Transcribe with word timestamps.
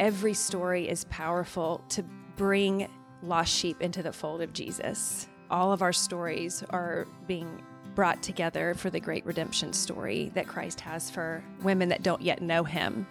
every 0.00 0.34
story 0.34 0.88
is 0.88 1.04
powerful 1.04 1.84
to 1.88 2.02
bring 2.36 2.88
lost 3.22 3.54
sheep 3.54 3.80
into 3.80 4.02
the 4.02 4.12
fold 4.12 4.42
of 4.42 4.52
Jesus. 4.52 5.28
All 5.50 5.72
of 5.72 5.82
our 5.82 5.92
stories 5.92 6.64
are 6.70 7.06
being 7.26 7.62
brought 7.94 8.22
together 8.22 8.74
for 8.74 8.90
the 8.90 8.98
great 8.98 9.24
redemption 9.24 9.72
story 9.72 10.32
that 10.34 10.48
Christ 10.48 10.80
has 10.80 11.10
for 11.10 11.44
women 11.62 11.90
that 11.90 12.02
don't 12.02 12.22
yet 12.22 12.42
know 12.42 12.64
him. 12.64 13.06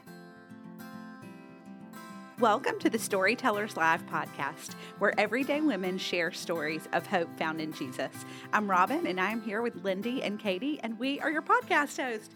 Welcome 2.39 2.79
to 2.79 2.89
the 2.89 2.99
Storytellers 2.99 3.77
Live 3.77 4.05
podcast, 4.07 4.73
where 4.99 5.17
everyday 5.17 5.61
women 5.61 5.97
share 5.97 6.31
stories 6.31 6.89
of 6.91 7.07
hope 7.07 7.29
found 7.37 7.61
in 7.61 7.71
Jesus. 7.71 8.11
I'm 8.51 8.69
Robin, 8.69 9.07
and 9.07 9.21
I 9.21 9.31
am 9.31 9.41
here 9.41 9.61
with 9.61 9.85
Lindy 9.85 10.21
and 10.21 10.37
Katie, 10.37 10.79
and 10.83 10.99
we 10.99 11.21
are 11.21 11.31
your 11.31 11.43
podcast 11.43 12.01
host. 12.01 12.35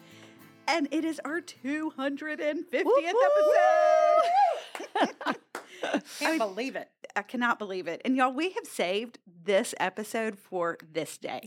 And 0.70 0.88
it 0.91 1.04
is 1.04 1.20
our 1.25 1.41
250th 1.41 2.64
episode. 2.73 3.86
Can't 6.19 6.39
believe 6.39 6.75
it. 6.75 6.89
I 7.15 7.21
cannot 7.21 7.60
believe 7.60 7.87
it. 7.87 8.01
And 8.06 8.15
y'all, 8.15 8.33
we 8.33 8.51
have 8.51 8.65
saved 8.65 9.20
this 9.43 9.73
episode 9.79 10.37
for 10.37 10.78
this 10.92 11.18
day. 11.18 11.42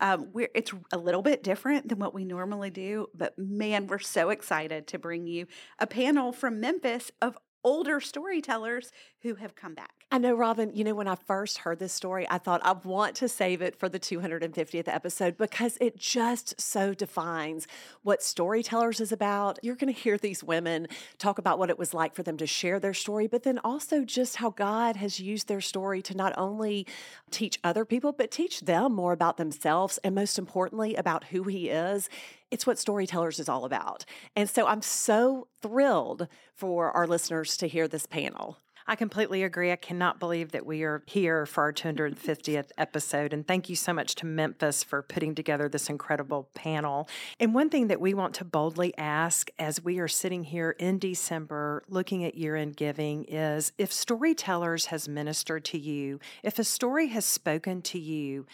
Um, 0.00 0.28
we're 0.32 0.50
it's 0.54 0.72
a 0.92 0.98
little 0.98 1.22
bit 1.22 1.42
different 1.42 1.88
than 1.88 1.98
what 1.98 2.14
we 2.14 2.24
normally 2.24 2.70
do, 2.70 3.08
but 3.14 3.38
man, 3.38 3.86
we're 3.86 3.98
so 3.98 4.30
excited 4.30 4.86
to 4.88 4.98
bring 4.98 5.26
you 5.26 5.46
a 5.78 5.86
panel 5.86 6.32
from 6.32 6.60
Memphis 6.60 7.10
of 7.22 7.38
older 7.62 8.00
storytellers 8.00 8.92
who 9.22 9.36
have 9.36 9.54
come 9.54 9.74
back. 9.74 10.03
I 10.14 10.18
know, 10.18 10.36
Robin, 10.36 10.70
you 10.72 10.84
know, 10.84 10.94
when 10.94 11.08
I 11.08 11.16
first 11.16 11.58
heard 11.58 11.80
this 11.80 11.92
story, 11.92 12.24
I 12.30 12.38
thought 12.38 12.60
I 12.64 12.70
want 12.70 13.16
to 13.16 13.28
save 13.28 13.60
it 13.62 13.74
for 13.74 13.88
the 13.88 13.98
250th 13.98 14.86
episode 14.86 15.36
because 15.36 15.76
it 15.80 15.96
just 15.96 16.60
so 16.60 16.94
defines 16.94 17.66
what 18.04 18.22
storytellers 18.22 19.00
is 19.00 19.10
about. 19.10 19.58
You're 19.64 19.74
going 19.74 19.92
to 19.92 20.00
hear 20.00 20.16
these 20.16 20.44
women 20.44 20.86
talk 21.18 21.38
about 21.38 21.58
what 21.58 21.68
it 21.68 21.80
was 21.80 21.92
like 21.92 22.14
for 22.14 22.22
them 22.22 22.36
to 22.36 22.46
share 22.46 22.78
their 22.78 22.94
story, 22.94 23.26
but 23.26 23.42
then 23.42 23.58
also 23.64 24.04
just 24.04 24.36
how 24.36 24.50
God 24.50 24.94
has 24.94 25.18
used 25.18 25.48
their 25.48 25.60
story 25.60 26.00
to 26.02 26.16
not 26.16 26.32
only 26.38 26.86
teach 27.32 27.58
other 27.64 27.84
people, 27.84 28.12
but 28.12 28.30
teach 28.30 28.60
them 28.60 28.94
more 28.94 29.12
about 29.12 29.36
themselves 29.36 29.98
and 30.04 30.14
most 30.14 30.38
importantly, 30.38 30.94
about 30.94 31.24
who 31.24 31.42
He 31.42 31.70
is 31.70 32.08
it's 32.50 32.68
what 32.68 32.78
storytellers 32.78 33.40
is 33.40 33.48
all 33.48 33.64
about. 33.64 34.04
And 34.36 34.48
so 34.48 34.68
I'm 34.68 34.82
so 34.82 35.48
thrilled 35.60 36.28
for 36.54 36.92
our 36.92 37.04
listeners 37.04 37.56
to 37.56 37.66
hear 37.66 37.88
this 37.88 38.06
panel. 38.06 38.58
I 38.86 38.96
completely 38.96 39.42
agree. 39.42 39.72
I 39.72 39.76
cannot 39.76 40.20
believe 40.20 40.52
that 40.52 40.66
we 40.66 40.82
are 40.82 41.02
here 41.06 41.46
for 41.46 41.62
our 41.62 41.72
250th 41.72 42.70
episode. 42.76 43.32
And 43.32 43.46
thank 43.46 43.70
you 43.70 43.76
so 43.76 43.94
much 43.94 44.14
to 44.16 44.26
Memphis 44.26 44.84
for 44.84 45.00
putting 45.00 45.34
together 45.34 45.70
this 45.70 45.88
incredible 45.88 46.50
panel. 46.54 47.08
And 47.40 47.54
one 47.54 47.70
thing 47.70 47.86
that 47.88 47.98
we 47.98 48.12
want 48.12 48.34
to 48.34 48.44
boldly 48.44 48.96
ask 48.98 49.50
as 49.58 49.82
we 49.82 49.98
are 50.00 50.08
sitting 50.08 50.44
here 50.44 50.72
in 50.72 50.98
December 50.98 51.82
looking 51.88 52.24
at 52.24 52.34
year 52.34 52.56
end 52.56 52.76
giving 52.76 53.24
is 53.24 53.72
if 53.78 53.90
Storytellers 53.90 54.86
has 54.86 55.08
ministered 55.08 55.64
to 55.66 55.78
you, 55.78 56.20
if 56.42 56.58
a 56.58 56.64
story 56.64 57.06
has 57.06 57.24
spoken 57.24 57.80
to 57.82 57.98
you, 57.98 58.44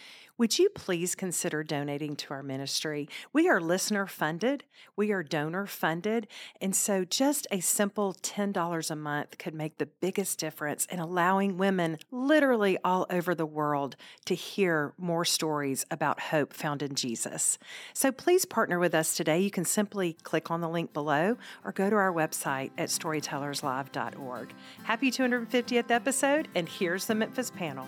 would 0.41 0.57
you 0.57 0.69
please 0.69 1.13
consider 1.13 1.61
donating 1.61 2.15
to 2.15 2.33
our 2.33 2.41
ministry? 2.41 3.07
We 3.31 3.47
are 3.47 3.61
listener 3.61 4.07
funded, 4.07 4.63
we 4.95 5.11
are 5.11 5.21
donor 5.21 5.67
funded, 5.67 6.27
and 6.59 6.75
so 6.75 7.05
just 7.05 7.45
a 7.51 7.59
simple 7.59 8.15
$10 8.23 8.89
a 8.89 8.95
month 8.95 9.37
could 9.37 9.53
make 9.53 9.77
the 9.77 9.85
biggest 9.85 10.39
difference 10.39 10.87
in 10.87 10.97
allowing 10.97 11.59
women 11.59 11.99
literally 12.09 12.79
all 12.83 13.05
over 13.11 13.35
the 13.35 13.45
world 13.45 13.95
to 14.25 14.33
hear 14.33 14.95
more 14.97 15.25
stories 15.25 15.85
about 15.91 16.19
hope 16.19 16.53
found 16.53 16.81
in 16.81 16.95
Jesus. 16.95 17.59
So 17.93 18.11
please 18.11 18.43
partner 18.43 18.79
with 18.79 18.95
us 18.95 19.15
today. 19.15 19.41
You 19.41 19.51
can 19.51 19.63
simply 19.63 20.13
click 20.23 20.49
on 20.49 20.59
the 20.59 20.69
link 20.69 20.91
below 20.91 21.37
or 21.63 21.71
go 21.71 21.87
to 21.87 21.95
our 21.95 22.11
website 22.11 22.71
at 22.79 22.89
storytellerslive.org. 22.89 24.55
Happy 24.85 25.11
250th 25.11 25.91
episode, 25.91 26.47
and 26.55 26.67
here's 26.67 27.05
the 27.05 27.13
Memphis 27.13 27.51
panel. 27.51 27.87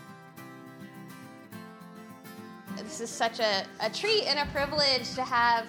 This 2.77 3.01
is 3.01 3.09
such 3.09 3.39
a, 3.39 3.65
a 3.79 3.89
treat 3.89 4.23
and 4.23 4.39
a 4.39 4.51
privilege 4.51 5.13
to 5.15 5.23
have 5.23 5.65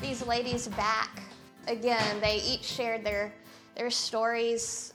these 0.00 0.26
ladies 0.26 0.68
back. 0.68 1.22
Again, 1.66 2.20
they 2.20 2.36
each 2.36 2.62
shared 2.62 3.04
their, 3.04 3.32
their 3.76 3.90
stories 3.90 4.94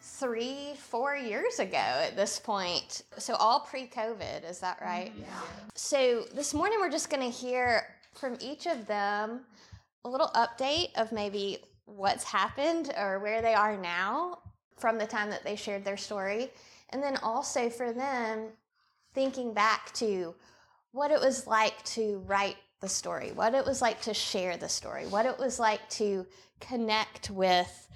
three, 0.00 0.74
four 0.78 1.16
years 1.16 1.58
ago 1.58 1.76
at 1.76 2.16
this 2.16 2.38
point. 2.38 3.02
So, 3.18 3.34
all 3.34 3.60
pre 3.60 3.86
COVID, 3.86 4.48
is 4.48 4.60
that 4.60 4.78
right? 4.80 5.10
Mm-hmm. 5.10 5.22
Yeah. 5.22 5.40
So, 5.74 6.24
this 6.34 6.54
morning 6.54 6.78
we're 6.80 6.90
just 6.90 7.10
going 7.10 7.22
to 7.22 7.36
hear 7.36 7.86
from 8.14 8.36
each 8.40 8.66
of 8.66 8.86
them 8.86 9.40
a 10.04 10.08
little 10.08 10.30
update 10.34 10.94
of 10.96 11.12
maybe 11.12 11.58
what's 11.84 12.24
happened 12.24 12.92
or 12.96 13.18
where 13.18 13.42
they 13.42 13.54
are 13.54 13.76
now 13.76 14.38
from 14.76 14.98
the 14.98 15.06
time 15.06 15.30
that 15.30 15.44
they 15.44 15.56
shared 15.56 15.84
their 15.84 15.96
story. 15.96 16.50
And 16.90 17.02
then 17.02 17.16
also 17.18 17.68
for 17.68 17.92
them, 17.92 18.48
thinking 19.12 19.52
back 19.52 19.92
to 19.94 20.34
what 20.96 21.10
it 21.10 21.20
was 21.20 21.46
like 21.46 21.84
to 21.84 22.22
write 22.26 22.56
the 22.80 22.88
story, 22.88 23.30
what 23.32 23.54
it 23.54 23.66
was 23.66 23.82
like 23.82 24.00
to 24.00 24.14
share 24.14 24.56
the 24.56 24.68
story, 24.68 25.06
what 25.06 25.26
it 25.26 25.38
was 25.38 25.58
like 25.58 25.86
to 25.90 26.26
connect 26.58 27.28
with 27.28 27.86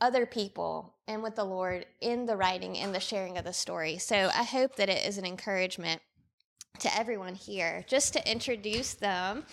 other 0.00 0.24
people 0.24 0.94
and 1.08 1.20
with 1.20 1.34
the 1.34 1.44
Lord 1.44 1.84
in 2.00 2.26
the 2.26 2.36
writing 2.36 2.78
and 2.78 2.94
the 2.94 3.00
sharing 3.00 3.38
of 3.38 3.44
the 3.44 3.52
story. 3.52 3.98
So 3.98 4.30
I 4.32 4.44
hope 4.44 4.76
that 4.76 4.88
it 4.88 5.04
is 5.04 5.18
an 5.18 5.26
encouragement 5.26 6.00
to 6.78 6.96
everyone 6.96 7.34
here. 7.34 7.84
Just 7.88 8.12
to 8.12 8.30
introduce 8.30 8.94
them 8.94 9.44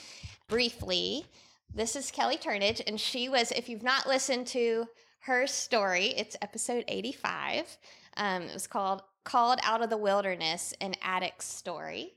briefly, 0.48 1.26
this 1.74 1.96
is 1.96 2.12
Kellie 2.12 2.38
Turnage, 2.38 2.84
and 2.86 3.00
she 3.00 3.30
was, 3.30 3.52
if 3.52 3.68
you've 3.68 3.82
not 3.82 4.08
listened 4.08 4.46
to 4.48 4.86
her 5.22 5.48
story, 5.48 6.14
it's 6.18 6.38
episode 6.44 6.84
85. 6.88 7.78
Um, 8.18 8.44
it 8.44 8.54
was 8.54 8.68
called 8.68 9.02
Called 9.24 9.60
Out 9.64 9.82
of 9.82 9.90
the 9.90 9.98
Wilderness, 9.98 10.76
an 10.82 10.94
Addict's 11.02 11.46
Story. 11.46 12.14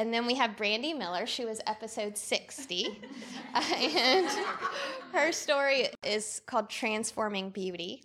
And 0.00 0.14
then 0.14 0.26
we 0.26 0.34
have 0.36 0.56
Brandy 0.56 0.94
Miller. 0.94 1.26
She 1.26 1.44
was 1.44 1.60
episode 1.66 2.16
60. 2.16 3.02
and 3.54 4.26
her 5.12 5.30
story 5.30 5.88
is 6.02 6.40
called 6.46 6.70
Transforming 6.70 7.50
Beauty. 7.50 8.04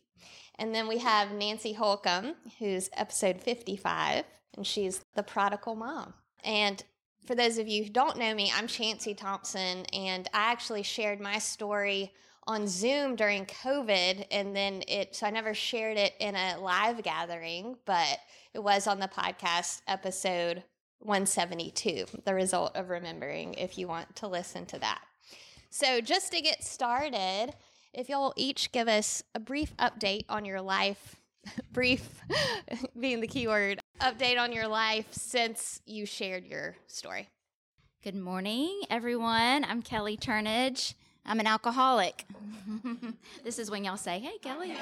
And 0.59 0.75
then 0.75 0.89
we 0.89 0.97
have 0.97 1.31
Nancy 1.31 1.71
Holcomb, 1.71 2.33
who's 2.59 2.89
episode 2.97 3.39
55, 3.39 4.25
and 4.57 4.67
she's 4.67 5.05
the 5.15 5.23
prodigal 5.23 5.75
mom. 5.75 6.13
And 6.43 6.83
for 7.25 7.33
those 7.33 7.57
of 7.59 7.69
you 7.69 7.85
who 7.85 7.89
don't 7.91 8.17
know 8.17 8.35
me, 8.35 8.51
I'm 8.53 8.67
Chancy 8.67 9.13
Thompson, 9.13 9.85
and 9.93 10.27
I 10.33 10.51
actually 10.51 10.83
shared 10.83 11.21
my 11.21 11.39
story 11.39 12.11
on 12.45 12.67
Zoom 12.67 13.15
during 13.15 13.45
COVID, 13.45 14.25
and 14.31 14.53
then 14.53 14.83
it, 14.89 15.15
so 15.15 15.27
I 15.27 15.29
never 15.29 15.53
shared 15.53 15.95
it 15.95 16.13
in 16.19 16.35
a 16.35 16.57
live 16.59 17.03
gathering, 17.03 17.77
but 17.85 18.19
it 18.53 18.59
was 18.59 18.85
on 18.85 18.99
the 18.99 19.07
podcast 19.07 19.79
episode 19.87 20.61
172, 20.99 22.05
the 22.25 22.33
result 22.33 22.75
of 22.75 22.89
remembering, 22.89 23.53
if 23.55 23.77
you 23.77 23.87
want 23.87 24.15
to 24.17 24.27
listen 24.27 24.65
to 24.67 24.79
that. 24.79 25.01
So, 25.69 26.01
just 26.01 26.31
to 26.31 26.41
get 26.41 26.63
started, 26.63 27.53
if 27.93 28.09
you'll 28.09 28.33
each 28.35 28.71
give 28.71 28.87
us 28.87 29.23
a 29.33 29.39
brief 29.39 29.75
update 29.77 30.25
on 30.29 30.45
your 30.45 30.61
life, 30.61 31.15
brief 31.71 32.21
being 32.99 33.21
the 33.21 33.27
key 33.27 33.47
word, 33.47 33.79
update 34.01 34.39
on 34.39 34.51
your 34.51 34.67
life 34.67 35.07
since 35.11 35.81
you 35.85 36.05
shared 36.05 36.45
your 36.45 36.75
story. 36.87 37.29
Good 38.03 38.15
morning, 38.15 38.81
everyone. 38.89 39.65
I'm 39.65 39.81
Kellie 39.81 40.17
Turnage. 40.17 40.93
I'm 41.25 41.39
an 41.39 41.47
alcoholic. 41.47 42.25
this 43.43 43.57
is 43.57 43.71
when 43.71 43.83
y'all 43.83 43.97
say, 43.97 44.19
Hey, 44.19 44.37
Kellie. 44.41 44.75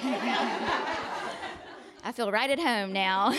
I 2.03 2.11
feel 2.11 2.31
right 2.31 2.49
at 2.49 2.59
home 2.59 2.91
now. 2.91 3.31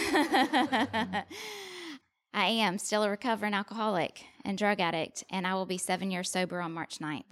I 2.34 2.46
am 2.46 2.78
still 2.78 3.04
a 3.04 3.10
recovering 3.10 3.54
alcoholic 3.54 4.24
and 4.44 4.58
drug 4.58 4.80
addict, 4.80 5.22
and 5.30 5.46
I 5.46 5.54
will 5.54 5.66
be 5.66 5.78
seven 5.78 6.10
years 6.10 6.28
sober 6.28 6.60
on 6.60 6.72
March 6.72 6.98
9th. 6.98 7.22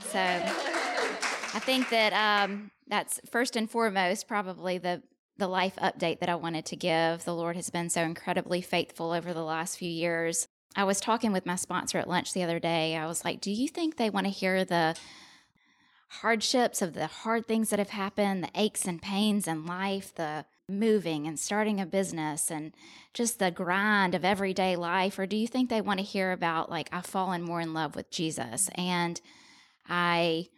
So 0.00 0.18
I 0.20 1.60
think 1.60 1.88
that 1.88 2.12
um, 2.12 2.70
that's 2.86 3.20
first 3.30 3.56
and 3.56 3.70
foremost 3.70 4.28
probably 4.28 4.78
the 4.78 5.02
the 5.38 5.48
life 5.48 5.76
update 5.76 6.18
that 6.18 6.28
I 6.28 6.34
wanted 6.34 6.66
to 6.66 6.76
give. 6.76 7.24
The 7.24 7.34
Lord 7.34 7.54
has 7.54 7.70
been 7.70 7.88
so 7.88 8.02
incredibly 8.02 8.60
faithful 8.60 9.12
over 9.12 9.32
the 9.32 9.44
last 9.44 9.78
few 9.78 9.88
years. 9.88 10.48
I 10.74 10.82
was 10.82 11.00
talking 11.00 11.32
with 11.32 11.46
my 11.46 11.54
sponsor 11.54 11.98
at 11.98 12.08
lunch 12.08 12.32
the 12.32 12.42
other 12.42 12.58
day. 12.58 12.96
I 12.96 13.06
was 13.06 13.24
like, 13.24 13.40
"Do 13.40 13.52
you 13.52 13.68
think 13.68 13.96
they 13.96 14.10
want 14.10 14.26
to 14.26 14.32
hear 14.32 14.64
the 14.64 14.96
hardships 16.08 16.82
of 16.82 16.94
the 16.94 17.06
hard 17.06 17.46
things 17.46 17.70
that 17.70 17.78
have 17.78 17.90
happened, 17.90 18.44
the 18.44 18.50
aches 18.54 18.84
and 18.86 19.00
pains 19.00 19.46
in 19.46 19.64
life, 19.64 20.14
the 20.14 20.44
moving 20.68 21.26
and 21.26 21.38
starting 21.38 21.80
a 21.80 21.86
business 21.86 22.50
and 22.50 22.74
just 23.14 23.38
the 23.38 23.50
grind 23.50 24.14
of 24.14 24.24
everyday 24.24 24.76
life? 24.76 25.18
Or 25.18 25.26
do 25.26 25.36
you 25.36 25.46
think 25.46 25.70
they 25.70 25.80
want 25.80 25.98
to 25.98 26.04
hear 26.04 26.32
about, 26.32 26.70
like, 26.70 26.88
I've 26.92 27.06
fallen 27.06 27.42
more 27.42 27.60
in 27.60 27.72
love 27.72 27.96
with 27.96 28.10
Jesus 28.10 28.68
and 28.74 29.20
I 29.88 30.48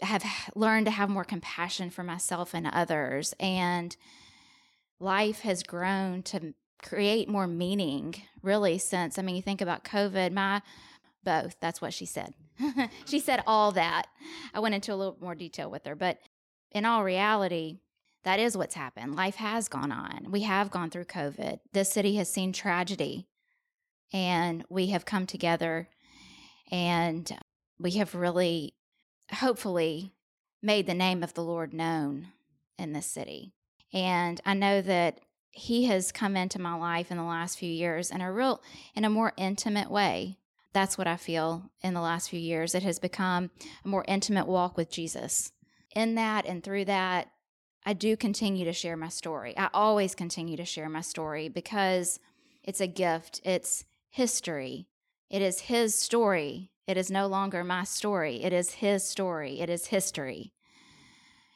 have 0.00 0.24
learned 0.54 0.86
to 0.86 0.92
have 0.92 1.08
more 1.08 1.24
compassion 1.24 1.90
for 1.90 2.02
myself 2.02 2.54
and 2.54 2.66
others? 2.66 3.34
And 3.40 3.96
life 5.00 5.40
has 5.40 5.62
grown 5.62 6.22
to 6.24 6.54
create 6.82 7.28
more 7.28 7.46
meaning, 7.46 8.14
really, 8.42 8.78
since, 8.78 9.18
I 9.18 9.22
mean, 9.22 9.36
you 9.36 9.42
think 9.42 9.60
about 9.60 9.84
COVID, 9.84 10.32
my 10.32 10.62
both, 11.24 11.56
that's 11.60 11.80
what 11.80 11.92
she 11.92 12.06
said. 12.06 12.34
she 13.06 13.20
said 13.20 13.42
all 13.46 13.72
that. 13.72 14.06
I 14.54 14.60
went 14.60 14.74
into 14.74 14.92
a 14.92 14.96
little 14.96 15.16
more 15.20 15.34
detail 15.34 15.70
with 15.70 15.84
her, 15.84 15.94
but 15.94 16.18
in 16.72 16.84
all 16.84 17.04
reality, 17.04 17.78
that 18.24 18.40
is 18.40 18.56
what's 18.56 18.74
happened. 18.74 19.14
Life 19.14 19.36
has 19.36 19.68
gone 19.68 19.92
on. 19.92 20.30
We 20.30 20.42
have 20.42 20.70
gone 20.70 20.90
through 20.90 21.04
COVID. 21.04 21.60
This 21.72 21.90
city 21.90 22.16
has 22.16 22.30
seen 22.30 22.52
tragedy, 22.52 23.28
and 24.12 24.64
we 24.68 24.88
have 24.88 25.04
come 25.04 25.26
together 25.26 25.88
and 26.70 27.30
we 27.78 27.92
have 27.92 28.14
really, 28.14 28.74
hopefully, 29.32 30.14
made 30.62 30.86
the 30.86 30.94
name 30.94 31.22
of 31.22 31.34
the 31.34 31.42
Lord 31.42 31.72
known 31.72 32.28
in 32.78 32.92
this 32.92 33.06
city. 33.06 33.54
And 33.92 34.40
I 34.44 34.54
know 34.54 34.82
that 34.82 35.20
He 35.50 35.86
has 35.86 36.12
come 36.12 36.36
into 36.36 36.60
my 36.60 36.74
life 36.74 37.10
in 37.10 37.16
the 37.16 37.22
last 37.22 37.58
few 37.58 37.70
years 37.70 38.10
in 38.10 38.20
a 38.20 38.32
real, 38.32 38.60
in 38.94 39.04
a 39.04 39.10
more 39.10 39.32
intimate 39.36 39.90
way. 39.90 40.38
That's 40.72 40.98
what 40.98 41.06
I 41.06 41.16
feel 41.16 41.70
in 41.80 41.94
the 41.94 42.00
last 42.00 42.28
few 42.28 42.40
years. 42.40 42.74
It 42.74 42.82
has 42.82 42.98
become 42.98 43.50
a 43.84 43.88
more 43.88 44.04
intimate 44.06 44.46
walk 44.46 44.76
with 44.76 44.90
Jesus. 44.90 45.52
In 45.96 46.14
that 46.16 46.44
and 46.44 46.62
through 46.62 46.84
that, 46.86 47.28
I 47.88 47.94
do 47.94 48.18
continue 48.18 48.66
to 48.66 48.74
share 48.74 48.98
my 48.98 49.08
story. 49.08 49.56
I 49.56 49.70
always 49.72 50.14
continue 50.14 50.58
to 50.58 50.66
share 50.66 50.90
my 50.90 51.00
story 51.00 51.48
because 51.48 52.20
it's 52.62 52.82
a 52.82 52.86
gift, 52.86 53.40
it's 53.44 53.86
history, 54.10 54.88
it 55.30 55.40
is 55.40 55.60
His 55.60 55.94
story. 55.94 56.70
It 56.86 56.98
is 56.98 57.10
no 57.10 57.26
longer 57.26 57.64
my 57.64 57.84
story, 57.84 58.42
it 58.42 58.52
is 58.52 58.74
His 58.74 59.08
story, 59.08 59.60
it 59.60 59.70
is 59.70 59.86
history. 59.86 60.52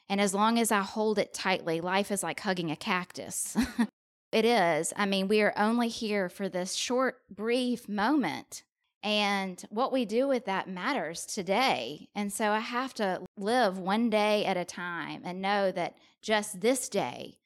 And 0.09 0.23
as 0.23 0.33
long 0.33 0.59
as 0.59 0.73
I 0.73 0.81
hold 0.81 1.19
it 1.19 1.35
tightly, 1.35 1.83
life 1.83 2.11
is 2.11 2.23
like 2.23 2.41
hugging 2.41 2.71
a 2.71 2.77
cactus. 2.77 3.55
it 4.33 4.47
is. 4.47 4.95
I 4.97 5.05
mean, 5.05 5.29
we 5.29 5.43
are 5.43 5.53
only 5.55 5.89
here 5.89 6.31
for 6.31 6.49
this 6.49 6.73
short, 6.73 7.17
brief 7.31 7.91
moment. 7.91 8.63
And 9.03 9.63
what 9.71 9.93
we 9.93 10.05
do 10.05 10.29
with 10.29 10.45
that 10.45 10.69
matters 10.69 11.27
today. 11.27 12.09
And 12.15 12.33
so 12.33 12.51
I 12.51 12.61
have 12.61 12.95
to 12.95 13.23
live 13.37 13.79
one 13.79 14.11
day 14.11 14.45
at 14.45 14.57
a 14.57 14.65
time 14.65 15.23
and 15.25 15.43
know 15.43 15.73
that 15.73 15.97
just 16.21 16.61
this 16.61 16.89
day, 16.89 17.39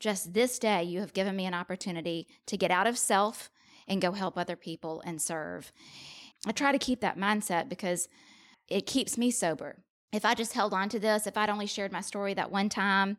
just 0.00 0.34
this 0.34 0.58
day, 0.58 0.82
you 0.82 1.00
have 1.00 1.12
given 1.12 1.36
me 1.36 1.46
an 1.46 1.54
opportunity 1.54 2.26
to 2.46 2.56
get 2.56 2.72
out 2.72 2.88
of 2.88 2.98
self 2.98 3.50
and 3.86 4.02
go 4.02 4.12
help 4.12 4.36
other 4.36 4.56
people 4.56 5.00
and 5.06 5.22
serve. 5.22 5.70
I 6.44 6.52
try 6.52 6.72
to 6.72 6.78
keep 6.78 7.00
that 7.00 7.18
mindset 7.18 7.68
because 7.68 8.08
it 8.68 8.86
keeps 8.86 9.16
me 9.16 9.30
sober. 9.30 9.76
If 10.12 10.24
I 10.24 10.34
just 10.34 10.54
held 10.54 10.74
on 10.74 10.88
to 10.88 10.98
this, 10.98 11.26
if 11.26 11.36
I'd 11.36 11.50
only 11.50 11.66
shared 11.66 11.92
my 11.92 12.00
story 12.00 12.34
that 12.34 12.50
one 12.50 12.68
time 12.68 13.16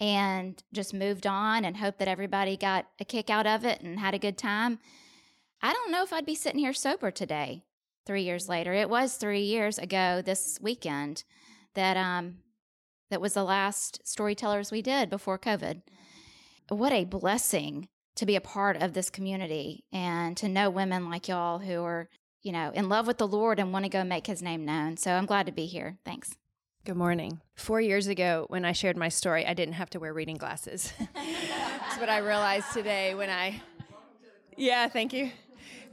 and 0.00 0.62
just 0.72 0.94
moved 0.94 1.26
on 1.26 1.64
and 1.64 1.76
hoped 1.76 1.98
that 1.98 2.08
everybody 2.08 2.56
got 2.56 2.86
a 3.00 3.04
kick 3.04 3.28
out 3.28 3.46
of 3.46 3.64
it 3.64 3.80
and 3.80 3.98
had 3.98 4.14
a 4.14 4.18
good 4.18 4.38
time, 4.38 4.78
I 5.60 5.72
don't 5.72 5.90
know 5.90 6.02
if 6.02 6.12
I'd 6.12 6.26
be 6.26 6.34
sitting 6.34 6.60
here 6.60 6.72
sober 6.72 7.10
today. 7.10 7.64
Three 8.06 8.22
years 8.22 8.48
later, 8.48 8.72
it 8.72 8.88
was 8.88 9.16
three 9.16 9.42
years 9.42 9.78
ago 9.78 10.22
this 10.22 10.58
weekend 10.62 11.24
that 11.74 11.96
um 11.96 12.38
that 13.10 13.20
was 13.20 13.34
the 13.34 13.44
last 13.44 14.00
storytellers 14.06 14.70
we 14.70 14.82
did 14.82 15.10
before 15.10 15.38
COVID. 15.38 15.82
What 16.68 16.92
a 16.92 17.04
blessing 17.04 17.88
to 18.16 18.26
be 18.26 18.36
a 18.36 18.40
part 18.40 18.82
of 18.82 18.92
this 18.92 19.10
community 19.10 19.84
and 19.92 20.36
to 20.36 20.48
know 20.48 20.68
women 20.68 21.08
like 21.08 21.28
y'all 21.28 21.60
who 21.60 21.82
are, 21.82 22.08
you 22.42 22.52
know, 22.52 22.70
in 22.74 22.88
love 22.88 23.06
with 23.06 23.18
the 23.18 23.26
Lord 23.26 23.58
and 23.58 23.72
want 23.72 23.84
to 23.84 23.90
go 23.90 24.04
make 24.04 24.26
his 24.26 24.42
name 24.42 24.64
known. 24.64 24.96
So 24.96 25.12
I'm 25.12 25.24
glad 25.24 25.46
to 25.46 25.52
be 25.52 25.66
here. 25.66 25.98
Thanks. 26.04 26.36
Good 26.84 26.96
morning. 26.96 27.40
Four 27.56 27.80
years 27.80 28.06
ago, 28.06 28.44
when 28.48 28.64
I 28.64 28.72
shared 28.72 28.96
my 28.96 29.08
story, 29.08 29.46
I 29.46 29.54
didn't 29.54 29.74
have 29.74 29.90
to 29.90 30.00
wear 30.00 30.12
reading 30.12 30.36
glasses. 30.36 30.92
That's 31.14 31.98
what 31.98 32.08
I 32.08 32.18
realized 32.18 32.72
today 32.72 33.14
when 33.14 33.30
I. 33.30 33.62
Yeah, 34.60 34.88
thank 34.88 35.12
you. 35.12 35.30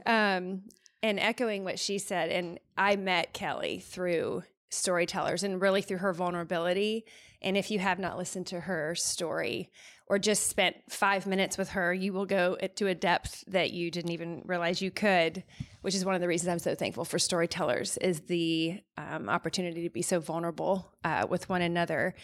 Um, 0.06 0.62
and 1.02 1.20
echoing 1.20 1.64
what 1.64 1.78
she 1.78 1.98
said, 1.98 2.30
and 2.30 2.58
I 2.76 2.96
met 2.96 3.32
Kellie 3.32 3.80
through 3.80 4.44
storytellers 4.70 5.42
and 5.42 5.60
really 5.60 5.82
through 5.82 5.98
her 5.98 6.12
vulnerability. 6.12 7.04
And 7.42 7.56
if 7.56 7.70
you 7.70 7.78
have 7.78 7.98
not 7.98 8.16
listened 8.16 8.46
to 8.48 8.60
her 8.60 8.94
story, 8.94 9.70
or 10.08 10.18
just 10.18 10.48
spent 10.48 10.76
five 10.88 11.26
minutes 11.26 11.58
with 11.58 11.70
her, 11.70 11.92
you 11.92 12.12
will 12.12 12.26
go 12.26 12.56
to 12.76 12.86
a 12.86 12.94
depth 12.94 13.44
that 13.48 13.72
you 13.72 13.90
didn't 13.90 14.12
even 14.12 14.42
realize 14.44 14.80
you 14.80 14.90
could, 14.90 15.42
which 15.82 15.94
is 15.94 16.04
one 16.04 16.14
of 16.14 16.20
the 16.20 16.28
reasons 16.28 16.48
I'm 16.48 16.58
so 16.60 16.76
thankful 16.76 17.04
for 17.04 17.18
storytellers 17.18 17.96
is 17.98 18.20
the 18.20 18.80
um, 18.96 19.28
opportunity 19.28 19.82
to 19.82 19.90
be 19.90 20.02
so 20.02 20.20
vulnerable 20.20 20.92
uh, 21.02 21.26
with 21.28 21.48
one 21.48 21.62
another. 21.62 22.14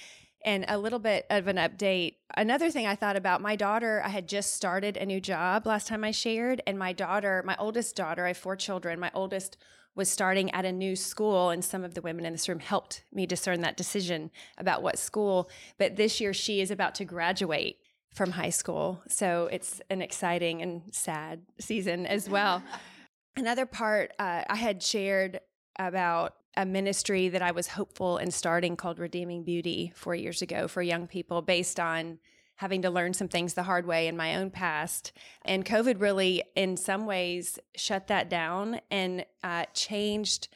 And 0.45 0.65
a 0.69 0.79
little 0.79 0.99
bit 0.99 1.27
of 1.31 1.47
an 1.47 1.57
update. 1.57 2.17
Another 2.37 2.71
thing 2.71 2.87
I 2.87 2.97
thought 2.97 3.17
about 3.17 3.41
my 3.41 3.55
daughter, 3.55 4.03
I 4.05 4.09
had 4.09 4.29
just 4.29 4.55
started 4.55 4.97
a 4.97 5.07
new 5.07 5.21
job 5.21 5.67
last 5.67 5.87
time 5.87 6.03
I 6.03 6.11
shared. 6.11 6.61
And 6.67 6.79
my 6.79 6.93
daughter, 6.93 7.43
my 7.47 7.57
oldest 7.59 7.95
daughter, 7.95 8.25
I 8.25 8.29
have 8.29 8.37
four 8.37 8.57
children. 8.57 8.99
My 8.99 9.11
oldest 9.15 9.57
was 9.95 10.09
starting 10.09 10.51
at 10.53 10.65
a 10.65 10.73
new 10.73 10.97
school, 10.97 11.51
and 11.51 11.65
some 11.65 11.85
of 11.85 11.95
the 11.95 12.01
women 12.01 12.25
in 12.25 12.33
this 12.33 12.49
room 12.49 12.61
helped 12.61 13.05
me 13.13 13.27
discern 13.27 13.61
that 13.61 13.77
decision 13.77 14.31
about 14.59 14.83
what 14.83 14.99
school. 14.99 15.51
But 15.79 15.97
this 15.97 16.21
year, 16.21 16.33
she 16.33 16.61
is 16.61 16.71
about 16.71 16.95
to 16.97 17.05
graduate 17.05 17.79
from 18.15 18.33
high 18.33 18.51
school. 18.51 19.03
So 19.09 19.49
it's 19.51 19.81
an 19.91 20.03
exciting 20.03 20.63
and 20.63 20.83
sad 20.93 21.43
season 21.59 22.07
as 22.07 22.29
well. 22.29 22.63
Another 23.37 23.67
part 23.67 24.13
uh, 24.19 24.43
I 24.49 24.57
had 24.57 24.83
shared 24.83 25.41
about 25.79 26.35
a 26.57 26.67
ministry 26.67 27.29
that 27.29 27.43
I 27.43 27.51
was 27.53 27.69
hopeful 27.69 28.19
in 28.19 28.31
starting 28.31 28.77
called 28.77 28.99
Redeeming 28.99 29.43
Beauty 29.43 29.93
four 29.95 30.15
years 30.15 30.43
ago 30.43 30.69
for 30.69 30.83
young 30.83 31.07
people 31.07 31.43
based 31.43 31.81
on 31.81 32.19
having 32.57 32.83
to 32.83 32.91
learn 32.91 33.15
some 33.15 33.29
things 33.29 33.55
the 33.55 33.63
hard 33.63 33.87
way 33.87 34.07
in 34.07 34.17
my 34.17 34.37
own 34.37 34.51
past. 34.51 35.13
And 35.45 35.65
COVID 35.65 36.01
really, 36.01 36.43
in 36.55 36.77
some 36.77 37.07
ways, 37.07 37.59
shut 37.75 38.07
that 38.09 38.29
down 38.29 38.81
and 38.91 39.25
uh, 39.43 39.65
changed 39.75 40.49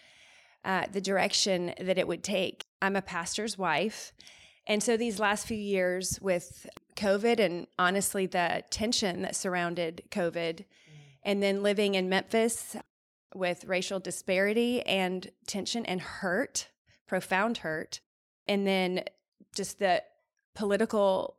uh, 0.64 0.84
the 0.92 1.00
direction 1.00 1.72
that 1.80 1.98
it 1.98 2.06
would 2.06 2.22
take. 2.22 2.64
I'm 2.82 2.96
a 2.96 3.02
pastor's 3.02 3.56
wife. 3.56 4.12
And 4.66 4.82
so 4.82 4.96
these 4.96 5.18
last 5.18 5.46
few 5.46 5.56
years 5.56 6.18
with 6.20 6.66
COVID 6.96 7.40
and 7.40 7.66
honestly 7.78 8.26
the 8.26 8.64
tension 8.70 9.22
that 9.22 9.36
surrounded 9.36 10.02
COVID, 10.10 10.64
and 11.22 11.42
then 11.42 11.62
living 11.62 11.94
in 11.94 12.08
Memphis 12.08 12.76
with 13.36 13.64
racial 13.64 14.00
disparity 14.00 14.82
and 14.82 15.30
tension 15.46 15.86
and 15.86 16.00
hurt, 16.00 16.68
profound 17.06 17.58
hurt, 17.58 18.00
and 18.48 18.66
then 18.66 19.04
just 19.54 19.78
the 19.78 20.02
political 20.54 21.36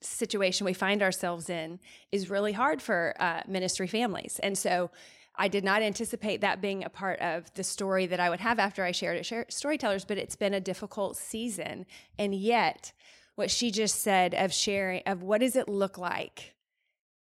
situation 0.00 0.64
we 0.64 0.72
find 0.72 1.02
ourselves 1.02 1.48
in 1.50 1.80
is 2.12 2.30
really 2.30 2.52
hard 2.52 2.80
for 2.80 3.14
uh, 3.18 3.42
ministry 3.48 3.86
families. 3.86 4.38
And 4.42 4.56
so 4.56 4.90
I 5.34 5.48
did 5.48 5.64
not 5.64 5.82
anticipate 5.82 6.40
that 6.40 6.60
being 6.60 6.84
a 6.84 6.88
part 6.88 7.20
of 7.20 7.52
the 7.54 7.64
story 7.64 8.06
that 8.06 8.20
I 8.20 8.28
would 8.28 8.40
have 8.40 8.58
after 8.58 8.84
I 8.84 8.92
shared 8.92 9.16
it 9.16 9.52
Storytellers, 9.52 10.04
but 10.04 10.18
it's 10.18 10.36
been 10.36 10.54
a 10.54 10.60
difficult 10.60 11.16
season. 11.16 11.86
And 12.18 12.34
yet, 12.34 12.92
what 13.36 13.50
she 13.50 13.70
just 13.70 14.00
said 14.00 14.34
of 14.34 14.52
sharing, 14.52 15.02
of 15.06 15.22
what 15.22 15.40
does 15.40 15.54
it 15.54 15.68
look 15.68 15.96
like 15.96 16.54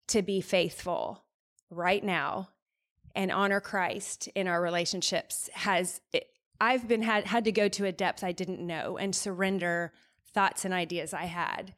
to 0.08 0.22
be 0.22 0.40
faithful 0.40 1.24
right 1.70 2.02
now 2.02 2.48
and 3.14 3.30
honor 3.30 3.60
Christ 3.60 4.28
in 4.34 4.46
our 4.46 4.60
relationships 4.60 5.48
has, 5.52 6.00
I've 6.60 6.86
been 6.88 7.02
had, 7.02 7.26
had 7.26 7.44
to 7.44 7.52
go 7.52 7.68
to 7.68 7.84
a 7.86 7.92
depth 7.92 8.22
I 8.24 8.32
didn't 8.32 8.64
know 8.64 8.96
and 8.98 9.14
surrender 9.14 9.92
thoughts 10.32 10.64
and 10.64 10.72
ideas 10.72 11.12
I 11.12 11.24
had 11.24 11.74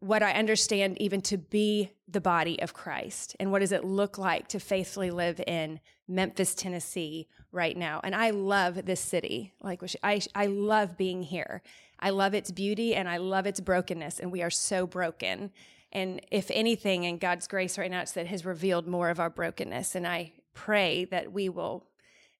what 0.00 0.22
I 0.22 0.32
understand 0.32 1.00
even 1.00 1.20
to 1.22 1.38
be 1.38 1.90
the 2.08 2.20
body 2.20 2.60
of 2.60 2.74
Christ 2.74 3.34
and 3.40 3.50
what 3.50 3.60
does 3.60 3.72
it 3.72 3.84
look 3.84 4.18
like 4.18 4.48
to 4.48 4.60
faithfully 4.60 5.10
live 5.10 5.40
in 5.46 5.80
Memphis, 6.06 6.54
Tennessee 6.54 7.28
right 7.50 7.76
now. 7.76 8.00
And 8.04 8.14
I 8.14 8.30
love 8.30 8.84
this 8.84 9.00
city. 9.00 9.52
Like 9.60 9.82
I 10.02 10.20
I 10.34 10.46
love 10.46 10.96
being 10.96 11.22
here. 11.22 11.62
I 11.98 12.10
love 12.10 12.34
its 12.34 12.50
beauty 12.50 12.94
and 12.94 13.08
I 13.08 13.16
love 13.16 13.46
its 13.46 13.60
brokenness 13.60 14.20
and 14.20 14.30
we 14.30 14.42
are 14.42 14.50
so 14.50 14.86
broken. 14.86 15.50
And 15.96 16.20
if 16.30 16.50
anything 16.50 17.04
in 17.04 17.16
God's 17.16 17.46
grace 17.46 17.78
right 17.78 17.90
now 17.90 18.02
it's 18.02 18.12
that 18.12 18.26
has 18.26 18.44
revealed 18.44 18.86
more 18.86 19.08
of 19.08 19.18
our 19.18 19.30
brokenness 19.30 19.94
and 19.94 20.06
I 20.06 20.32
pray 20.52 21.06
that 21.06 21.32
we 21.32 21.48
will 21.48 21.86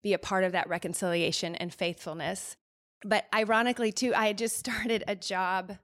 be 0.02 0.12
a 0.12 0.18
part 0.18 0.44
of 0.44 0.52
that 0.52 0.68
reconciliation 0.68 1.54
and 1.54 1.72
faithfulness. 1.72 2.56
But 3.02 3.24
ironically 3.34 3.92
too, 3.92 4.14
I 4.14 4.26
had 4.26 4.36
just 4.36 4.58
started 4.64 5.04
a 5.08 5.16
job 5.16 5.78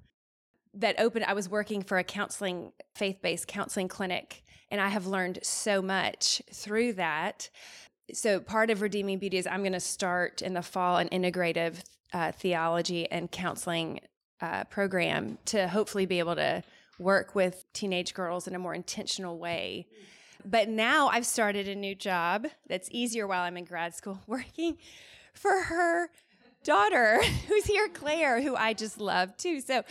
that 0.74 0.98
opened 0.98 1.24
i 1.26 1.34
was 1.34 1.48
working 1.48 1.82
for 1.82 1.98
a 1.98 2.04
counseling 2.04 2.72
faith-based 2.94 3.46
counseling 3.46 3.88
clinic 3.88 4.42
and 4.70 4.80
i 4.80 4.88
have 4.88 5.06
learned 5.06 5.38
so 5.42 5.82
much 5.82 6.40
through 6.50 6.92
that 6.94 7.50
so 8.12 8.40
part 8.40 8.70
of 8.70 8.80
redeeming 8.80 9.18
beauty 9.18 9.36
is 9.36 9.46
i'm 9.46 9.60
going 9.60 9.72
to 9.72 9.80
start 9.80 10.40
in 10.40 10.54
the 10.54 10.62
fall 10.62 10.96
an 10.96 11.08
integrative 11.10 11.82
uh, 12.14 12.32
theology 12.32 13.10
and 13.10 13.30
counseling 13.30 14.00
uh, 14.40 14.64
program 14.64 15.38
to 15.44 15.68
hopefully 15.68 16.06
be 16.06 16.18
able 16.18 16.34
to 16.34 16.62
work 17.02 17.34
with 17.34 17.64
teenage 17.72 18.14
girls 18.14 18.46
in 18.46 18.54
a 18.54 18.58
more 18.58 18.74
intentional 18.74 19.38
way 19.38 19.86
but 20.44 20.68
now 20.68 21.08
i've 21.08 21.26
started 21.26 21.68
a 21.68 21.74
new 21.74 21.94
job 21.94 22.46
that's 22.68 22.88
easier 22.90 23.26
while 23.26 23.42
i'm 23.42 23.56
in 23.56 23.64
grad 23.64 23.94
school 23.94 24.20
working 24.26 24.76
for 25.34 25.62
her 25.62 26.08
daughter 26.64 27.20
who's 27.48 27.64
here 27.64 27.88
claire 27.88 28.40
who 28.40 28.54
i 28.56 28.72
just 28.72 29.00
love 29.00 29.36
too 29.36 29.60
so 29.60 29.82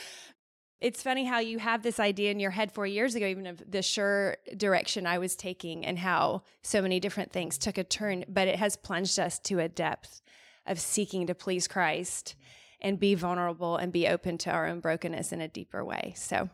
it's 0.82 1.04
funny 1.04 1.26
how 1.26 1.38
you 1.40 1.60
have 1.60 1.84
this 1.84 2.00
idea 2.00 2.32
in 2.32 2.40
your 2.40 2.50
head 2.50 2.72
four 2.72 2.88
years 2.88 3.14
ago, 3.14 3.28
even 3.28 3.46
of 3.46 3.62
the 3.70 3.84
sure 3.84 4.38
direction 4.58 5.06
I 5.06 5.20
was 5.20 5.36
taking, 5.36 5.86
and 5.86 6.00
how 6.00 6.42
so 6.64 6.82
many 6.82 7.00
different 7.00 7.32
things 7.32 7.60
took 7.60 7.78
a 7.78 7.84
turn, 7.84 8.26
but 8.28 8.48
it 8.48 8.56
has 8.56 8.76
plunged 8.76 9.20
us 9.20 9.38
to 9.40 9.60
a 9.60 9.70
depth 9.70 10.24
of 10.66 10.80
seeking 10.80 11.28
to 11.28 11.36
please 11.36 11.68
Christ 11.68 12.36
and 12.82 13.00
be 13.00 13.14
vulnerable 13.14 13.78
and 13.78 13.94
be 13.94 14.08
open 14.08 14.40
to 14.40 14.50
our 14.50 14.66
own 14.66 14.80
brokenness 14.80 15.32
in 15.32 15.40
a 15.40 15.48
deeper 15.48 15.86
way. 15.86 16.14
So 16.18 16.50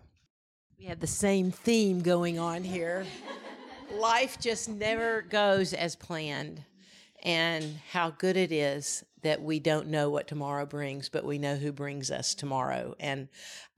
we 0.79 0.85
have 0.85 0.99
the 0.99 1.07
same 1.07 1.49
theme 1.51 2.01
going 2.01 2.37
on 2.37 2.63
here. 2.63 3.05
Life 3.91 4.39
just 4.39 4.69
never 4.69 5.23
goes 5.23 5.73
as 5.73 5.95
planned. 5.95 6.63
And 7.23 7.79
how 7.91 8.11
good 8.11 8.37
it 8.37 8.51
is 8.51 9.03
that 9.23 9.41
we 9.41 9.59
don't 9.59 9.87
know 9.87 10.11
what 10.11 10.27
tomorrow 10.27 10.67
brings, 10.67 11.09
but 11.09 11.25
we 11.25 11.39
know 11.39 11.55
who 11.55 11.71
brings 11.71 12.11
us 12.11 12.35
tomorrow. 12.35 12.93
And 12.99 13.27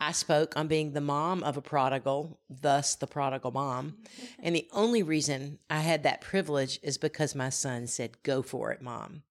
I 0.02 0.12
spoke 0.12 0.58
on 0.58 0.68
being 0.68 0.92
the 0.92 1.00
mom 1.00 1.42
of 1.44 1.56
a 1.56 1.62
prodigal, 1.62 2.38
thus 2.50 2.96
the 2.96 3.08
prodigal 3.08 3.52
mom. 3.52 4.00
And 4.38 4.54
the 4.54 4.68
only 4.74 5.02
reason 5.02 5.60
I 5.70 5.80
had 5.80 6.04
that 6.04 6.20
privilege 6.20 6.80
is 6.84 6.98
because 6.98 7.34
my 7.34 7.50
son 7.50 7.88
said, 7.88 8.22
Go 8.24 8.42
for 8.42 8.72
it, 8.72 8.82
mom. 8.82 9.24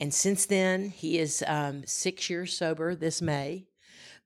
And 0.00 0.12
since 0.12 0.44
then, 0.44 0.90
he 0.90 1.18
is 1.18 1.44
um, 1.46 1.86
six 1.86 2.28
years 2.28 2.58
sober 2.58 2.96
this 2.96 3.22
May, 3.22 3.68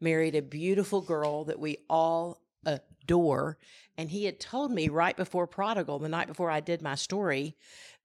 married 0.01 0.35
a 0.35 0.43
beautiful 0.43 1.03
girl 1.03 1.45
that 1.45 1.61
we 1.61 1.77
all 1.91 2.41
adore. 2.65 3.59
And 3.97 4.11
he 4.11 4.25
had 4.25 4.41
told 4.41 4.73
me 4.73 4.89
right 4.89 5.17
before 5.17 5.47
Prodigal, 5.47 5.99
the 5.99 6.09
night 6.09 6.27
before 6.27 6.51
I 6.51 6.61
did 6.61 6.81
my 6.81 6.95
story, 6.95 7.57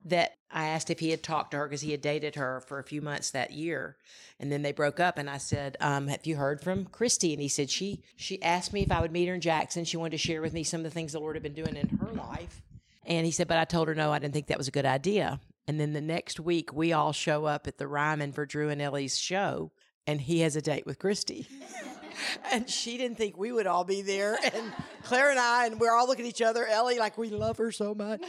that 0.06 0.38
I 0.52 0.68
asked 0.68 0.90
if 0.90 1.00
he 1.00 1.10
had 1.10 1.24
talked 1.24 1.52
to 1.52 1.58
her 1.58 1.68
because 1.68 1.82
he 1.82 1.92
had 1.92 2.02
dated 2.02 2.36
her 2.36 2.62
for 2.62 2.80
a 2.80 2.84
few 2.84 3.02
months 3.02 3.32
that 3.32 3.52
year, 3.52 3.98
and 4.40 4.52
then 4.52 4.62
they 4.62 4.72
broke 4.72 5.00
up. 5.00 5.18
And 5.18 5.30
I 5.30 5.38
said, 5.38 5.78
um, 5.82 6.08
"Have 6.08 6.26
you 6.26 6.36
heard 6.36 6.62
from 6.62 6.86
Christy?" 6.86 7.34
And 7.34 7.42
he 7.42 7.48
said, 7.48 7.70
"She 7.72 8.04
she 8.16 8.42
asked 8.44 8.72
me 8.72 8.84
if 8.84 8.92
I 8.92 9.02
would 9.02 9.12
meet 9.12 9.28
her 9.28 9.34
in 9.34 9.42
Jackson. 9.42 9.84
She 9.84 9.98
wanted 9.98 10.12
to 10.12 10.18
share 10.18 10.42
with 10.42 10.54
me 10.54 10.64
some 10.64 10.82
of 10.82 10.84
the 10.84 10.92
things 10.92 11.14
the 11.14 11.20
Lord 11.20 11.36
had 11.36 11.44
been 11.44 11.54
doing 11.54 11.76
in 11.76 11.98
her 11.98 12.14
life." 12.14 12.62
And 13.04 13.26
he 13.26 13.32
said, 13.32 13.48
"But 13.48 13.58
I 13.58 13.66
told 13.66 13.88
her 13.88 13.96
no, 13.96 14.12
I 14.12 14.20
didn't 14.20 14.34
think 14.34 14.48
that 14.48 14.60
was 14.60 14.68
a 14.68 14.72
good 14.72 14.86
idea." 14.86 15.40
And 15.68 15.80
then 15.80 15.94
the 15.94 16.02
next 16.02 16.40
week, 16.40 16.72
we 16.72 16.94
all 16.94 17.12
show 17.12 17.46
up 17.46 17.66
at 17.66 17.80
the 17.80 17.88
Ryman 17.88 18.32
for 18.32 18.46
Drew 18.46 18.70
and 18.70 18.82
Ellie's 18.82 19.18
show, 19.18 19.72
and 20.06 20.22
he 20.22 20.42
has 20.42 20.56
a 20.56 20.62
date 20.62 20.86
with 20.86 21.00
Christy. 21.00 21.48
and 22.52 22.70
she 22.70 22.98
didn't 22.98 23.18
think 23.18 23.38
we 23.38 23.52
would 23.52 23.68
all 23.68 23.84
be 23.84 24.02
there. 24.02 24.38
And 24.56 24.72
Claire 25.04 25.32
and 25.32 25.40
I, 25.40 25.66
and 25.66 25.80
we're 25.80 25.94
all 25.94 26.08
looking 26.08 26.26
at 26.26 26.30
each 26.30 26.42
other, 26.42 26.66
Ellie, 26.66 26.98
like 26.98 27.18
we 27.18 27.30
love 27.30 27.58
her 27.58 27.72
so 27.72 27.94
much. 27.94 28.22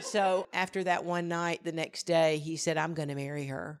So 0.00 0.48
after 0.52 0.84
that 0.84 1.04
one 1.04 1.28
night, 1.28 1.60
the 1.64 1.72
next 1.72 2.04
day, 2.04 2.38
he 2.38 2.56
said, 2.56 2.76
I'm 2.76 2.94
going 2.94 3.08
to 3.08 3.14
marry 3.14 3.46
her. 3.46 3.80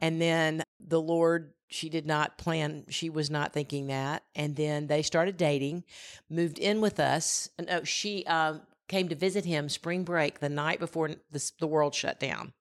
And 0.00 0.20
then 0.20 0.62
the 0.80 1.00
Lord, 1.00 1.52
she 1.68 1.88
did 1.88 2.06
not 2.06 2.38
plan, 2.38 2.84
she 2.88 3.10
was 3.10 3.30
not 3.30 3.52
thinking 3.52 3.88
that. 3.88 4.22
And 4.34 4.56
then 4.56 4.86
they 4.86 5.02
started 5.02 5.36
dating, 5.36 5.84
moved 6.30 6.58
in 6.58 6.80
with 6.80 7.00
us. 7.00 7.50
No, 7.58 7.84
she 7.84 8.24
um, 8.26 8.62
came 8.88 9.08
to 9.08 9.14
visit 9.14 9.44
him 9.44 9.68
spring 9.68 10.04
break 10.04 10.40
the 10.40 10.48
night 10.48 10.78
before 10.78 11.10
the, 11.30 11.50
the 11.58 11.66
world 11.66 11.94
shut 11.94 12.20
down. 12.20 12.52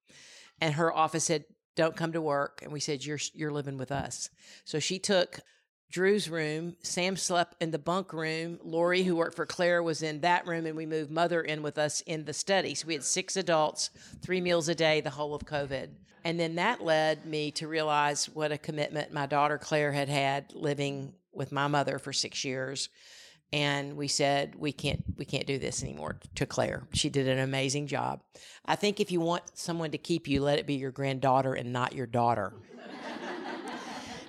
And 0.60 0.74
her 0.76 0.94
office 0.94 1.26
said, 1.26 1.46
don't 1.76 1.96
come 1.96 2.14
to 2.14 2.22
work. 2.22 2.62
And 2.64 2.72
we 2.72 2.80
said, 2.80 3.06
you're, 3.06 3.20
you're 3.34 3.52
living 3.52 3.78
with 3.78 3.92
us. 3.92 4.30
So 4.64 4.80
she 4.80 4.98
took 5.00 5.40
Drew's 5.92 6.30
room. 6.30 6.76
Sam 6.82 7.16
slept 7.16 7.62
in 7.62 7.72
the 7.72 7.80
bunk 7.80 8.12
room. 8.12 8.60
Lori, 8.64 9.04
who 9.04 9.16
worked 9.16 9.36
for 9.36 9.46
Claire, 9.46 9.82
was 9.82 10.02
in 10.02 10.22
that 10.22 10.46
room, 10.46 10.66
and 10.66 10.76
we 10.76 10.86
moved 10.86 11.12
Mother 11.12 11.42
in 11.42 11.62
with 11.64 11.78
us 11.78 12.02
in 12.02 12.26
the 12.26 12.34
study. 12.34 12.76
So 12.76 12.88
we 12.88 12.94
had 12.94 13.04
six 13.04 13.38
adults, 13.38 13.92
three 14.22 14.42
meals 14.42 14.68
a 14.68 14.76
day, 14.76 15.02
the 15.02 15.10
whole 15.12 15.34
of 15.34 15.46
COVID. 15.46 15.90
And 16.26 16.40
then 16.40 16.56
that 16.56 16.82
led 16.82 17.26
me 17.26 17.52
to 17.52 17.68
realize 17.68 18.26
what 18.28 18.52
a 18.52 18.58
commitment 18.58 19.14
my 19.14 19.28
daughter 19.28 19.60
Claire 19.60 19.92
had 19.92 20.10
had 20.10 20.54
living 20.54 21.14
with 21.32 21.52
my 21.52 21.68
mother 21.68 22.00
for 22.00 22.12
six 22.12 22.44
years. 22.44 22.90
And 23.54 23.96
we 23.96 24.08
said 24.08 24.56
we 24.56 24.72
can't 24.72 25.04
we 25.18 25.24
can't 25.24 25.46
do 25.46 25.60
this 25.60 25.84
anymore 25.84 26.20
to 26.34 26.48
Claire. 26.48 26.88
She 26.94 27.10
did 27.10 27.28
an 27.28 27.40
amazing 27.40 27.86
job. 27.86 28.22
I 28.66 28.76
think 28.76 29.00
if 29.00 29.12
you 29.12 29.22
want 29.22 29.44
someone 29.54 29.92
to 29.92 30.00
keep 30.00 30.28
you, 30.28 30.42
let 30.42 30.58
it 30.58 30.66
be 30.66 30.74
your 30.74 30.92
granddaughter 30.92 31.54
and 31.54 31.72
not 31.72 31.94
your 31.94 32.08
daughter 32.08 32.54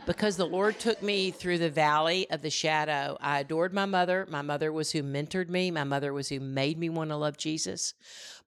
because 0.07 0.37
the 0.37 0.47
Lord 0.47 0.79
took 0.79 1.03
me 1.03 1.31
through 1.31 1.59
the 1.59 1.69
valley 1.69 2.31
of 2.31 2.41
the 2.41 2.51
shadow. 2.51 3.19
I 3.21 3.41
adored 3.41 3.75
my 3.75 3.85
mother. 3.85 4.27
My 4.31 4.43
mother 4.43 4.73
was 4.73 4.93
who 4.93 5.03
mentored 5.03 5.49
me. 5.49 5.71
My 5.71 5.85
mother 5.85 6.13
was 6.13 6.29
who 6.29 6.41
made 6.41 6.79
me 6.79 6.89
want 6.89 7.11
to 7.11 7.17
love 7.17 7.37
Jesus. 7.37 7.95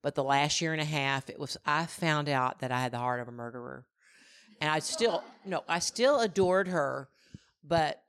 But 0.01 0.15
the 0.15 0.23
last 0.23 0.61
year 0.61 0.71
and 0.71 0.81
a 0.81 0.85
half, 0.85 1.29
it 1.29 1.37
was 1.39 1.57
I 1.65 1.85
found 1.85 2.29
out 2.29 2.59
that 2.59 2.71
I 2.71 2.81
had 2.81 2.93
the 2.93 2.97
heart 2.97 3.19
of 3.19 3.27
a 3.27 3.31
murderer. 3.31 3.85
And 4.61 4.69
I 4.69 4.79
still 4.79 5.23
no, 5.45 5.63
I 5.67 5.79
still 5.79 6.21
adored 6.21 6.69
her, 6.69 7.09
but 7.63 8.01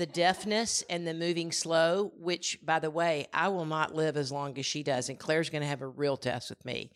the 0.00 0.06
deafness 0.06 0.82
and 0.88 1.06
the 1.06 1.12
moving 1.12 1.52
slow, 1.52 2.10
which, 2.18 2.58
by 2.64 2.78
the 2.78 2.90
way, 2.90 3.26
I 3.34 3.48
will 3.48 3.66
not 3.66 3.94
live 3.94 4.16
as 4.16 4.32
long 4.32 4.58
as 4.58 4.64
she 4.64 4.82
does. 4.82 5.10
And 5.10 5.18
Claire's 5.18 5.50
going 5.50 5.60
to 5.60 5.68
have 5.68 5.82
a 5.82 5.86
real 5.86 6.16
test 6.16 6.48
with 6.48 6.64
me. 6.64 6.90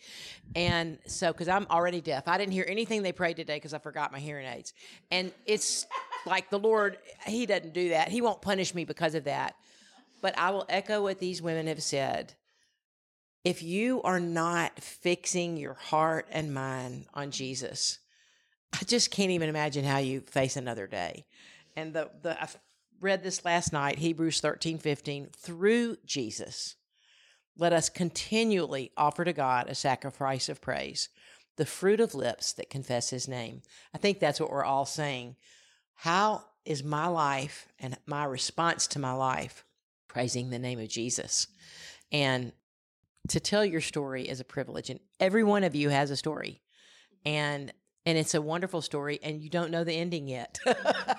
And 0.56 0.96
so, 1.06 1.30
because 1.30 1.46
I'm 1.46 1.66
already 1.68 2.00
deaf, 2.00 2.26
I 2.26 2.38
didn't 2.38 2.54
hear 2.54 2.64
anything 2.66 3.02
they 3.02 3.12
prayed 3.12 3.36
today 3.36 3.56
because 3.56 3.74
I 3.74 3.78
forgot 3.78 4.10
my 4.10 4.20
hearing 4.20 4.46
aids. 4.46 4.72
And 5.10 5.32
it's 5.44 5.86
like 6.24 6.48
the 6.48 6.58
Lord, 6.58 6.96
He 7.26 7.44
doesn't 7.44 7.74
do 7.74 7.90
that. 7.90 8.08
He 8.08 8.22
won't 8.22 8.40
punish 8.40 8.74
me 8.74 8.86
because 8.86 9.14
of 9.14 9.24
that. 9.24 9.54
But 10.22 10.38
I 10.38 10.48
will 10.48 10.64
echo 10.70 11.02
what 11.02 11.18
these 11.18 11.42
women 11.42 11.66
have 11.66 11.82
said. 11.82 12.32
If 13.44 13.62
you 13.62 14.00
are 14.00 14.18
not 14.18 14.80
fixing 14.80 15.58
your 15.58 15.74
heart 15.74 16.26
and 16.30 16.54
mind 16.54 17.04
on 17.12 17.32
Jesus, 17.32 17.98
I 18.72 18.82
just 18.86 19.10
can't 19.10 19.30
even 19.30 19.50
imagine 19.50 19.84
how 19.84 19.98
you 19.98 20.22
face 20.22 20.56
another 20.56 20.86
day. 20.86 21.26
And 21.76 21.92
the 21.92 22.08
the 22.22 22.38
read 23.00 23.22
this 23.22 23.44
last 23.44 23.72
night, 23.72 23.98
Hebrews 23.98 24.40
13, 24.40 24.78
15. 24.78 25.28
Through 25.36 25.96
Jesus, 26.04 26.76
let 27.56 27.72
us 27.72 27.88
continually 27.88 28.92
offer 28.96 29.24
to 29.24 29.32
God 29.32 29.68
a 29.68 29.74
sacrifice 29.74 30.48
of 30.48 30.60
praise, 30.60 31.08
the 31.56 31.66
fruit 31.66 32.00
of 32.00 32.14
lips 32.14 32.52
that 32.54 32.70
confess 32.70 33.10
his 33.10 33.28
name. 33.28 33.62
I 33.94 33.98
think 33.98 34.18
that's 34.18 34.40
what 34.40 34.50
we're 34.50 34.64
all 34.64 34.86
saying. 34.86 35.36
How 35.94 36.44
is 36.64 36.82
my 36.82 37.06
life 37.06 37.68
and 37.78 37.96
my 38.06 38.24
response 38.24 38.86
to 38.88 38.98
my 38.98 39.12
life 39.12 39.64
praising 40.08 40.50
the 40.50 40.58
name 40.58 40.80
of 40.80 40.88
Jesus? 40.88 41.46
And 42.10 42.52
to 43.28 43.40
tell 43.40 43.64
your 43.64 43.80
story 43.80 44.28
is 44.28 44.40
a 44.40 44.44
privilege, 44.44 44.90
and 44.90 45.00
every 45.20 45.44
one 45.44 45.64
of 45.64 45.74
you 45.74 45.88
has 45.88 46.10
a 46.10 46.16
story. 46.16 46.60
And 47.24 47.72
and 48.06 48.18
it's 48.18 48.34
a 48.34 48.42
wonderful 48.42 48.82
story 48.82 49.18
and 49.22 49.42
you 49.42 49.48
don't 49.48 49.70
know 49.70 49.84
the 49.84 49.94
ending 49.94 50.28
yet. 50.28 50.58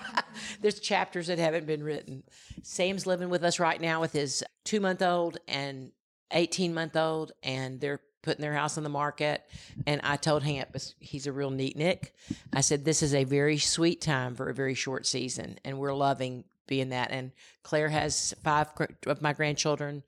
There's 0.60 0.80
chapters 0.80 1.26
that 1.26 1.38
haven't 1.38 1.66
been 1.66 1.82
written. 1.82 2.22
Sam's 2.62 3.06
living 3.06 3.28
with 3.28 3.44
us 3.44 3.58
right 3.58 3.80
now 3.80 4.00
with 4.00 4.12
his 4.12 4.44
two 4.64 4.80
month 4.80 5.02
old 5.02 5.38
and 5.48 5.92
18 6.32 6.74
month 6.74 6.96
old 6.96 7.32
and 7.42 7.80
they're 7.80 8.00
putting 8.22 8.42
their 8.42 8.54
house 8.54 8.76
on 8.76 8.82
the 8.82 8.88
market. 8.88 9.42
And 9.86 10.00
i 10.04 10.16
told 10.16 10.42
hamp 10.42 10.76
he's 10.98 11.26
a 11.26 11.32
real 11.32 11.50
neat 11.50 11.76
nick 11.76 12.14
i 12.52 12.60
said 12.60 12.84
this 12.84 13.02
is 13.02 13.14
a 13.14 13.24
very 13.24 13.58
sweet 13.58 14.00
time 14.00 14.34
for 14.34 14.48
a 14.48 14.54
very 14.54 14.74
short 14.74 15.06
season 15.06 15.58
and 15.64 15.78
we're 15.78 15.94
loving 15.94 16.44
being 16.66 16.90
that. 16.90 17.10
And 17.10 17.32
claire 17.62 17.88
has 17.88 18.34
five 18.42 18.68
of 19.06 19.22
my 19.22 19.32
grandchildren. 19.32 20.02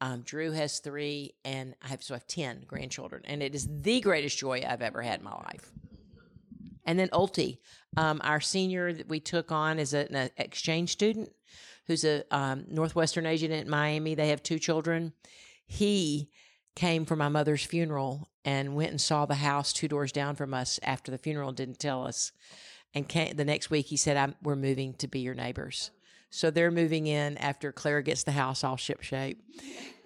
Um, 0.00 0.22
Drew 0.22 0.52
has 0.52 0.78
three, 0.78 1.34
and 1.44 1.74
I 1.82 1.88
have 1.88 2.02
so 2.02 2.14
I 2.14 2.18
have 2.18 2.26
ten 2.26 2.64
grandchildren, 2.66 3.22
and 3.24 3.42
it 3.42 3.54
is 3.54 3.68
the 3.68 4.00
greatest 4.00 4.38
joy 4.38 4.64
I've 4.66 4.82
ever 4.82 5.02
had 5.02 5.18
in 5.18 5.24
my 5.24 5.34
life. 5.34 5.72
And 6.88 6.98
then 6.98 7.10
Ulti, 7.10 7.58
um, 7.98 8.22
our 8.24 8.40
senior 8.40 8.94
that 8.94 9.10
we 9.10 9.20
took 9.20 9.52
on 9.52 9.78
as 9.78 9.92
an 9.92 10.30
exchange 10.38 10.90
student 10.90 11.30
who's 11.86 12.02
a 12.02 12.24
um, 12.34 12.64
Northwestern 12.66 13.26
agent 13.26 13.52
at 13.52 13.66
Miami. 13.66 14.14
They 14.14 14.28
have 14.28 14.42
two 14.42 14.58
children. 14.58 15.12
He 15.66 16.30
came 16.74 17.04
for 17.04 17.14
my 17.14 17.28
mother's 17.28 17.62
funeral 17.62 18.30
and 18.42 18.74
went 18.74 18.90
and 18.90 19.00
saw 19.00 19.26
the 19.26 19.34
house 19.34 19.74
two 19.74 19.86
doors 19.86 20.12
down 20.12 20.34
from 20.34 20.54
us 20.54 20.80
after 20.82 21.10
the 21.10 21.18
funeral 21.18 21.48
and 21.48 21.56
didn't 21.58 21.78
tell 21.78 22.06
us. 22.06 22.32
And 22.94 23.06
came, 23.06 23.36
the 23.36 23.44
next 23.44 23.68
week 23.68 23.86
he 23.86 23.98
said, 23.98 24.34
We're 24.42 24.56
moving 24.56 24.94
to 24.94 25.08
be 25.08 25.20
your 25.20 25.34
neighbors. 25.34 25.90
So 26.30 26.50
they're 26.50 26.70
moving 26.70 27.06
in 27.06 27.36
after 27.36 27.70
Claire 27.70 28.00
gets 28.00 28.22
the 28.22 28.32
house 28.32 28.64
all 28.64 28.78
ship 28.78 29.02
shape 29.02 29.42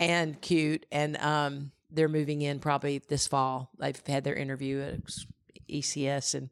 and 0.01 0.41
cute. 0.41 0.85
And 0.91 1.17
um, 1.19 1.71
they're 1.93 2.09
moving 2.09 2.43
in 2.43 2.59
probably 2.59 2.99
this 3.09 3.29
fall. 3.29 3.71
They've 3.79 4.01
had 4.05 4.25
their 4.25 4.35
interview 4.35 4.81
at 4.81 5.01
ECS 5.69 6.35
and 6.35 6.51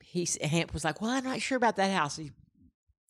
he 0.00 0.28
Hamp 0.42 0.74
was 0.74 0.84
like, 0.84 1.00
"Well, 1.00 1.10
I'm 1.10 1.24
not 1.24 1.40
sure 1.40 1.56
about 1.56 1.76
that 1.76 1.90
house." 1.90 2.16
He, 2.16 2.32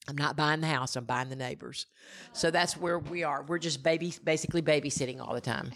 I'm 0.08 0.16
not 0.16 0.36
buying 0.36 0.60
the 0.60 0.68
house. 0.68 0.94
I'm 0.94 1.04
buying 1.04 1.28
the 1.28 1.36
neighbors. 1.36 1.86
So 2.32 2.50
that's 2.50 2.76
where 2.76 2.98
we 2.98 3.24
are. 3.24 3.42
We're 3.42 3.58
just 3.58 3.82
baby, 3.82 4.14
basically 4.22 4.62
babysitting 4.62 5.20
all 5.20 5.34
the 5.34 5.40
time. 5.40 5.72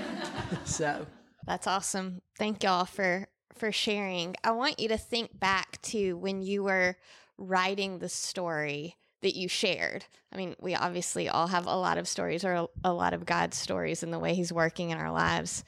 so 0.64 1.06
that's 1.46 1.66
awesome. 1.66 2.20
Thank 2.38 2.62
y'all 2.64 2.84
for 2.84 3.28
for 3.54 3.72
sharing. 3.72 4.34
I 4.44 4.50
want 4.52 4.80
you 4.80 4.88
to 4.88 4.98
think 4.98 5.38
back 5.38 5.80
to 5.82 6.16
when 6.16 6.42
you 6.42 6.64
were 6.64 6.96
writing 7.38 7.98
the 7.98 8.08
story 8.08 8.96
that 9.22 9.34
you 9.34 9.48
shared. 9.48 10.04
I 10.32 10.36
mean, 10.36 10.54
we 10.60 10.74
obviously 10.74 11.28
all 11.28 11.46
have 11.46 11.66
a 11.66 11.76
lot 11.76 11.98
of 11.98 12.06
stories 12.06 12.44
or 12.44 12.68
a, 12.84 12.92
lot 12.92 13.14
of 13.14 13.24
God's 13.24 13.56
stories 13.56 14.02
and 14.02 14.12
the 14.12 14.18
way 14.18 14.34
He's 14.34 14.52
working 14.52 14.90
in 14.90 14.98
our 14.98 15.10
lives. 15.10 15.64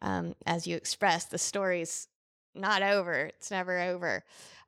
Um, 0.00 0.34
as 0.46 0.66
you 0.66 0.76
expressed, 0.76 1.30
the 1.30 1.38
stories 1.38 2.08
not 2.54 2.82
over. 2.82 3.12
It's 3.12 3.50
never 3.50 3.80
over. 3.80 4.24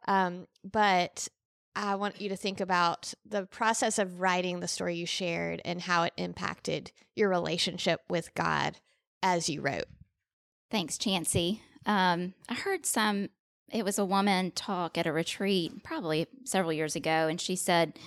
Um, 0.06 0.46
but 0.64 1.28
I 1.76 1.96
want 1.96 2.20
you 2.20 2.28
to 2.28 2.36
think 2.36 2.60
about 2.60 3.14
the 3.26 3.46
process 3.46 3.98
of 3.98 4.20
writing 4.20 4.60
the 4.60 4.68
story 4.68 4.96
you 4.96 5.06
shared 5.06 5.60
and 5.64 5.82
how 5.82 6.04
it 6.04 6.12
impacted 6.16 6.92
your 7.16 7.28
relationship 7.28 8.00
with 8.08 8.34
God 8.34 8.78
as 9.22 9.48
you 9.48 9.60
wrote. 9.60 9.86
Thanks, 10.70 10.98
Chancey. 10.98 11.62
Um, 11.86 12.34
I 12.48 12.54
heard 12.54 12.86
some 12.86 13.28
it 13.74 13.84
was 13.84 13.98
a 13.98 14.04
woman 14.04 14.52
talk 14.52 14.96
at 14.96 15.06
a 15.06 15.12
retreat 15.12 15.82
probably 15.82 16.28
several 16.44 16.72
years 16.72 16.94
ago, 16.94 17.26
and 17.28 17.40
she 17.40 17.56
said, 17.56 17.98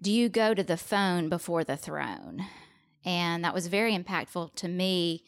Do 0.00 0.12
you 0.12 0.28
go 0.28 0.54
to 0.54 0.62
the 0.62 0.76
phone 0.76 1.28
before 1.28 1.64
the 1.64 1.76
throne? 1.76 2.44
And 3.04 3.44
that 3.44 3.54
was 3.54 3.66
very 3.66 3.96
impactful 3.96 4.54
to 4.54 4.68
me 4.68 5.24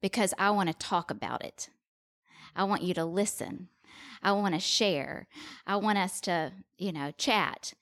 because 0.00 0.32
I 0.38 0.50
want 0.50 0.68
to 0.68 0.74
talk 0.74 1.10
about 1.10 1.44
it. 1.44 1.68
I 2.54 2.64
want 2.64 2.82
you 2.82 2.94
to 2.94 3.04
listen. 3.04 3.68
I 4.22 4.32
want 4.32 4.54
to 4.54 4.60
share. 4.60 5.26
I 5.66 5.76
want 5.76 5.98
us 5.98 6.20
to, 6.22 6.52
you 6.78 6.92
know, 6.92 7.12
chat. 7.16 7.74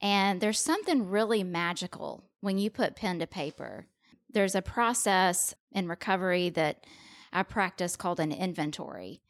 And 0.00 0.40
there's 0.40 0.58
something 0.58 1.08
really 1.08 1.42
magical 1.42 2.24
when 2.40 2.58
you 2.58 2.70
put 2.70 2.96
pen 2.96 3.18
to 3.20 3.26
paper. 3.26 3.86
There's 4.30 4.54
a 4.54 4.62
process 4.62 5.54
in 5.72 5.88
recovery 5.88 6.50
that 6.50 6.84
I 7.32 7.42
practice 7.42 7.96
called 7.96 8.20
an 8.20 8.32
inventory. 8.32 9.22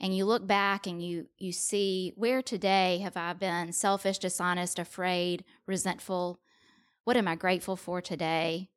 And 0.00 0.16
you 0.16 0.24
look 0.24 0.46
back 0.46 0.86
and 0.86 1.02
you 1.02 1.28
you 1.38 1.52
see 1.52 2.12
where 2.16 2.42
today 2.42 2.98
have 2.98 3.16
I 3.16 3.32
been 3.34 3.72
selfish, 3.72 4.18
dishonest, 4.18 4.78
afraid, 4.78 5.44
resentful? 5.66 6.40
What 7.04 7.16
am 7.16 7.28
I 7.28 7.36
grateful 7.36 7.76
for 7.76 8.00
today? 8.00 8.68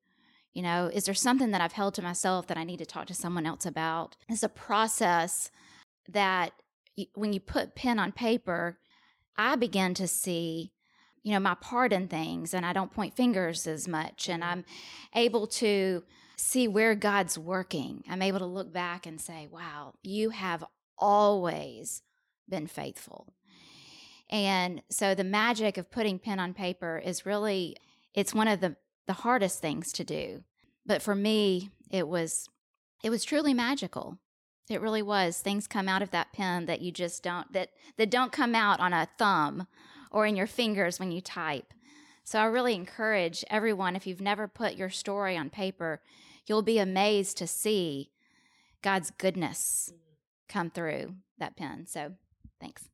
You 0.56 0.62
know, 0.62 0.90
is 0.92 1.04
there 1.04 1.14
something 1.14 1.52
that 1.52 1.60
I've 1.60 1.74
held 1.74 1.94
to 1.96 2.02
myself 2.02 2.48
that 2.48 2.58
I 2.58 2.64
need 2.64 2.80
to 2.80 2.86
talk 2.86 3.08
to 3.08 3.14
someone 3.14 3.46
else 3.46 3.66
about? 3.66 4.16
It's 4.30 4.42
a 4.42 4.50
process 4.50 5.52
that 6.10 6.54
when 7.14 7.34
you 7.34 7.42
put 7.42 7.76
pen 7.76 8.00
on 8.00 8.14
paper, 8.14 8.80
I 9.38 9.58
begin 9.58 9.94
to 9.96 10.08
see, 10.08 10.72
you 11.24 11.34
know, 11.34 11.42
my 11.42 11.56
part 11.56 11.92
in 11.92 12.08
things 12.08 12.54
and 12.54 12.66
I 12.66 12.72
don't 12.72 12.94
point 12.94 13.18
fingers 13.18 13.68
as 13.68 13.86
much 13.86 14.30
and 14.30 14.42
mm-hmm. 14.42 14.52
I'm 14.52 14.66
able 15.14 15.46
to 15.48 16.04
see 16.38 16.70
where 16.70 16.96
God's 16.96 17.38
working. 17.38 18.06
I'm 18.10 18.22
able 18.22 18.40
to 18.40 18.46
look 18.46 18.72
back 18.72 19.06
and 19.06 19.20
say, 19.20 19.50
wow, 19.52 19.96
you 20.04 20.30
have 20.30 20.64
always 20.98 22.02
been 22.48 22.68
faithful. 22.68 23.34
And 24.30 24.82
so 24.90 25.16
the 25.16 25.26
magic 25.26 25.78
of 25.78 25.92
putting 25.92 26.18
pen 26.18 26.40
on 26.40 26.54
paper 26.54 27.02
is 27.04 27.26
really 27.26 27.76
it's 28.14 28.34
one 28.34 28.48
of 28.48 28.62
the 28.62 28.78
the 29.08 29.14
hardest 29.14 29.60
things 29.60 29.92
to 29.94 30.04
do. 30.04 30.44
But 30.86 31.02
for 31.02 31.16
me, 31.16 31.72
it 31.90 32.08
was 32.08 32.48
it 33.04 33.10
was 33.10 33.24
truly 33.24 33.54
magical. 33.54 34.18
It 34.70 34.82
really 34.82 35.04
was. 35.04 35.40
Things 35.40 35.68
come 35.68 35.88
out 35.88 36.02
of 36.02 36.12
that 36.12 36.34
pen 36.34 36.66
that 36.66 36.82
you 36.82 36.92
just 36.92 37.22
don't 37.24 37.52
that 37.54 37.70
that 37.98 38.10
don't 38.10 38.32
come 38.32 38.56
out 38.56 38.80
on 38.80 38.94
a 38.94 39.08
thumb 39.18 39.68
or 40.12 40.26
in 40.26 40.36
your 40.36 40.48
fingers 40.48 41.00
when 41.00 41.12
you 41.12 41.22
type. 41.22 41.74
So 42.24 42.40
I 42.40 42.46
really 42.46 42.74
encourage 42.74 43.46
everyone 43.52 43.96
if 43.96 44.08
you've 44.08 44.22
never 44.22 44.48
put 44.48 44.76
your 44.76 44.90
story 44.90 45.38
on 45.38 45.52
paper, 45.52 46.02
you'll 46.48 46.64
be 46.64 46.80
amazed 46.80 47.38
to 47.38 47.48
see 47.48 48.10
God's 48.82 49.12
goodness 49.12 49.92
mm. 49.94 49.98
come 50.50 50.72
through 50.72 51.16
that 51.38 51.56
pen. 51.56 51.86
So, 51.88 52.14
thanks. 52.60 52.90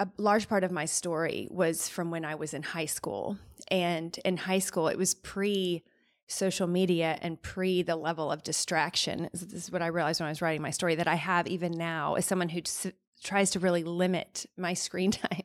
A 0.00 0.08
large 0.16 0.48
part 0.48 0.64
of 0.64 0.72
my 0.72 0.84
story 0.84 1.46
was 1.50 1.88
from 1.88 2.10
when 2.10 2.24
I 2.24 2.34
was 2.34 2.54
in 2.54 2.62
high 2.62 2.86
school. 2.86 3.38
And 3.72 4.16
in 4.26 4.36
high 4.36 4.58
school, 4.58 4.86
it 4.88 4.98
was 4.98 5.14
pre 5.14 5.82
social 6.28 6.66
media 6.66 7.18
and 7.22 7.40
pre 7.40 7.82
the 7.82 7.96
level 7.96 8.30
of 8.30 8.42
distraction. 8.42 9.30
This 9.32 9.64
is 9.64 9.72
what 9.72 9.82
I 9.82 9.86
realized 9.86 10.20
when 10.20 10.28
I 10.28 10.30
was 10.30 10.42
writing 10.42 10.62
my 10.62 10.70
story 10.70 10.94
that 10.94 11.08
I 11.08 11.14
have 11.14 11.48
even 11.48 11.72
now 11.72 12.14
as 12.14 12.26
someone 12.26 12.50
who 12.50 12.60
s- 12.60 12.92
tries 13.24 13.50
to 13.52 13.58
really 13.58 13.82
limit 13.82 14.44
my 14.58 14.74
screen 14.86 15.10
time 15.10 15.42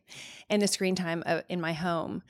and 0.50 0.62
the 0.62 0.68
screen 0.68 0.94
time 0.94 1.24
uh, 1.26 1.42
in 1.48 1.62
my 1.62 1.72
home. 1.72 2.22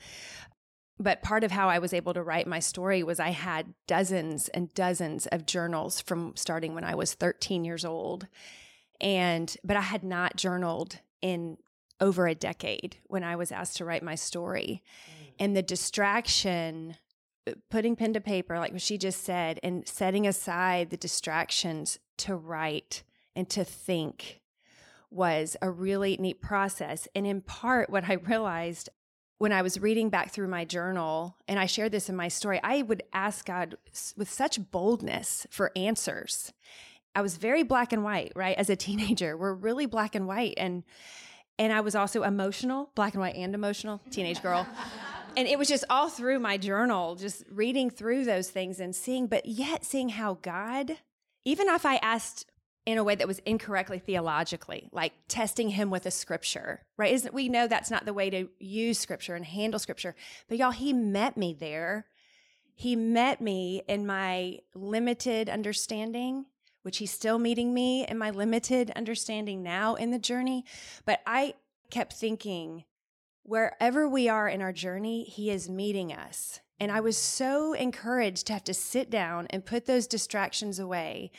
But 1.00 1.22
part 1.22 1.42
of 1.42 1.50
how 1.50 1.68
I 1.68 1.80
was 1.80 1.92
able 1.92 2.14
to 2.14 2.22
write 2.22 2.46
my 2.46 2.60
story 2.60 3.02
was 3.02 3.18
I 3.18 3.30
had 3.30 3.74
dozens 3.88 4.48
and 4.48 4.72
dozens 4.74 5.26
of 5.26 5.46
journals 5.46 6.00
from 6.00 6.32
starting 6.36 6.74
when 6.74 6.84
I 6.84 6.94
was 6.94 7.14
13 7.14 7.64
years 7.64 7.84
old. 7.84 8.28
And, 9.00 9.56
but 9.64 9.76
I 9.76 9.80
had 9.80 10.04
not 10.04 10.36
journaled 10.36 10.98
in 11.22 11.56
over 12.00 12.26
a 12.28 12.34
decade 12.34 12.98
when 13.06 13.24
I 13.24 13.36
was 13.36 13.50
asked 13.50 13.76
to 13.78 13.84
write 13.84 14.02
my 14.02 14.14
story. 14.14 14.82
Mm. 15.10 15.17
And 15.38 15.56
the 15.56 15.62
distraction 15.62 16.96
uh, 17.46 17.52
putting 17.70 17.96
pen 17.96 18.12
to 18.14 18.20
paper, 18.20 18.58
like 18.58 18.78
she 18.78 18.98
just 18.98 19.24
said, 19.24 19.60
and 19.62 19.86
setting 19.86 20.26
aside 20.26 20.90
the 20.90 20.96
distractions 20.96 21.98
to 22.18 22.34
write 22.34 23.02
and 23.36 23.48
to 23.50 23.64
think 23.64 24.40
was 25.10 25.56
a 25.62 25.70
really 25.70 26.16
neat 26.18 26.42
process. 26.42 27.08
And 27.14 27.26
in 27.26 27.40
part, 27.40 27.88
what 27.90 28.08
I 28.08 28.14
realized 28.14 28.88
when 29.38 29.52
I 29.52 29.62
was 29.62 29.80
reading 29.80 30.10
back 30.10 30.32
through 30.32 30.48
my 30.48 30.64
journal, 30.64 31.36
and 31.46 31.60
I 31.60 31.66
shared 31.66 31.92
this 31.92 32.08
in 32.08 32.16
my 32.16 32.26
story, 32.26 32.60
I 32.62 32.82
would 32.82 33.04
ask 33.12 33.46
God 33.46 33.76
with 34.16 34.28
such 34.28 34.70
boldness 34.70 35.46
for 35.48 35.70
answers. 35.76 36.52
I 37.14 37.22
was 37.22 37.36
very 37.36 37.62
black 37.62 37.92
and 37.92 38.02
white, 38.02 38.32
right? 38.34 38.56
As 38.58 38.68
a 38.68 38.76
teenager, 38.76 39.36
we're 39.36 39.54
really 39.54 39.86
black 39.86 40.14
and 40.14 40.26
white. 40.26 40.54
And 40.56 40.82
and 41.60 41.72
I 41.72 41.80
was 41.80 41.96
also 41.96 42.22
emotional, 42.22 42.90
black 42.94 43.14
and 43.14 43.20
white 43.20 43.34
and 43.34 43.52
emotional, 43.52 44.00
teenage 44.10 44.40
girl 44.42 44.64
and 45.38 45.46
it 45.46 45.56
was 45.56 45.68
just 45.68 45.84
all 45.88 46.08
through 46.08 46.40
my 46.40 46.56
journal, 46.56 47.14
just 47.14 47.44
reading 47.48 47.90
through 47.90 48.24
those 48.24 48.50
things 48.50 48.80
and 48.80 48.92
seeing, 48.92 49.28
but 49.28 49.46
yet 49.46 49.84
seeing 49.84 50.08
how 50.08 50.34
God, 50.42 50.96
even 51.44 51.68
if 51.68 51.86
I 51.86 51.98
asked 51.98 52.50
in 52.84 52.98
a 52.98 53.04
way 53.04 53.14
that 53.14 53.28
was 53.28 53.38
incorrectly 53.46 54.00
theologically, 54.00 54.88
like 54.90 55.12
testing 55.28 55.68
him 55.68 55.90
with 55.90 56.06
a 56.06 56.10
scripture, 56.10 56.82
right? 56.96 57.12
Isn't 57.12 57.32
we 57.32 57.48
know 57.48 57.68
that's 57.68 57.88
not 57.88 58.04
the 58.04 58.12
way 58.12 58.30
to 58.30 58.48
use 58.58 58.98
scripture 58.98 59.36
and 59.36 59.44
handle 59.44 59.78
scripture. 59.78 60.16
But 60.48 60.58
y'all, 60.58 60.72
he 60.72 60.92
met 60.92 61.36
me 61.36 61.54
there. 61.54 62.06
He 62.74 62.96
met 62.96 63.40
me 63.40 63.82
in 63.86 64.06
my 64.06 64.58
limited 64.74 65.48
understanding, 65.48 66.46
which 66.82 66.98
he's 66.98 67.12
still 67.12 67.38
meeting 67.38 67.72
me 67.72 68.04
in 68.08 68.18
my 68.18 68.30
limited 68.30 68.90
understanding 68.96 69.62
now 69.62 69.94
in 69.94 70.10
the 70.10 70.18
journey. 70.18 70.64
But 71.04 71.20
I 71.28 71.54
kept 71.92 72.14
thinking, 72.14 72.82
wherever 73.48 74.06
we 74.06 74.28
are 74.28 74.46
in 74.46 74.60
our 74.60 74.74
journey, 74.74 75.24
He 75.24 75.50
is 75.50 75.70
meeting 75.70 76.12
us. 76.12 76.60
And 76.78 76.92
I 76.92 77.00
was 77.00 77.16
so 77.16 77.72
encouraged 77.72 78.46
to 78.46 78.52
have 78.52 78.64
to 78.64 78.74
sit 78.74 79.10
down 79.10 79.46
and 79.48 79.64
put 79.64 79.86
those 79.86 80.06
distractions 80.06 80.78
away. 80.78 81.32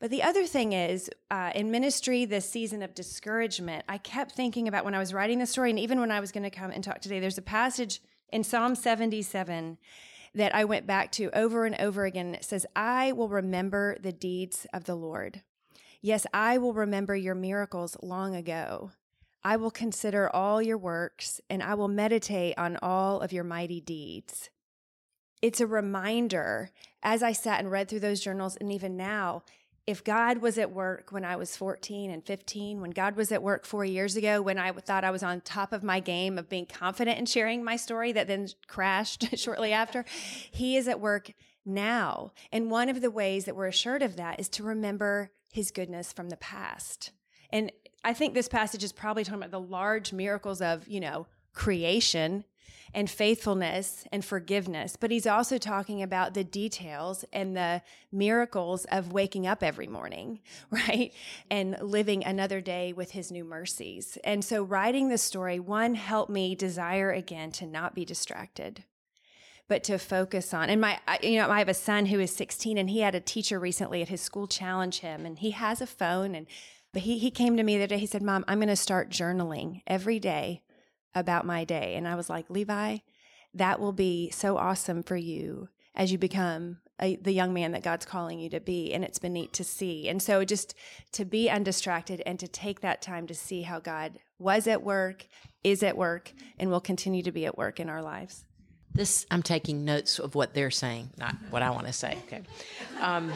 But 0.00 0.10
the 0.10 0.22
other 0.22 0.46
thing 0.46 0.72
is, 0.72 1.10
uh, 1.30 1.52
in 1.54 1.70
ministry, 1.70 2.24
this 2.24 2.48
season 2.48 2.82
of 2.82 2.94
discouragement, 2.94 3.84
I 3.86 3.98
kept 3.98 4.32
thinking 4.32 4.66
about 4.66 4.84
when 4.86 4.94
I 4.94 4.98
was 4.98 5.12
writing 5.12 5.38
the 5.38 5.46
story, 5.46 5.68
and 5.68 5.78
even 5.78 6.00
when 6.00 6.10
I 6.10 6.20
was 6.20 6.32
going 6.32 6.42
to 6.42 6.50
come 6.50 6.70
and 6.70 6.82
talk 6.82 7.02
today, 7.02 7.20
there's 7.20 7.38
a 7.38 7.42
passage 7.42 8.00
in 8.30 8.42
Psalm 8.42 8.74
77 8.74 9.76
that 10.34 10.54
I 10.54 10.64
went 10.64 10.86
back 10.86 11.12
to 11.12 11.30
over 11.38 11.66
and 11.66 11.76
over 11.78 12.06
again. 12.06 12.34
It 12.34 12.44
says, 12.44 12.64
I 12.74 13.12
will 13.12 13.28
remember 13.28 13.98
the 14.00 14.10
deeds 14.10 14.66
of 14.72 14.84
the 14.84 14.96
Lord. 14.96 15.42
Yes, 16.00 16.26
I 16.32 16.56
will 16.56 16.72
remember 16.72 17.14
your 17.14 17.34
miracles 17.34 17.96
long 18.02 18.34
ago. 18.34 18.90
I 19.44 19.56
will 19.56 19.70
consider 19.70 20.28
all 20.34 20.62
your 20.62 20.78
works 20.78 21.40
and 21.50 21.62
I 21.62 21.74
will 21.74 21.88
meditate 21.88 22.56
on 22.56 22.78
all 22.80 23.20
of 23.20 23.32
your 23.32 23.44
mighty 23.44 23.80
deeds. 23.80 24.50
It's 25.40 25.60
a 25.60 25.66
reminder 25.66 26.70
as 27.02 27.22
I 27.22 27.32
sat 27.32 27.58
and 27.58 27.70
read 27.70 27.88
through 27.88 28.00
those 28.00 28.20
journals, 28.20 28.56
and 28.56 28.70
even 28.70 28.96
now, 28.96 29.42
if 29.84 30.04
God 30.04 30.38
was 30.38 30.58
at 30.58 30.70
work 30.70 31.10
when 31.10 31.24
I 31.24 31.34
was 31.34 31.56
14 31.56 32.12
and 32.12 32.24
15, 32.24 32.80
when 32.80 32.92
God 32.92 33.16
was 33.16 33.32
at 33.32 33.42
work 33.42 33.66
four 33.66 33.84
years 33.84 34.14
ago, 34.14 34.40
when 34.40 34.56
I 34.56 34.70
thought 34.70 35.02
I 35.02 35.10
was 35.10 35.24
on 35.24 35.40
top 35.40 35.72
of 35.72 35.82
my 35.82 35.98
game 35.98 36.38
of 36.38 36.48
being 36.48 36.66
confident 36.66 37.18
in 37.18 37.26
sharing 37.26 37.64
my 37.64 37.74
story 37.74 38.12
that 38.12 38.28
then 38.28 38.46
crashed 38.68 39.26
shortly 39.36 39.72
after, 39.72 40.04
He 40.52 40.76
is 40.76 40.86
at 40.86 41.00
work 41.00 41.32
now. 41.66 42.30
And 42.52 42.70
one 42.70 42.88
of 42.88 43.00
the 43.00 43.10
ways 43.10 43.44
that 43.46 43.56
we're 43.56 43.66
assured 43.66 44.02
of 44.02 44.14
that 44.16 44.38
is 44.38 44.48
to 44.50 44.62
remember 44.62 45.32
His 45.50 45.72
goodness 45.72 46.12
from 46.12 46.28
the 46.28 46.36
past. 46.36 47.10
And 47.50 47.72
I 48.04 48.12
think 48.14 48.34
this 48.34 48.48
passage 48.48 48.82
is 48.82 48.92
probably 48.92 49.24
talking 49.24 49.40
about 49.40 49.50
the 49.50 49.60
large 49.60 50.12
miracles 50.12 50.60
of, 50.60 50.86
you 50.88 51.00
know, 51.00 51.26
creation 51.54 52.44
and 52.94 53.08
faithfulness 53.08 54.04
and 54.12 54.24
forgiveness, 54.24 54.96
but 54.96 55.10
he's 55.10 55.26
also 55.26 55.56
talking 55.56 56.02
about 56.02 56.34
the 56.34 56.44
details 56.44 57.24
and 57.32 57.56
the 57.56 57.80
miracles 58.10 58.84
of 58.86 59.12
waking 59.12 59.46
up 59.46 59.62
every 59.62 59.86
morning, 59.86 60.40
right? 60.70 61.12
And 61.50 61.76
living 61.80 62.24
another 62.24 62.60
day 62.60 62.92
with 62.92 63.12
his 63.12 63.32
new 63.32 63.44
mercies. 63.44 64.18
And 64.24 64.44
so, 64.44 64.62
writing 64.62 65.08
this 65.08 65.22
story, 65.22 65.58
one, 65.58 65.94
helped 65.94 66.30
me 66.30 66.54
desire 66.54 67.12
again 67.12 67.50
to 67.52 67.66
not 67.66 67.94
be 67.94 68.04
distracted. 68.04 68.84
But 69.68 69.84
to 69.84 69.98
focus 69.98 70.52
on, 70.52 70.68
and 70.68 70.82
my, 70.82 70.98
you 71.22 71.38
know, 71.38 71.48
I 71.48 71.60
have 71.60 71.68
a 71.68 71.72
son 71.72 72.06
who 72.06 72.20
is 72.20 72.34
16 72.34 72.76
and 72.76 72.90
he 72.90 72.98
had 72.98 73.14
a 73.14 73.20
teacher 73.20 73.58
recently 73.58 74.02
at 74.02 74.08
his 74.08 74.20
school 74.20 74.46
challenge 74.46 74.98
him, 74.98 75.24
and 75.24 75.38
he 75.38 75.52
has 75.52 75.80
a 75.80 75.86
phone 75.86 76.34
and 76.34 76.46
but 76.92 77.02
he, 77.02 77.18
he 77.18 77.30
came 77.30 77.56
to 77.56 77.62
me 77.62 77.78
the 77.78 77.86
day. 77.86 77.98
He 77.98 78.06
said, 78.06 78.22
Mom, 78.22 78.44
I'm 78.46 78.58
going 78.58 78.68
to 78.68 78.76
start 78.76 79.10
journaling 79.10 79.82
every 79.86 80.18
day 80.18 80.62
about 81.14 81.46
my 81.46 81.64
day. 81.64 81.94
And 81.94 82.06
I 82.06 82.14
was 82.14 82.28
like, 82.28 82.50
Levi, 82.50 82.98
that 83.54 83.80
will 83.80 83.92
be 83.92 84.30
so 84.30 84.56
awesome 84.56 85.02
for 85.02 85.16
you 85.16 85.68
as 85.94 86.12
you 86.12 86.18
become 86.18 86.78
a, 87.00 87.16
the 87.16 87.32
young 87.32 87.52
man 87.52 87.72
that 87.72 87.82
God's 87.82 88.06
calling 88.06 88.38
you 88.38 88.48
to 88.50 88.60
be. 88.60 88.92
And 88.92 89.04
it's 89.04 89.18
been 89.18 89.32
neat 89.32 89.52
to 89.54 89.64
see. 89.64 90.08
And 90.08 90.22
so 90.22 90.44
just 90.44 90.74
to 91.12 91.24
be 91.24 91.50
undistracted 91.50 92.22
and 92.24 92.38
to 92.40 92.48
take 92.48 92.80
that 92.80 93.02
time 93.02 93.26
to 93.26 93.34
see 93.34 93.62
how 93.62 93.80
God 93.80 94.18
was 94.38 94.66
at 94.66 94.82
work, 94.82 95.26
is 95.64 95.82
at 95.82 95.96
work, 95.96 96.32
and 96.58 96.70
will 96.70 96.80
continue 96.80 97.22
to 97.22 97.32
be 97.32 97.46
at 97.46 97.56
work 97.56 97.80
in 97.80 97.88
our 97.88 98.02
lives. 98.02 98.44
This, 98.94 99.24
I'm 99.30 99.42
taking 99.42 99.84
notes 99.84 100.18
of 100.18 100.34
what 100.34 100.52
they're 100.52 100.70
saying, 100.70 101.10
not 101.16 101.34
what 101.48 101.62
I 101.62 101.70
want 101.70 101.86
to 101.86 101.92
say. 101.94 102.18
Okay. 102.26 102.42
Um, 103.00 103.32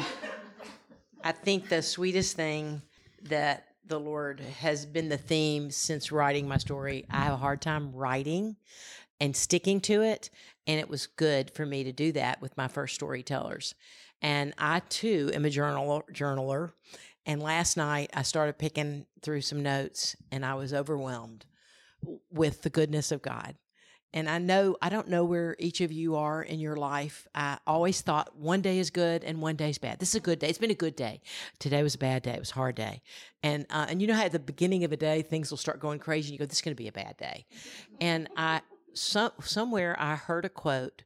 I 1.25 1.33
think 1.33 1.69
the 1.69 1.81
sweetest 1.81 2.37
thing 2.37 2.83
that 3.29 3.67
the 3.87 4.01
Lord 4.01 4.41
has 4.41 4.85
been 4.85 5.09
the 5.09 5.17
theme 5.17 5.71
since 5.71 6.11
writing 6.11 6.49
my 6.49 6.59
story. 6.59 7.05
I 7.11 7.21
have 7.21 7.35
a 7.35 7.39
hard 7.39 7.61
time 7.61 7.93
writing 7.93 8.57
and 9.21 9.37
sticking 9.37 9.81
to 9.83 10.03
it. 10.03 10.31
And 10.67 10.81
it 10.81 10.89
was 10.89 11.07
good 11.07 11.51
for 11.51 11.65
me 11.65 11.85
to 11.85 11.93
do 11.93 12.13
that 12.13 12.41
with 12.41 12.57
my 12.57 12.69
first 12.69 12.97
storytellers. 12.97 13.75
And 14.21 14.55
I 14.59 14.81
too 14.89 15.31
am 15.33 15.45
a 15.45 15.51
journal 15.51 16.03
journaler. 16.13 16.73
And 17.25 17.43
last 17.43 17.77
night 17.77 18.11
I 18.15 18.23
started 18.23 18.59
picking 18.59 19.07
through 19.23 19.43
some 19.43 19.63
notes 19.63 20.17
and 20.33 20.45
I 20.45 20.55
was 20.55 20.75
overwhelmed 20.75 21.45
with 22.31 22.63
the 22.63 22.71
goodness 22.71 23.13
of 23.13 23.23
God. 23.23 23.57
And 24.17 24.31
I 24.31 24.39
know, 24.39 24.79
I 24.81 24.89
don't 24.89 25.09
know 25.09 25.25
where 25.25 25.57
each 25.59 25.83
of 25.83 25.93
you 25.93 26.17
are 26.17 26.43
in 26.43 26.59
your 26.59 26.75
life. 26.75 27.29
I 27.35 27.59
always 27.67 28.01
thought 28.01 28.35
one 28.35 28.63
day 28.63 28.79
is 28.79 28.89
good 28.89 29.23
and 29.25 29.43
one 29.43 29.57
day 29.57 29.69
is 29.69 29.77
bad. 29.77 29.99
This 29.99 30.09
is 30.09 30.15
a 30.15 30.21
good 30.21 30.39
day. 30.39 30.49
It's 30.49 30.57
been 30.57 30.71
a 30.71 30.75
good 30.75 30.97
day. 30.97 31.21
Today 31.59 31.83
was 31.83 31.97
a 31.97 31.99
bad 31.99 32.23
day. 32.23 32.31
It 32.31 32.39
was 32.39 32.53
a 32.53 32.55
hard 32.55 32.77
day. 32.77 33.03
And, 33.43 33.67
uh, 33.69 33.85
and 33.91 34.01
you 34.01 34.09
know 34.09 34.15
how 34.15 34.23
at 34.23 34.33
the 34.33 34.39
beginning 34.39 34.85
of 34.85 34.93
a 34.93 34.97
day, 34.97 35.21
things 35.21 35.51
will 35.51 35.59
start 35.59 35.81
going 35.81 35.99
crazy. 35.99 36.29
And 36.29 36.33
you 36.33 36.39
go, 36.39 36.47
this 36.47 36.57
is 36.57 36.63
going 36.63 36.75
to 36.75 36.83
be 36.83 36.89
a 36.89 36.93
bad 36.93 37.19
day. 37.19 37.45
And 38.01 38.31
I, 38.39 38.63
some, 38.95 39.33
somewhere 39.43 39.95
I 40.01 40.15
heard 40.15 40.47
a 40.47 40.49
quote 40.49 41.03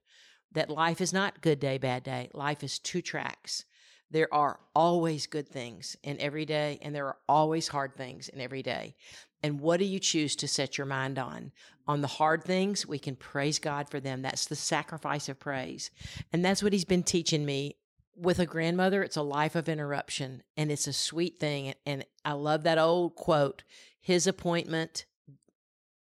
that 0.53 0.70
life 0.70 1.01
is 1.01 1.12
not 1.12 1.42
good 1.42 1.59
day, 1.59 1.79
bad 1.79 2.05
day. 2.05 2.31
Life 2.33 2.62
is 2.62 2.79
two 2.79 3.03
tracks. 3.03 3.64
There 4.12 4.33
are 4.33 4.61
always 4.73 5.27
good 5.27 5.49
things 5.49 5.96
in 6.05 6.20
every 6.20 6.44
day, 6.44 6.79
and 6.83 6.94
there 6.94 7.07
are 7.07 7.18
always 7.29 7.68
hard 7.68 7.96
things 7.96 8.29
in 8.29 8.40
every 8.40 8.62
day. 8.62 8.94
And 9.42 9.61
what 9.61 9.79
do 9.79 9.87
you 9.87 9.98
choose 9.98 10.37
to 10.37 10.48
set 10.48 10.76
your 10.76 10.87
mind 10.87 11.18
on? 11.18 11.53
On 11.88 12.00
the 12.00 12.07
hard 12.07 12.44
things, 12.44 12.87
we 12.87 12.98
can 12.98 13.16
praise 13.16 13.59
God 13.59 13.88
for 13.88 14.00
them. 14.00 14.22
That's 14.22 14.46
the 14.46 14.57
sacrifice 14.57 15.29
of 15.29 15.38
praise. 15.38 15.90
And 16.33 16.44
that's 16.44 16.62
what 16.62 16.72
He's 16.72 16.85
been 16.85 17.03
teaching 17.03 17.44
me. 17.44 17.76
With 18.16 18.38
a 18.38 18.46
grandmother, 18.46 19.03
it's 19.03 19.16
a 19.16 19.22
life 19.22 19.57
of 19.57 19.68
interruption, 19.68 20.42
and 20.57 20.70
it's 20.70 20.87
a 20.87 20.92
sweet 20.92 21.40
thing. 21.40 21.72
And 21.87 22.05
I 22.24 22.33
love 22.33 22.64
that 22.64 22.76
old 22.76 23.14
quote 23.14 23.62
His 24.00 24.26
appointment, 24.26 25.07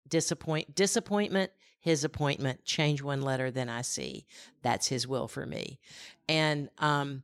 disappoint, 0.09 0.74
disappointment, 0.74 1.53
his 1.81 2.05
appointment, 2.05 2.64
change 2.64 3.03
one 3.03 3.22
letter, 3.22 3.51
then 3.51 3.68
I 3.68 3.83
see. 3.83 4.27
That's 4.62 4.88
his 4.88 5.07
will 5.07 5.29
for 5.29 5.46
me. 5.46 5.79
And 6.29 6.68
um, 6.79 7.22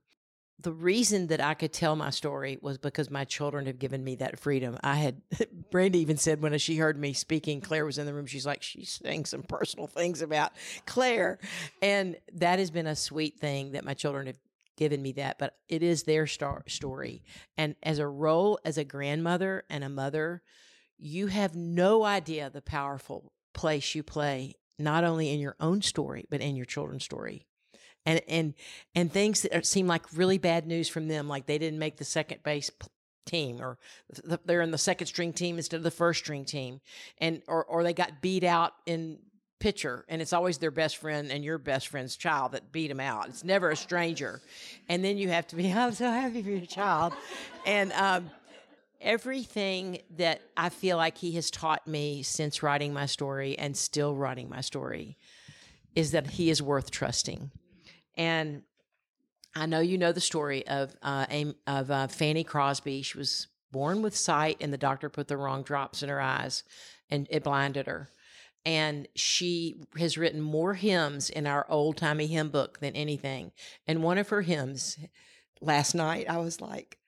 the 0.60 0.72
reason 0.72 1.26
that 1.28 1.40
I 1.40 1.54
could 1.54 1.72
tell 1.72 1.96
my 1.96 2.10
story 2.10 2.58
was 2.60 2.78
because 2.78 3.10
my 3.10 3.24
children 3.24 3.66
have 3.66 3.78
given 3.78 4.02
me 4.02 4.16
that 4.16 4.38
freedom. 4.38 4.78
I 4.82 4.94
had, 4.96 5.20
Brandy 5.70 5.98
even 5.98 6.16
said 6.16 6.40
when 6.42 6.56
she 6.58 6.76
heard 6.76 6.96
me 6.96 7.12
speaking, 7.12 7.60
Claire 7.60 7.84
was 7.84 7.98
in 7.98 8.06
the 8.06 8.14
room. 8.14 8.26
She's 8.26 8.46
like, 8.46 8.62
she's 8.62 9.00
saying 9.04 9.26
some 9.26 9.42
personal 9.42 9.86
things 9.86 10.22
about 10.22 10.52
Claire. 10.86 11.38
And 11.82 12.16
that 12.34 12.58
has 12.58 12.70
been 12.70 12.86
a 12.86 12.96
sweet 12.96 13.38
thing 13.38 13.72
that 13.72 13.84
my 13.84 13.94
children 13.94 14.26
have 14.26 14.38
given 14.76 15.02
me 15.02 15.12
that, 15.12 15.38
but 15.38 15.56
it 15.68 15.82
is 15.82 16.02
their 16.04 16.26
star- 16.26 16.64
story. 16.66 17.22
And 17.56 17.76
as 17.82 17.98
a 17.98 18.06
role 18.06 18.58
as 18.64 18.78
a 18.78 18.84
grandmother 18.84 19.64
and 19.68 19.84
a 19.84 19.88
mother, 19.88 20.42
you 20.98 21.26
have 21.28 21.54
no 21.54 22.04
idea 22.04 22.50
the 22.50 22.62
powerful 22.62 23.32
place 23.52 23.94
you 23.94 24.02
play, 24.02 24.54
not 24.78 25.04
only 25.04 25.32
in 25.32 25.40
your 25.40 25.56
own 25.60 25.82
story, 25.82 26.26
but 26.30 26.40
in 26.40 26.56
your 26.56 26.64
children's 26.64 27.04
story. 27.04 27.46
And, 28.06 28.20
and 28.28 28.54
and 28.94 29.10
things 29.10 29.42
that 29.42 29.66
seem 29.66 29.86
like 29.86 30.02
really 30.14 30.38
bad 30.38 30.66
news 30.66 30.88
from 30.88 31.08
them, 31.08 31.26
like 31.26 31.46
they 31.46 31.58
didn't 31.58 31.78
make 31.78 31.96
the 31.96 32.04
second 32.04 32.42
base 32.42 32.70
team, 33.24 33.62
or 33.62 33.78
they're 34.44 34.60
in 34.60 34.70
the 34.72 34.78
second 34.78 35.06
string 35.06 35.32
team 35.32 35.56
instead 35.56 35.78
of 35.78 35.82
the 35.82 35.90
first 35.90 36.20
string 36.20 36.44
team, 36.44 36.80
and 37.18 37.42
or 37.48 37.64
or 37.64 37.82
they 37.82 37.94
got 37.94 38.20
beat 38.20 38.44
out 38.44 38.74
in 38.84 39.18
pitcher 39.60 40.04
and 40.10 40.20
it's 40.20 40.34
always 40.34 40.58
their 40.58 40.72
best 40.72 40.98
friend 40.98 41.30
and 41.30 41.42
your 41.42 41.56
best 41.56 41.88
friend's 41.88 42.16
child 42.16 42.52
that 42.52 42.70
beat 42.70 42.88
them 42.88 43.00
out 43.00 43.28
it's 43.28 43.44
never 43.44 43.70
a 43.70 43.76
stranger 43.76 44.42
and 44.90 45.02
then 45.02 45.16
you 45.16 45.30
have 45.30 45.46
to 45.46 45.56
be 45.56 45.72
i'm 45.72 45.92
so 45.92 46.10
happy 46.10 46.42
for 46.42 46.50
your 46.50 46.66
child 46.66 47.14
and 47.64 47.90
um, 47.92 48.28
everything 49.04 49.98
that 50.16 50.40
I 50.56 50.70
feel 50.70 50.96
like 50.96 51.18
he 51.18 51.32
has 51.32 51.50
taught 51.50 51.86
me 51.86 52.22
since 52.22 52.62
writing 52.62 52.92
my 52.92 53.06
story 53.06 53.56
and 53.58 53.76
still 53.76 54.16
writing 54.16 54.48
my 54.48 54.62
story 54.62 55.16
is 55.94 56.10
that 56.10 56.26
he 56.26 56.50
is 56.50 56.60
worth 56.60 56.90
trusting. 56.90 57.50
And 58.16 58.62
I 59.54 59.66
know 59.66 59.80
you 59.80 59.98
know 59.98 60.12
the 60.12 60.20
story 60.20 60.66
of 60.66 60.96
uh, 61.02 61.26
of 61.66 61.90
uh, 61.90 62.06
Fanny 62.08 62.44
Crosby. 62.44 63.02
She 63.02 63.18
was 63.18 63.48
born 63.70 64.02
with 64.02 64.16
sight, 64.16 64.56
and 64.60 64.72
the 64.72 64.78
doctor 64.78 65.08
put 65.08 65.28
the 65.28 65.36
wrong 65.36 65.62
drops 65.62 66.02
in 66.02 66.08
her 66.08 66.20
eyes, 66.20 66.62
and 67.10 67.26
it 67.30 67.44
blinded 67.44 67.86
her. 67.86 68.08
And 68.64 69.08
she 69.14 69.82
has 69.98 70.16
written 70.16 70.40
more 70.40 70.74
hymns 70.74 71.28
in 71.28 71.46
our 71.46 71.66
old 71.68 71.98
timey 71.98 72.26
hymn 72.26 72.48
book 72.48 72.80
than 72.80 72.96
anything. 72.96 73.52
And 73.86 74.02
one 74.02 74.16
of 74.16 74.30
her 74.30 74.42
hymns, 74.42 74.98
last 75.60 75.94
night, 75.94 76.26
I 76.28 76.38
was 76.38 76.60
like, 76.60 76.98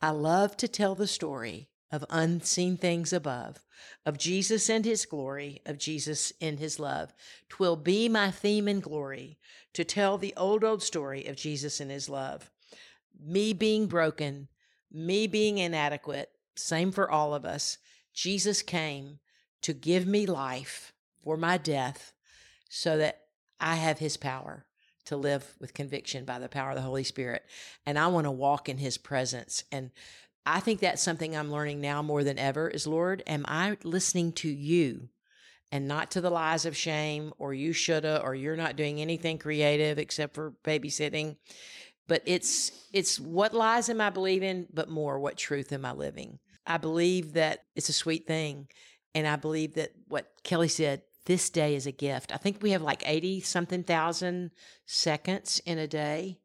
I 0.00 0.10
love 0.10 0.56
to 0.58 0.68
tell 0.68 0.94
the 0.94 1.06
story 1.06 1.68
of 1.92 2.04
unseen 2.08 2.76
things 2.78 3.12
above, 3.12 3.62
of 4.06 4.18
Jesus 4.18 4.70
and 4.70 4.84
his 4.84 5.04
glory, 5.04 5.60
of 5.66 5.78
Jesus 5.78 6.32
in 6.40 6.56
his 6.56 6.80
love. 6.80 7.12
Twill 7.48 7.76
be 7.76 8.08
my 8.08 8.30
theme 8.30 8.66
and 8.66 8.82
glory 8.82 9.38
to 9.74 9.84
tell 9.84 10.16
the 10.16 10.32
old, 10.36 10.64
old 10.64 10.82
story 10.82 11.26
of 11.26 11.36
Jesus 11.36 11.78
and 11.78 11.90
his 11.90 12.08
love. 12.08 12.50
Me 13.22 13.52
being 13.52 13.86
broken, 13.86 14.48
me 14.90 15.26
being 15.26 15.58
inadequate, 15.58 16.30
same 16.56 16.90
for 16.90 17.10
all 17.10 17.34
of 17.34 17.44
us. 17.44 17.78
Jesus 18.14 18.62
came 18.62 19.18
to 19.60 19.72
give 19.72 20.06
me 20.06 20.26
life 20.26 20.92
for 21.22 21.36
my 21.36 21.58
death 21.58 22.12
so 22.68 22.96
that 22.96 23.20
I 23.60 23.76
have 23.76 23.98
his 23.98 24.16
power 24.16 24.64
to 25.04 25.16
live 25.16 25.54
with 25.60 25.74
conviction 25.74 26.24
by 26.24 26.38
the 26.38 26.48
power 26.48 26.70
of 26.70 26.76
the 26.76 26.82
Holy 26.82 27.04
Spirit. 27.04 27.44
And 27.86 27.98
I 27.98 28.06
want 28.08 28.24
to 28.24 28.30
walk 28.30 28.68
in 28.68 28.78
his 28.78 28.98
presence. 28.98 29.64
And 29.70 29.90
I 30.44 30.60
think 30.60 30.80
that's 30.80 31.02
something 31.02 31.36
I'm 31.36 31.52
learning 31.52 31.80
now 31.80 32.02
more 32.02 32.24
than 32.24 32.38
ever 32.38 32.68
is 32.68 32.86
Lord, 32.86 33.22
am 33.26 33.44
I 33.46 33.76
listening 33.84 34.32
to 34.32 34.48
you 34.48 35.08
and 35.70 35.86
not 35.86 36.10
to 36.12 36.20
the 36.20 36.30
lies 36.30 36.66
of 36.66 36.76
shame 36.76 37.32
or 37.38 37.54
you 37.54 37.72
shoulda 37.72 38.20
or 38.22 38.34
you're 38.34 38.56
not 38.56 38.76
doing 38.76 39.00
anything 39.00 39.38
creative 39.38 39.98
except 39.98 40.34
for 40.34 40.54
babysitting? 40.64 41.36
But 42.08 42.22
it's 42.26 42.72
it's 42.92 43.20
what 43.20 43.54
lies 43.54 43.88
am 43.88 44.00
I 44.00 44.10
believing, 44.10 44.66
but 44.72 44.88
more 44.88 45.18
what 45.18 45.36
truth 45.36 45.72
am 45.72 45.84
I 45.84 45.92
living? 45.92 46.40
I 46.66 46.78
believe 46.78 47.34
that 47.34 47.64
it's 47.74 47.88
a 47.88 47.94
sweet 47.94 48.26
thing. 48.26 48.68
And 49.14 49.26
I 49.26 49.36
believe 49.36 49.74
that 49.74 49.92
what 50.08 50.32
Kellie 50.42 50.68
said, 50.68 51.02
this 51.26 51.50
day 51.50 51.74
is 51.76 51.86
a 51.86 51.92
gift. 51.92 52.32
I 52.32 52.36
think 52.36 52.58
we 52.60 52.72
have 52.72 52.82
like 52.82 53.02
80 53.06 53.40
something 53.40 53.84
thousand 53.84 54.50
seconds 54.86 55.60
in 55.64 55.78
a 55.78 55.86
day. 55.86 56.38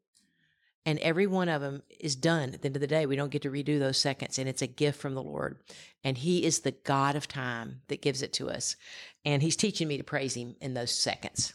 And 0.88 0.98
every 1.00 1.26
one 1.26 1.50
of 1.50 1.60
them 1.60 1.82
is 2.00 2.16
done 2.16 2.54
at 2.54 2.62
the 2.62 2.68
end 2.68 2.76
of 2.76 2.80
the 2.80 2.86
day. 2.86 3.04
We 3.04 3.14
don't 3.14 3.30
get 3.30 3.42
to 3.42 3.50
redo 3.50 3.78
those 3.78 3.98
seconds. 3.98 4.38
And 4.38 4.48
it's 4.48 4.62
a 4.62 4.66
gift 4.66 4.98
from 4.98 5.12
the 5.12 5.22
Lord. 5.22 5.58
And 6.02 6.16
He 6.16 6.46
is 6.46 6.60
the 6.60 6.70
God 6.70 7.14
of 7.14 7.28
time 7.28 7.82
that 7.88 8.00
gives 8.00 8.22
it 8.22 8.32
to 8.34 8.48
us. 8.48 8.74
And 9.22 9.42
He's 9.42 9.54
teaching 9.54 9.86
me 9.86 9.98
to 9.98 10.02
praise 10.02 10.32
Him 10.32 10.56
in 10.62 10.72
those 10.72 10.90
seconds. 10.90 11.52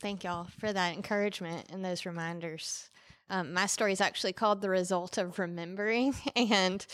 Thank 0.00 0.24
y'all 0.24 0.46
for 0.58 0.72
that 0.72 0.94
encouragement 0.94 1.66
and 1.70 1.84
those 1.84 2.06
reminders. 2.06 2.88
Um, 3.28 3.52
my 3.52 3.66
story 3.66 3.92
is 3.92 4.00
actually 4.00 4.32
called 4.32 4.62
The 4.62 4.70
Result 4.70 5.18
of 5.18 5.38
Remembering. 5.38 6.14
And 6.34 6.86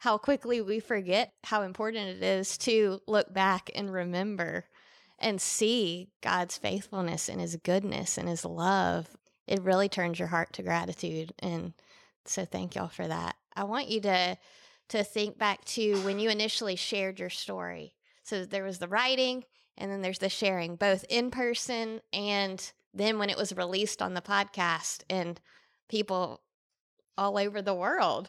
how 0.00 0.18
quickly 0.18 0.60
we 0.60 0.78
forget 0.78 1.32
how 1.44 1.62
important 1.62 2.18
it 2.18 2.22
is 2.22 2.58
to 2.58 3.00
look 3.06 3.32
back 3.32 3.70
and 3.74 3.90
remember 3.90 4.66
and 5.18 5.40
see 5.40 6.10
God's 6.20 6.58
faithfulness 6.58 7.30
and 7.30 7.40
his 7.40 7.56
goodness 7.56 8.18
and 8.18 8.28
his 8.28 8.44
love, 8.44 9.08
it 9.46 9.62
really 9.62 9.88
turns 9.88 10.18
your 10.18 10.28
heart 10.28 10.52
to 10.54 10.62
gratitude. 10.62 11.32
And 11.38 11.74
so 12.24 12.44
thank 12.44 12.74
y'all 12.74 12.88
for 12.88 13.06
that. 13.06 13.36
I 13.54 13.64
want 13.64 13.88
you 13.88 14.00
to 14.02 14.36
to 14.90 15.02
think 15.02 15.38
back 15.38 15.64
to 15.64 15.96
when 16.02 16.18
you 16.18 16.28
initially 16.28 16.76
shared 16.76 17.18
your 17.18 17.30
story. 17.30 17.94
So 18.22 18.44
there 18.44 18.64
was 18.64 18.78
the 18.78 18.88
writing 18.88 19.44
and 19.78 19.90
then 19.90 20.02
there's 20.02 20.18
the 20.18 20.28
sharing, 20.28 20.76
both 20.76 21.06
in 21.08 21.30
person 21.30 22.00
and 22.12 22.72
then 22.92 23.18
when 23.18 23.30
it 23.30 23.38
was 23.38 23.56
released 23.56 24.02
on 24.02 24.14
the 24.14 24.20
podcast 24.20 25.02
and 25.08 25.40
people 25.88 26.42
all 27.16 27.38
over 27.38 27.62
the 27.62 27.74
world 27.74 28.28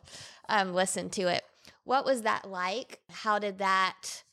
um, 0.49 0.73
listened 0.73 1.11
to 1.13 1.23
it. 1.23 1.43
What 1.83 2.05
was 2.05 2.21
that 2.23 2.49
like? 2.49 3.01
How 3.09 3.37
did 3.39 3.59
that 3.59 4.23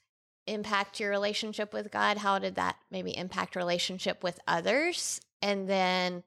impact 0.46 1.00
your 1.00 1.10
relationship 1.10 1.72
with 1.72 1.90
God? 1.90 2.18
How 2.18 2.38
did 2.38 2.54
that 2.56 2.76
maybe 2.90 3.16
impact 3.16 3.56
relationship 3.56 4.22
with 4.22 4.40
others? 4.46 5.20
And 5.40 5.68
then 5.68 6.22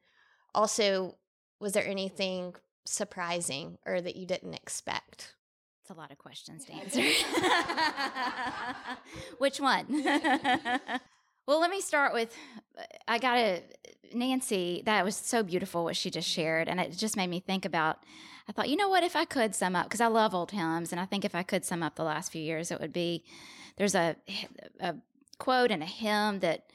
also, 0.55 1.15
was 1.59 1.73
there 1.73 1.85
anything 1.85 2.55
surprising 2.85 3.77
or 3.85 4.01
that 4.01 4.15
you 4.15 4.25
didn't 4.25 4.53
expect? 4.53 5.35
It's 5.81 5.91
a 5.91 5.93
lot 5.93 6.11
of 6.11 6.17
questions 6.17 6.65
to 6.65 6.73
answer. 6.73 7.01
Which 9.37 9.59
one? 9.59 9.85
well, 11.47 11.59
let 11.59 11.69
me 11.69 11.81
start 11.81 12.13
with 12.13 12.35
uh, 12.77 12.83
I 13.07 13.19
got 13.19 13.37
a 13.37 13.63
Nancy, 14.13 14.83
that 14.85 15.03
was 15.03 15.15
so 15.15 15.43
beautiful 15.43 15.83
what 15.83 15.95
she 15.95 16.09
just 16.09 16.29
shared. 16.29 16.67
And 16.67 16.79
it 16.79 16.97
just 16.97 17.17
made 17.17 17.29
me 17.29 17.39
think 17.39 17.65
about 17.65 17.99
I 18.47 18.51
thought, 18.51 18.69
you 18.69 18.77
know 18.77 18.89
what, 18.89 19.03
if 19.03 19.15
I 19.15 19.25
could 19.25 19.55
sum 19.55 19.75
up, 19.75 19.87
because 19.87 20.01
I 20.01 20.07
love 20.07 20.35
old 20.35 20.51
hymns, 20.51 20.91
and 20.91 21.01
I 21.01 21.05
think 21.05 21.25
if 21.25 21.33
I 21.33 21.41
could 21.41 21.65
sum 21.65 21.81
up 21.81 21.95
the 21.95 22.03
last 22.03 22.31
few 22.31 22.41
years, 22.41 22.69
it 22.69 22.79
would 22.79 22.93
be 22.93 23.23
there's 23.75 23.95
a, 23.95 24.15
a 24.79 24.93
quote 25.39 25.71
and 25.71 25.81
a 25.81 25.87
hymn 25.87 26.41
that, 26.41 26.67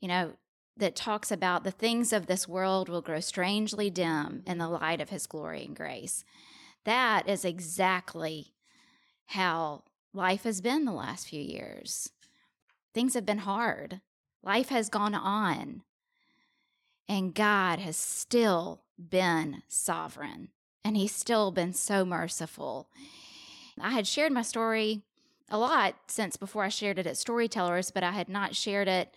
you 0.00 0.08
know, 0.08 0.32
that 0.76 0.96
talks 0.96 1.30
about 1.30 1.64
the 1.64 1.70
things 1.70 2.12
of 2.12 2.26
this 2.26 2.48
world 2.48 2.88
will 2.88 3.02
grow 3.02 3.20
strangely 3.20 3.90
dim 3.90 4.42
in 4.46 4.58
the 4.58 4.68
light 4.68 5.00
of 5.00 5.10
his 5.10 5.26
glory 5.26 5.64
and 5.64 5.76
grace. 5.76 6.24
That 6.84 7.28
is 7.28 7.44
exactly 7.44 8.52
how 9.26 9.84
life 10.12 10.44
has 10.44 10.60
been 10.60 10.84
the 10.84 10.92
last 10.92 11.28
few 11.28 11.40
years. 11.40 12.10
Things 12.94 13.14
have 13.14 13.26
been 13.26 13.38
hard. 13.38 14.00
Life 14.42 14.70
has 14.70 14.88
gone 14.88 15.14
on. 15.14 15.82
And 17.08 17.34
God 17.34 17.78
has 17.78 17.96
still 17.96 18.82
been 18.98 19.62
sovereign 19.68 20.48
and 20.84 20.96
He's 20.96 21.14
still 21.14 21.50
been 21.50 21.72
so 21.72 22.04
merciful. 22.04 22.88
I 23.80 23.90
had 23.90 24.06
shared 24.06 24.32
my 24.32 24.42
story 24.42 25.02
a 25.48 25.58
lot 25.58 25.94
since 26.06 26.36
before 26.36 26.64
I 26.64 26.68
shared 26.68 26.98
it 26.98 27.06
at 27.06 27.16
Storytellers, 27.16 27.90
but 27.90 28.02
I 28.02 28.12
had 28.12 28.28
not 28.28 28.56
shared 28.56 28.88
it 28.88 29.14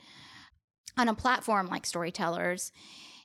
on 0.97 1.09
a 1.09 1.13
platform 1.13 1.67
like 1.67 1.85
Storytellers 1.85 2.71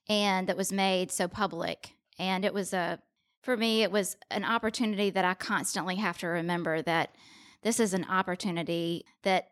and 0.08 0.48
that 0.48 0.56
was 0.56 0.72
made 0.72 1.10
so 1.10 1.28
public. 1.28 1.94
And 2.18 2.44
it 2.44 2.52
was 2.52 2.72
a, 2.72 3.00
for 3.42 3.56
me, 3.56 3.82
it 3.82 3.92
was 3.92 4.16
an 4.30 4.44
opportunity 4.44 5.10
that 5.10 5.24
I 5.24 5.34
constantly 5.34 5.96
have 5.96 6.18
to 6.18 6.26
remember 6.26 6.82
that 6.82 7.14
this 7.62 7.78
is 7.78 7.94
an 7.94 8.06
opportunity 8.06 9.04
that 9.22 9.50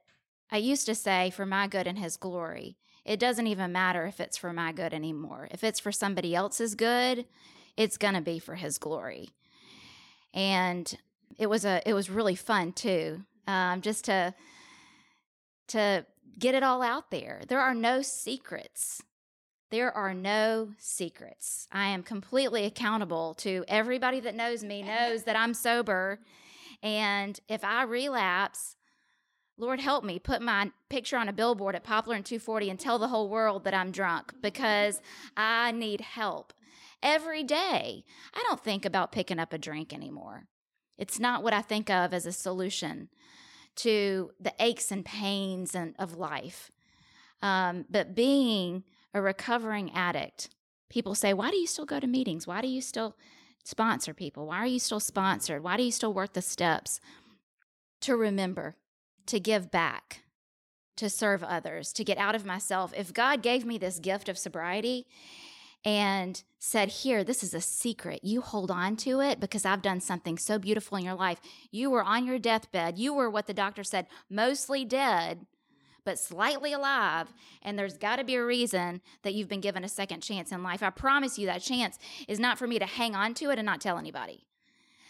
I 0.50 0.56
used 0.56 0.86
to 0.86 0.94
say 0.94 1.30
for 1.30 1.46
my 1.46 1.66
good 1.66 1.86
and 1.86 1.98
His 1.98 2.16
glory. 2.16 2.76
It 3.04 3.18
doesn't 3.18 3.46
even 3.46 3.72
matter 3.72 4.04
if 4.04 4.20
it's 4.20 4.36
for 4.36 4.52
my 4.52 4.70
good 4.70 4.92
anymore. 4.92 5.48
If 5.50 5.64
it's 5.64 5.80
for 5.80 5.92
somebody 5.92 6.34
else's 6.34 6.74
good, 6.74 7.24
it's 7.74 7.96
going 7.96 8.12
to 8.12 8.20
be 8.20 8.38
for 8.38 8.56
his 8.56 8.76
glory. 8.76 9.30
And 10.34 10.92
it 11.38 11.46
was 11.46 11.64
a 11.64 11.80
it 11.86 11.94
was 11.94 12.10
really 12.10 12.34
fun 12.34 12.72
too. 12.72 13.22
Um, 13.46 13.80
just 13.80 14.04
to 14.06 14.34
to 15.68 16.04
get 16.38 16.54
it 16.54 16.62
all 16.62 16.82
out 16.82 17.10
there. 17.10 17.42
There 17.46 17.60
are 17.60 17.74
no 17.74 18.02
secrets. 18.02 19.02
There 19.70 19.94
are 19.94 20.14
no 20.14 20.70
secrets. 20.78 21.68
I 21.70 21.88
am 21.88 22.02
completely 22.02 22.64
accountable 22.64 23.34
to 23.34 23.64
everybody 23.68 24.20
that 24.20 24.34
knows 24.34 24.64
me 24.64 24.82
knows 24.82 25.24
that 25.24 25.36
I'm 25.36 25.52
sober 25.52 26.20
and 26.82 27.38
if 27.48 27.64
I 27.64 27.82
relapse, 27.82 28.76
Lord, 29.56 29.80
help 29.80 30.04
me 30.04 30.18
put 30.18 30.40
my 30.40 30.70
picture 30.88 31.16
on 31.16 31.28
a 31.28 31.32
billboard 31.32 31.74
at 31.74 31.82
Poplar 31.82 32.14
and 32.14 32.24
240 32.24 32.70
and 32.70 32.78
tell 32.78 32.98
the 32.98 33.08
whole 33.08 33.28
world 33.28 33.64
that 33.64 33.74
I'm 33.74 33.90
drunk 33.90 34.32
because 34.40 35.00
I 35.36 35.72
need 35.72 36.00
help 36.00 36.52
every 37.02 37.42
day. 37.42 38.04
I 38.32 38.44
don't 38.46 38.62
think 38.62 38.84
about 38.84 39.12
picking 39.12 39.40
up 39.40 39.52
a 39.52 39.58
drink 39.58 39.92
anymore. 39.92 40.46
It's 40.96 41.18
not 41.18 41.42
what 41.42 41.52
I 41.52 41.62
think 41.62 41.90
of 41.90 42.14
as 42.14 42.26
a 42.26 42.32
solution 42.32 43.08
to 43.78 44.32
the 44.40 44.54
aches 44.58 44.90
and 44.90 45.04
pains 45.04 45.74
and, 45.74 45.94
of 45.98 46.16
life. 46.16 46.70
Um, 47.42 47.84
but 47.88 48.14
being 48.14 48.84
a 49.14 49.22
recovering 49.22 49.92
addict, 49.94 50.50
people 50.88 51.14
say, 51.14 51.32
Why 51.32 51.50
do 51.50 51.56
you 51.56 51.66
still 51.66 51.86
go 51.86 52.00
to 52.00 52.06
meetings? 52.06 52.46
Why 52.46 52.60
do 52.60 52.68
you 52.68 52.80
still 52.80 53.16
sponsor 53.64 54.14
people? 54.14 54.46
Why 54.46 54.58
are 54.58 54.66
you 54.66 54.78
still 54.78 55.00
sponsored? 55.00 55.62
Why 55.62 55.76
do 55.76 55.82
you 55.82 55.92
still 55.92 56.12
work 56.12 56.32
the 56.32 56.42
steps? 56.42 57.00
To 58.02 58.16
remember 58.16 58.76
to 59.28 59.38
give 59.38 59.70
back, 59.70 60.22
to 60.96 61.08
serve 61.08 61.44
others, 61.44 61.92
to 61.92 62.02
get 62.02 62.18
out 62.18 62.34
of 62.34 62.44
myself. 62.44 62.92
If 62.96 63.12
God 63.12 63.42
gave 63.42 63.64
me 63.64 63.78
this 63.78 63.98
gift 63.98 64.28
of 64.28 64.38
sobriety 64.38 65.06
and 65.84 66.42
said, 66.58 66.88
Here, 66.88 67.24
this 67.24 67.42
is 67.42 67.54
a 67.54 67.60
secret. 67.60 68.20
You 68.22 68.40
hold 68.40 68.70
on 68.70 68.96
to 68.96 69.20
it 69.20 69.40
because 69.40 69.64
I've 69.64 69.82
done 69.82 70.00
something 70.00 70.38
so 70.38 70.58
beautiful 70.58 70.98
in 70.98 71.04
your 71.04 71.14
life. 71.14 71.40
You 71.70 71.90
were 71.90 72.02
on 72.02 72.26
your 72.26 72.38
deathbed. 72.38 72.98
You 72.98 73.14
were 73.14 73.30
what 73.30 73.46
the 73.46 73.54
doctor 73.54 73.84
said, 73.84 74.06
mostly 74.28 74.84
dead, 74.84 75.46
but 76.04 76.18
slightly 76.18 76.72
alive. 76.72 77.32
And 77.62 77.78
there's 77.78 77.98
got 77.98 78.16
to 78.16 78.24
be 78.24 78.34
a 78.34 78.44
reason 78.44 79.00
that 79.22 79.34
you've 79.34 79.48
been 79.48 79.60
given 79.60 79.84
a 79.84 79.88
second 79.88 80.20
chance 80.20 80.52
in 80.52 80.62
life. 80.62 80.82
I 80.82 80.90
promise 80.90 81.38
you, 81.38 81.46
that 81.46 81.62
chance 81.62 81.98
is 82.26 82.40
not 82.40 82.58
for 82.58 82.66
me 82.66 82.78
to 82.78 82.86
hang 82.86 83.14
on 83.14 83.34
to 83.34 83.50
it 83.50 83.58
and 83.58 83.66
not 83.66 83.80
tell 83.80 83.98
anybody. 83.98 84.44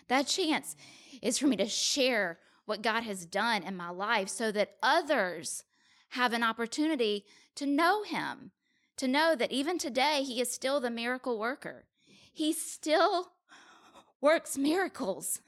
That 0.09 0.27
chance 0.27 0.77
is 1.23 1.39
for 1.39 1.47
me 1.47 1.57
to 1.57 1.67
share 1.67 2.39
what 2.65 2.83
God 2.83 3.03
has 3.05 3.25
done 3.25 3.63
in 3.63 3.77
my 3.77 3.91
life 3.91 4.29
so 4.29 4.53
that 4.53 4.77
others 4.83 5.65
have 6.11 6.33
an 6.33 6.43
opportunity 6.43 7.25
to 7.55 7.67
know 7.67 8.03
Him, 8.03 8.51
to 8.99 9.09
know 9.09 9.35
that 9.35 9.53
even 9.53 9.79
today 9.79 10.23
He 10.23 10.41
is 10.41 10.51
still 10.51 10.81
the 10.81 10.91
miracle 10.91 11.39
worker. 11.39 11.85
He 12.33 12.53
still 12.53 13.33
works 14.21 14.59
miracles. 14.59 15.41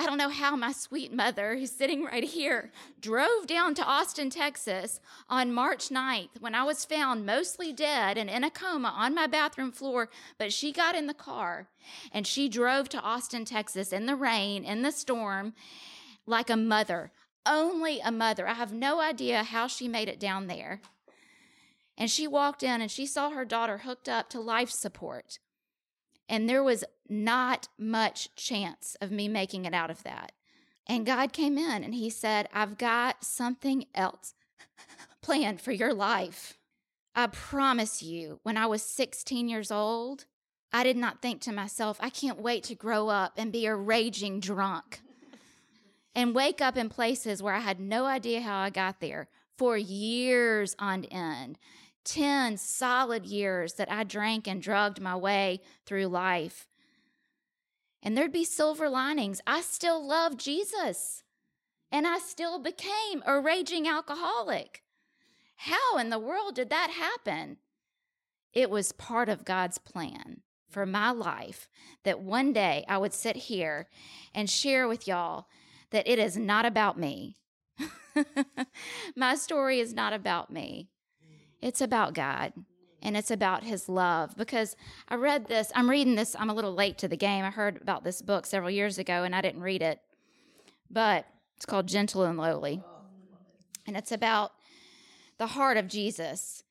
I 0.00 0.06
don't 0.06 0.18
know 0.18 0.28
how 0.28 0.54
my 0.54 0.70
sweet 0.70 1.12
mother, 1.12 1.56
who's 1.56 1.72
sitting 1.72 2.04
right 2.04 2.22
here, 2.22 2.70
drove 3.00 3.48
down 3.48 3.74
to 3.74 3.84
Austin, 3.84 4.30
Texas 4.30 5.00
on 5.28 5.52
March 5.52 5.88
9th 5.88 6.40
when 6.40 6.54
I 6.54 6.62
was 6.62 6.84
found 6.84 7.26
mostly 7.26 7.72
dead 7.72 8.16
and 8.16 8.30
in 8.30 8.44
a 8.44 8.50
coma 8.50 8.94
on 8.96 9.12
my 9.12 9.26
bathroom 9.26 9.72
floor. 9.72 10.08
But 10.38 10.52
she 10.52 10.70
got 10.70 10.94
in 10.94 11.08
the 11.08 11.14
car 11.14 11.66
and 12.12 12.28
she 12.28 12.48
drove 12.48 12.88
to 12.90 13.00
Austin, 13.00 13.44
Texas 13.44 13.92
in 13.92 14.06
the 14.06 14.14
rain, 14.14 14.64
in 14.64 14.82
the 14.82 14.92
storm, 14.92 15.54
like 16.26 16.48
a 16.48 16.56
mother, 16.56 17.10
only 17.44 17.98
a 17.98 18.12
mother. 18.12 18.46
I 18.46 18.54
have 18.54 18.72
no 18.72 19.00
idea 19.00 19.42
how 19.42 19.66
she 19.66 19.88
made 19.88 20.08
it 20.08 20.20
down 20.20 20.46
there. 20.46 20.80
And 21.98 22.08
she 22.08 22.28
walked 22.28 22.62
in 22.62 22.80
and 22.80 22.90
she 22.90 23.06
saw 23.06 23.30
her 23.30 23.44
daughter 23.44 23.78
hooked 23.78 24.08
up 24.08 24.30
to 24.30 24.40
life 24.40 24.70
support. 24.70 25.40
And 26.28 26.48
there 26.48 26.62
was 26.62 26.84
not 27.08 27.68
much 27.76 28.34
chance 28.36 28.96
of 29.00 29.10
me 29.10 29.26
making 29.26 29.64
it 29.64 29.74
out 29.74 29.90
of 29.90 30.04
that. 30.04 30.30
And 30.86 31.04
God 31.04 31.32
came 31.32 31.58
in 31.58 31.82
and 31.82 31.94
He 31.94 32.08
said, 32.08 32.48
I've 32.54 32.78
got 32.78 33.24
something 33.24 33.86
else 33.96 34.34
planned 35.22 35.60
for 35.60 35.72
your 35.72 35.92
life. 35.92 36.56
I 37.16 37.26
promise 37.26 38.00
you, 38.00 38.38
when 38.44 38.56
I 38.56 38.66
was 38.66 38.82
16 38.82 39.48
years 39.48 39.72
old, 39.72 40.26
I 40.72 40.84
did 40.84 40.96
not 40.96 41.20
think 41.20 41.40
to 41.42 41.52
myself, 41.52 41.98
I 42.00 42.10
can't 42.10 42.40
wait 42.40 42.62
to 42.64 42.76
grow 42.76 43.08
up 43.08 43.32
and 43.36 43.50
be 43.50 43.66
a 43.66 43.74
raging 43.74 44.38
drunk 44.38 45.00
and 46.14 46.34
wake 46.34 46.60
up 46.60 46.76
in 46.76 46.88
places 46.90 47.42
where 47.42 47.54
I 47.54 47.60
had 47.60 47.80
no 47.80 48.04
idea 48.04 48.42
how 48.42 48.60
I 48.60 48.70
got 48.70 49.00
there 49.00 49.28
for 49.56 49.76
years 49.76 50.76
on 50.78 51.04
end. 51.06 51.58
10 52.08 52.56
solid 52.56 53.26
years 53.26 53.74
that 53.74 53.90
I 53.92 54.02
drank 54.02 54.48
and 54.48 54.62
drugged 54.62 55.00
my 55.00 55.14
way 55.14 55.60
through 55.84 56.06
life. 56.06 56.66
And 58.02 58.16
there'd 58.16 58.32
be 58.32 58.44
silver 58.44 58.88
linings. 58.88 59.40
I 59.46 59.60
still 59.60 60.04
loved 60.04 60.40
Jesus, 60.40 61.22
and 61.92 62.06
I 62.06 62.18
still 62.18 62.58
became 62.58 63.22
a 63.26 63.38
raging 63.40 63.86
alcoholic. 63.86 64.82
How 65.56 65.98
in 65.98 66.08
the 66.08 66.18
world 66.18 66.54
did 66.54 66.70
that 66.70 66.90
happen? 66.90 67.58
It 68.52 68.70
was 68.70 68.92
part 68.92 69.28
of 69.28 69.44
God's 69.44 69.78
plan 69.78 70.40
for 70.70 70.86
my 70.86 71.10
life 71.10 71.68
that 72.04 72.20
one 72.20 72.52
day 72.52 72.84
I 72.88 72.98
would 72.98 73.12
sit 73.12 73.36
here 73.36 73.88
and 74.34 74.48
share 74.48 74.88
with 74.88 75.06
y'all 75.06 75.46
that 75.90 76.08
it 76.08 76.18
is 76.18 76.36
not 76.36 76.64
about 76.64 76.98
me. 76.98 77.36
My 79.16 79.34
story 79.34 79.80
is 79.80 79.92
not 79.92 80.12
about 80.12 80.50
me. 80.50 80.88
It's 81.60 81.80
about 81.80 82.14
God 82.14 82.52
and 83.02 83.16
it's 83.16 83.30
about 83.30 83.64
his 83.64 83.88
love 83.88 84.36
because 84.36 84.76
I 85.08 85.14
read 85.14 85.46
this. 85.46 85.70
I'm 85.74 85.90
reading 85.90 86.14
this. 86.14 86.36
I'm 86.38 86.50
a 86.50 86.54
little 86.54 86.74
late 86.74 86.98
to 86.98 87.08
the 87.08 87.16
game. 87.16 87.44
I 87.44 87.50
heard 87.50 87.80
about 87.80 88.04
this 88.04 88.22
book 88.22 88.46
several 88.46 88.70
years 88.70 88.98
ago 88.98 89.24
and 89.24 89.34
I 89.34 89.40
didn't 89.40 89.62
read 89.62 89.82
it. 89.82 90.00
But 90.90 91.26
it's 91.56 91.66
called 91.66 91.86
Gentle 91.86 92.24
and 92.24 92.38
Lowly. 92.38 92.82
And 93.86 93.96
it's 93.96 94.12
about 94.12 94.52
the 95.38 95.48
heart 95.48 95.76
of 95.76 95.88
Jesus. 95.88 96.62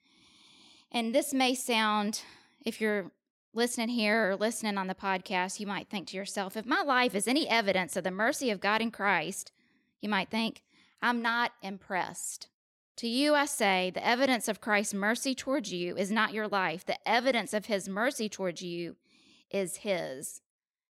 And 0.91 1.13
this 1.13 1.33
may 1.33 1.55
sound, 1.55 2.21
if 2.65 2.79
you're 2.79 3.11
listening 3.53 3.89
here 3.89 4.29
or 4.29 4.35
listening 4.35 4.77
on 4.77 4.87
the 4.87 4.95
podcast, 4.95 5.59
you 5.59 5.67
might 5.67 5.89
think 5.89 6.07
to 6.07 6.17
yourself, 6.17 6.55
if 6.55 6.65
my 6.65 6.81
life 6.81 7.15
is 7.15 7.27
any 7.27 7.47
evidence 7.49 7.95
of 7.95 8.03
the 8.03 8.11
mercy 8.11 8.51
of 8.51 8.61
God 8.61 8.81
in 8.81 8.91
Christ, 8.91 9.51
you 10.01 10.09
might 10.09 10.29
think, 10.29 10.61
I'm 11.01 11.21
not 11.21 11.51
impressed. 11.61 12.47
To 12.97 13.07
you, 13.07 13.35
I 13.35 13.45
say, 13.45 13.91
the 13.93 14.05
evidence 14.05 14.47
of 14.47 14.59
Christ's 14.59 14.95
mercy 14.95 15.35
towards 15.35 15.71
you 15.71 15.95
is 15.95 16.11
not 16.11 16.33
your 16.33 16.47
life. 16.47 16.83
The 16.83 16.97
evidence 17.07 17.53
of 17.53 17.67
his 17.67 17.87
mercy 17.87 18.27
towards 18.27 18.63
you 18.63 18.95
is 19.51 19.77
his. 19.77 20.41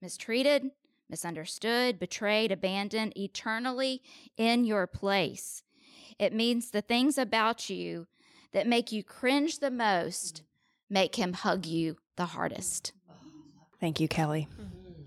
Mistreated, 0.01 0.71
misunderstood, 1.07 1.99
betrayed, 1.99 2.51
abandoned, 2.51 3.15
eternally 3.15 4.01
in 4.35 4.65
your 4.65 4.87
place. 4.87 5.61
It 6.17 6.33
means 6.33 6.71
the 6.71 6.81
things 6.81 7.19
about 7.19 7.69
you 7.69 8.07
that 8.51 8.65
make 8.65 8.91
you 8.91 9.03
cringe 9.03 9.59
the 9.59 9.71
most 9.71 10.41
make 10.89 11.15
him 11.15 11.33
hug 11.33 11.67
you 11.67 11.97
the 12.17 12.25
hardest. 12.25 12.93
Thank 13.79 13.99
you, 13.99 14.07
Kellie. 14.07 14.47
Mm-hmm. 14.59 15.03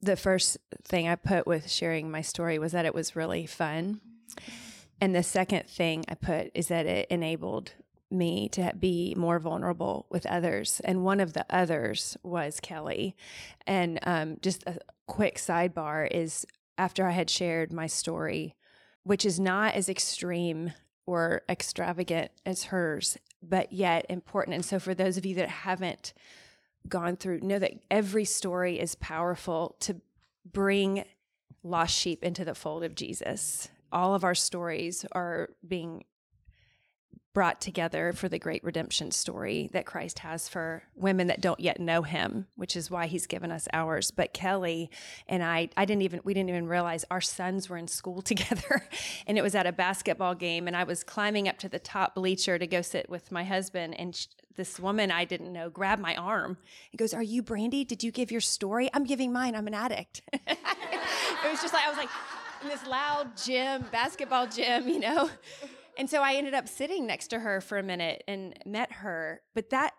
The 0.00 0.16
first 0.16 0.56
thing 0.84 1.06
I 1.06 1.16
put 1.16 1.46
with 1.46 1.70
sharing 1.70 2.10
my 2.10 2.22
story 2.22 2.58
was 2.58 2.72
that 2.72 2.86
it 2.86 2.94
was 2.94 3.14
really 3.14 3.44
fun. 3.44 4.00
And 5.00 5.14
the 5.14 5.22
second 5.22 5.68
thing 5.68 6.04
I 6.08 6.14
put 6.14 6.50
is 6.54 6.68
that 6.68 6.86
it 6.86 7.08
enabled 7.10 7.72
me 8.10 8.48
to 8.50 8.72
be 8.78 9.14
more 9.16 9.38
vulnerable 9.38 10.06
with 10.10 10.26
others. 10.26 10.80
And 10.84 11.04
one 11.04 11.20
of 11.20 11.32
the 11.32 11.46
others 11.48 12.16
was 12.22 12.60
Kellie. 12.60 13.16
And 13.66 13.98
um, 14.02 14.36
just 14.42 14.64
a 14.66 14.78
quick 15.06 15.36
sidebar 15.36 16.08
is 16.10 16.44
after 16.76 17.06
I 17.06 17.12
had 17.12 17.30
shared 17.30 17.72
my 17.72 17.86
story, 17.86 18.56
which 19.04 19.24
is 19.24 19.38
not 19.38 19.74
as 19.74 19.88
extreme 19.88 20.72
or 21.06 21.42
extravagant 21.48 22.30
as 22.44 22.64
hers, 22.64 23.16
but 23.42 23.72
yet 23.72 24.06
important. 24.08 24.54
And 24.54 24.64
so, 24.64 24.78
for 24.78 24.94
those 24.94 25.16
of 25.16 25.26
you 25.26 25.34
that 25.36 25.48
haven't 25.48 26.12
gone 26.88 27.16
through, 27.16 27.40
know 27.40 27.58
that 27.58 27.74
every 27.90 28.24
story 28.24 28.78
is 28.78 28.94
powerful 28.94 29.76
to 29.80 30.00
bring 30.50 31.04
lost 31.62 31.94
sheep 31.94 32.24
into 32.24 32.44
the 32.44 32.54
fold 32.54 32.84
of 32.84 32.94
Jesus. 32.94 33.68
All 33.92 34.14
of 34.14 34.24
our 34.24 34.34
stories 34.34 35.04
are 35.12 35.50
being 35.66 36.04
brought 37.32 37.60
together 37.60 38.12
for 38.12 38.28
the 38.28 38.38
great 38.38 38.62
redemption 38.64 39.10
story 39.10 39.70
that 39.72 39.86
Christ 39.86 40.18
has 40.20 40.48
for 40.48 40.82
women 40.96 41.28
that 41.28 41.40
don't 41.40 41.60
yet 41.60 41.78
know 41.78 42.02
him, 42.02 42.46
which 42.56 42.74
is 42.74 42.90
why 42.90 43.06
he's 43.06 43.26
given 43.26 43.52
us 43.52 43.68
ours. 43.72 44.10
But 44.10 44.32
Kellie 44.32 44.90
and 45.28 45.42
I, 45.42 45.68
I 45.76 45.84
didn't 45.84 46.02
even, 46.02 46.20
we 46.24 46.34
didn't 46.34 46.50
even 46.50 46.66
realize 46.66 47.04
our 47.10 47.20
sons 47.20 47.68
were 47.68 47.76
in 47.76 47.86
school 47.86 48.20
together. 48.22 48.88
and 49.26 49.38
it 49.38 49.42
was 49.42 49.54
at 49.54 49.66
a 49.66 49.72
basketball 49.72 50.34
game. 50.34 50.66
And 50.66 50.76
I 50.76 50.84
was 50.84 51.04
climbing 51.04 51.48
up 51.48 51.58
to 51.58 51.68
the 51.68 51.78
top 51.78 52.16
bleacher 52.16 52.58
to 52.58 52.66
go 52.66 52.82
sit 52.82 53.08
with 53.08 53.30
my 53.30 53.44
husband. 53.44 53.98
And 53.98 54.26
this 54.56 54.80
woman 54.80 55.12
I 55.12 55.24
didn't 55.24 55.52
know 55.52 55.70
grabbed 55.70 56.02
my 56.02 56.16
arm 56.16 56.58
and 56.90 56.98
goes, 56.98 57.14
Are 57.14 57.22
you 57.22 57.42
Brandy? 57.42 57.84
Did 57.84 58.02
you 58.02 58.10
give 58.10 58.32
your 58.32 58.40
story? 58.40 58.90
I'm 58.92 59.04
giving 59.04 59.32
mine. 59.32 59.54
I'm 59.54 59.68
an 59.68 59.74
addict. 59.74 60.22
it 60.32 60.58
was 61.44 61.62
just 61.62 61.72
like, 61.72 61.86
I 61.86 61.88
was 61.88 61.98
like, 61.98 62.10
in 62.62 62.68
this 62.68 62.86
loud 62.86 63.36
gym, 63.36 63.84
basketball 63.90 64.46
gym, 64.46 64.88
you 64.88 65.00
know? 65.00 65.30
And 65.98 66.08
so 66.08 66.22
I 66.22 66.34
ended 66.34 66.54
up 66.54 66.68
sitting 66.68 67.06
next 67.06 67.28
to 67.28 67.40
her 67.40 67.60
for 67.60 67.78
a 67.78 67.82
minute 67.82 68.24
and 68.26 68.54
met 68.64 68.92
her. 68.92 69.42
But 69.54 69.70
that, 69.70 69.92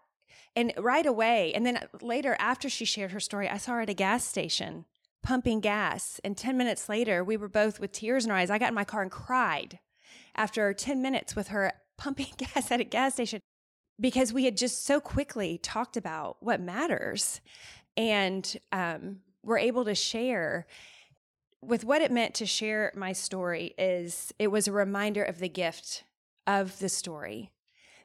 and 0.56 0.74
right 0.78 1.06
away, 1.06 1.54
and 1.54 1.66
then 1.66 1.80
later 2.02 2.36
after 2.40 2.70
she 2.70 2.86
shared 2.86 3.12
her 3.12 3.20
story, 3.20 3.48
I 3.48 3.58
saw 3.58 3.74
her 3.74 3.82
at 3.82 3.90
a 3.90 3.94
gas 3.94 4.26
station 4.26 4.86
pumping 5.24 5.60
gas. 5.60 6.20
And 6.24 6.36
10 6.36 6.58
minutes 6.58 6.90
later, 6.90 7.24
we 7.24 7.38
were 7.38 7.48
both 7.48 7.80
with 7.80 7.92
tears 7.92 8.26
in 8.26 8.32
our 8.32 8.38
eyes. 8.38 8.50
I 8.50 8.58
got 8.58 8.70
in 8.70 8.76
my 8.76 8.84
car 8.84 9.02
and 9.02 9.12
cried 9.12 9.80
after 10.36 10.74
10 10.74 11.02
minutes 11.02 11.36
with 11.36 11.50
her 11.50 11.72
pumping 11.98 12.34
gas 12.38 12.72
at 12.72 12.82
a 12.82 12.84
gas 12.84 13.14
station 13.14 13.40
because 14.00 14.34
we 14.34 14.46
had 14.46 14.58
just 14.58 14.84
so 14.86 15.00
quickly 15.00 15.60
talked 15.60 15.96
about 15.96 16.38
what 16.40 16.60
matters 16.60 17.42
and 17.96 18.58
um, 18.72 19.18
we're 19.44 19.60
able 19.60 19.86
to 19.86 19.94
share 19.94 20.66
with 21.62 21.84
what 21.84 22.02
it 22.02 22.12
meant 22.12 22.34
to 22.36 22.46
share 22.46 22.92
my 22.96 23.14
story 23.14 23.74
is 23.78 24.34
it 24.40 24.48
was 24.48 24.68
a 24.68 24.72
reminder 24.72 25.24
of 25.24 25.40
the 25.40 25.50
gift 25.50 26.04
of 26.48 26.80
the 26.80 26.90
story 26.90 27.52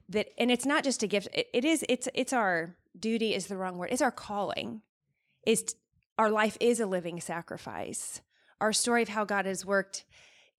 that 0.09 0.29
and 0.39 0.51
it's 0.51 0.67
not 0.67 0.85
just 0.85 1.03
a 1.03 1.07
gift 1.07 1.29
it, 1.33 1.49
it 1.53 1.65
is 1.65 1.85
it's 1.89 2.09
it's 2.15 2.33
our 2.33 2.77
duty 2.99 3.35
is 3.35 3.47
the 3.47 3.57
wrong 3.57 3.79
word 3.79 3.89
it's 3.91 4.03
our 4.03 4.11
calling 4.11 4.83
is 5.47 5.75
our 6.19 6.31
life 6.31 6.57
is 6.61 6.81
a 6.81 6.87
living 6.87 7.21
sacrifice. 7.21 8.21
Our 8.61 8.73
story 8.73 9.03
of 9.03 9.09
how 9.09 9.25
god 9.25 9.47
has 9.47 9.65
worked 9.65 10.05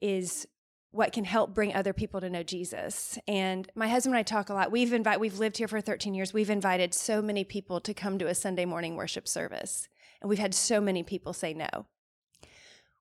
is 0.01 0.47
what 0.91 1.11
can 1.11 1.25
help 1.25 1.53
bring 1.53 1.73
other 1.73 1.93
people 1.93 2.21
to 2.21 2.29
know 2.29 2.43
jesus. 2.43 3.19
And 3.27 3.69
my 3.75 3.87
husband 3.87 4.15
and 4.15 4.19
i 4.19 4.23
talk 4.23 4.49
a 4.49 4.53
lot. 4.53 4.71
We've 4.71 4.93
invited 4.93 5.19
we've 5.19 5.39
lived 5.39 5.57
here 5.57 5.67
for 5.67 5.81
13 5.81 6.13
years. 6.13 6.33
We've 6.33 6.49
invited 6.49 6.93
so 6.93 7.21
many 7.21 7.43
people 7.43 7.79
to 7.81 7.93
come 7.93 8.17
to 8.19 8.27
a 8.27 8.35
sunday 8.35 8.65
morning 8.65 8.95
worship 8.95 9.27
service 9.27 9.87
and 10.21 10.29
we've 10.29 10.39
had 10.39 10.53
so 10.53 10.79
many 10.81 11.03
people 11.03 11.33
say 11.33 11.53
no 11.53 11.85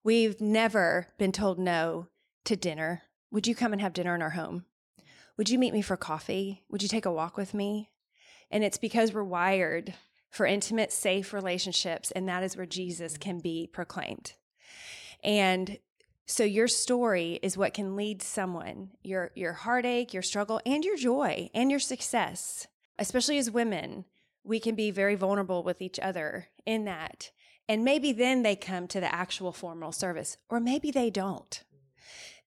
We've 0.06 0.40
never 0.40 1.08
been 1.18 1.32
told 1.32 1.58
no 1.58 2.06
to 2.44 2.54
dinner. 2.54 3.02
Would 3.32 3.48
you 3.48 3.56
come 3.56 3.72
and 3.72 3.82
have 3.82 3.92
dinner 3.92 4.14
in 4.14 4.22
our 4.22 4.30
home? 4.30 4.64
Would 5.36 5.50
you 5.50 5.58
meet 5.58 5.74
me 5.74 5.82
for 5.82 5.96
coffee? 5.96 6.62
Would 6.70 6.80
you 6.80 6.88
take 6.88 7.06
a 7.06 7.12
walk 7.12 7.36
with 7.36 7.54
me? 7.54 7.90
And 8.48 8.62
it's 8.62 8.78
because 8.78 9.12
we're 9.12 9.24
wired 9.24 9.94
for 10.30 10.46
intimate, 10.46 10.92
safe 10.92 11.32
relationships, 11.32 12.12
and 12.12 12.28
that 12.28 12.44
is 12.44 12.56
where 12.56 12.66
Jesus 12.66 13.14
mm. 13.14 13.20
can 13.20 13.40
be 13.40 13.66
proclaimed. 13.66 14.34
And 15.24 15.76
so 16.24 16.44
your 16.44 16.68
story 16.68 17.40
is 17.42 17.58
what 17.58 17.74
can 17.74 17.96
lead 17.96 18.22
someone, 18.22 18.90
your 19.02 19.32
your 19.34 19.54
heartache, 19.54 20.14
your 20.14 20.22
struggle, 20.22 20.60
and 20.64 20.84
your 20.84 20.96
joy 20.96 21.50
and 21.52 21.68
your 21.68 21.80
success. 21.80 22.68
Especially 22.96 23.38
as 23.38 23.50
women, 23.50 24.04
we 24.44 24.60
can 24.60 24.76
be 24.76 24.92
very 24.92 25.16
vulnerable 25.16 25.64
with 25.64 25.82
each 25.82 25.98
other 25.98 26.46
in 26.64 26.84
that. 26.84 27.32
And 27.68 27.84
maybe 27.84 28.12
then 28.12 28.42
they 28.42 28.56
come 28.56 28.86
to 28.88 29.00
the 29.00 29.12
actual 29.12 29.52
formal 29.52 29.92
service, 29.92 30.36
or 30.48 30.60
maybe 30.60 30.90
they 30.90 31.10
don't. 31.10 31.62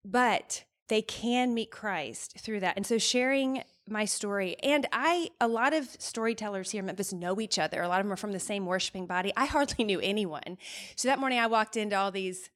But 0.06 0.64
they 0.88 1.02
can 1.02 1.54
meet 1.54 1.72
Christ 1.72 2.40
through 2.40 2.62
that. 2.62 2.76
And 2.76 2.86
so 2.86 2.98
sharing 2.98 3.64
my 3.88 4.06
story, 4.06 4.56
and 4.62 4.88
I, 4.92 5.30
a 5.42 5.48
lot 5.48 5.74
of 5.74 5.88
storytellers 6.00 6.72
here 6.72 6.80
in 6.80 6.86
Memphis 6.86 7.14
know 7.14 7.40
each 7.40 7.60
other. 7.60 7.82
A 7.82 7.88
lot 7.88 8.00
of 8.00 8.06
them 8.06 8.14
are 8.14 8.18
from 8.18 8.32
the 8.32 8.40
same 8.40 8.66
worshiping 8.66 9.06
body. 9.06 9.34
I 9.36 9.46
hardly 9.46 9.84
knew 9.86 10.00
anyone. 10.00 10.58
So 10.96 11.08
that 11.08 11.20
morning 11.20 11.40
I 11.40 11.48
walked 11.48 11.78
into 11.78 11.96
all 11.96 12.12
these 12.12 12.50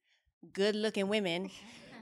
good 0.52 0.74
looking 0.74 1.08
women. 1.08 1.50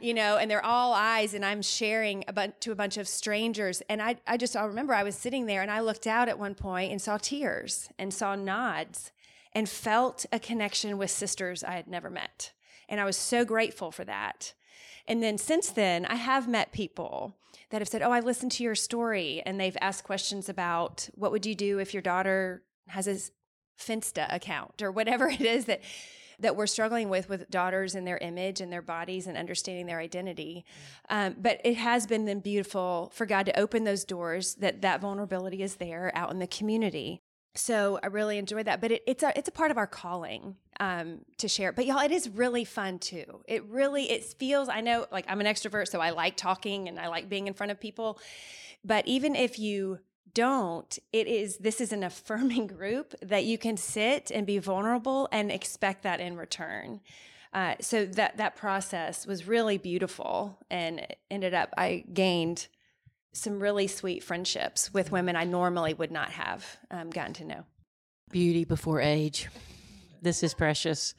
You 0.00 0.14
know, 0.14 0.36
and 0.36 0.50
they're 0.50 0.64
all 0.64 0.94
eyes, 0.94 1.32
and 1.32 1.44
I'm 1.44 1.62
sharing 1.62 2.24
about 2.26 2.60
to 2.62 2.72
a 2.72 2.74
bunch 2.74 2.96
of 2.96 3.06
strangers. 3.06 3.82
And 3.88 4.02
I, 4.02 4.16
I 4.26 4.36
just, 4.36 4.56
I 4.56 4.64
remember 4.64 4.94
I 4.94 5.04
was 5.04 5.14
sitting 5.14 5.46
there 5.46 5.62
and 5.62 5.70
I 5.70 5.78
looked 5.78 6.08
out 6.08 6.28
at 6.28 6.40
one 6.40 6.56
point 6.56 6.90
and 6.90 7.00
saw 7.00 7.18
tears 7.18 7.88
and 8.00 8.12
saw 8.12 8.34
nods 8.34 9.12
and 9.54 9.68
felt 9.68 10.26
a 10.32 10.38
connection 10.38 10.98
with 10.98 11.10
sisters 11.10 11.62
I 11.62 11.72
had 11.72 11.86
never 11.86 12.10
met. 12.10 12.52
And 12.88 13.00
I 13.00 13.04
was 13.04 13.16
so 13.16 13.44
grateful 13.44 13.90
for 13.90 14.04
that. 14.04 14.54
And 15.06 15.22
then 15.22 15.38
since 15.38 15.70
then, 15.70 16.06
I 16.06 16.14
have 16.14 16.48
met 16.48 16.72
people 16.72 17.36
that 17.70 17.80
have 17.80 17.88
said, 17.88 18.02
Oh, 18.02 18.12
I 18.12 18.20
listened 18.20 18.52
to 18.52 18.62
your 18.62 18.74
story. 18.74 19.42
And 19.44 19.58
they've 19.58 19.76
asked 19.80 20.04
questions 20.04 20.48
about 20.48 21.08
what 21.14 21.32
would 21.32 21.46
you 21.46 21.54
do 21.54 21.78
if 21.78 21.92
your 21.92 22.02
daughter 22.02 22.62
has 22.88 23.08
a 23.08 23.18
Finsta 23.80 24.32
account 24.32 24.82
or 24.82 24.92
whatever 24.92 25.28
it 25.30 25.40
is 25.40 25.64
that 25.66 25.80
that 26.38 26.56
we're 26.56 26.66
struggling 26.66 27.08
with 27.08 27.28
with 27.28 27.48
daughters 27.50 27.94
and 27.94 28.06
their 28.06 28.18
image 28.18 28.60
and 28.60 28.72
their 28.72 28.82
bodies 28.82 29.26
and 29.26 29.36
understanding 29.36 29.86
their 29.86 30.00
identity. 30.00 30.64
Um, 31.08 31.36
but 31.38 31.60
it 31.64 31.76
has 31.76 32.06
been 32.06 32.24
then 32.24 32.40
beautiful 32.40 33.12
for 33.14 33.26
God 33.26 33.46
to 33.46 33.58
open 33.58 33.84
those 33.84 34.04
doors 34.04 34.56
that 34.56 34.82
that 34.82 35.00
vulnerability 35.00 35.62
is 35.62 35.76
there 35.76 36.10
out 36.14 36.30
in 36.30 36.38
the 36.40 36.46
community 36.46 37.22
so 37.54 37.98
I 38.02 38.06
really 38.06 38.38
enjoy 38.38 38.62
that. 38.62 38.80
But 38.80 38.92
it, 38.92 39.02
it's 39.06 39.22
a 39.22 39.36
it's 39.36 39.48
a 39.48 39.52
part 39.52 39.70
of 39.70 39.78
our 39.78 39.86
calling 39.86 40.56
um, 40.80 41.20
to 41.38 41.48
share. 41.48 41.72
But 41.72 41.86
y'all, 41.86 42.00
it 42.00 42.10
is 42.10 42.28
really 42.28 42.64
fun 42.64 42.98
too. 42.98 43.42
It 43.46 43.64
really 43.64 44.10
it 44.10 44.24
feels. 44.24 44.68
I 44.68 44.80
know, 44.80 45.06
like 45.12 45.26
I'm 45.28 45.40
an 45.40 45.46
extrovert, 45.46 45.88
so 45.88 46.00
I 46.00 46.10
like 46.10 46.36
talking 46.36 46.88
and 46.88 46.98
I 46.98 47.08
like 47.08 47.28
being 47.28 47.46
in 47.46 47.54
front 47.54 47.72
of 47.72 47.80
people. 47.80 48.18
But 48.84 49.06
even 49.06 49.36
if 49.36 49.58
you 49.58 50.00
don't, 50.34 50.98
it 51.12 51.26
is 51.26 51.58
this 51.58 51.80
is 51.80 51.92
an 51.92 52.02
affirming 52.04 52.66
group 52.66 53.14
that 53.22 53.44
you 53.44 53.58
can 53.58 53.76
sit 53.76 54.30
and 54.30 54.46
be 54.46 54.58
vulnerable 54.58 55.28
and 55.30 55.52
expect 55.52 56.02
that 56.04 56.20
in 56.20 56.36
return. 56.36 57.00
Uh, 57.52 57.74
so 57.80 58.06
that 58.06 58.38
that 58.38 58.56
process 58.56 59.26
was 59.26 59.46
really 59.46 59.76
beautiful, 59.76 60.58
and 60.70 61.06
ended 61.30 61.52
up 61.52 61.68
I 61.76 62.04
gained 62.12 62.68
some 63.32 63.60
really 63.60 63.86
sweet 63.86 64.22
friendships 64.22 64.92
with 64.92 65.12
women 65.12 65.36
I 65.36 65.44
normally 65.44 65.94
would 65.94 66.10
not 66.10 66.30
have 66.30 66.64
um, 66.90 67.10
gotten 67.10 67.34
to 67.34 67.44
know. 67.44 67.64
Beauty 68.30 68.64
before 68.64 69.00
age. 69.00 69.48
This 70.20 70.42
is 70.42 70.54
precious. 70.54 71.14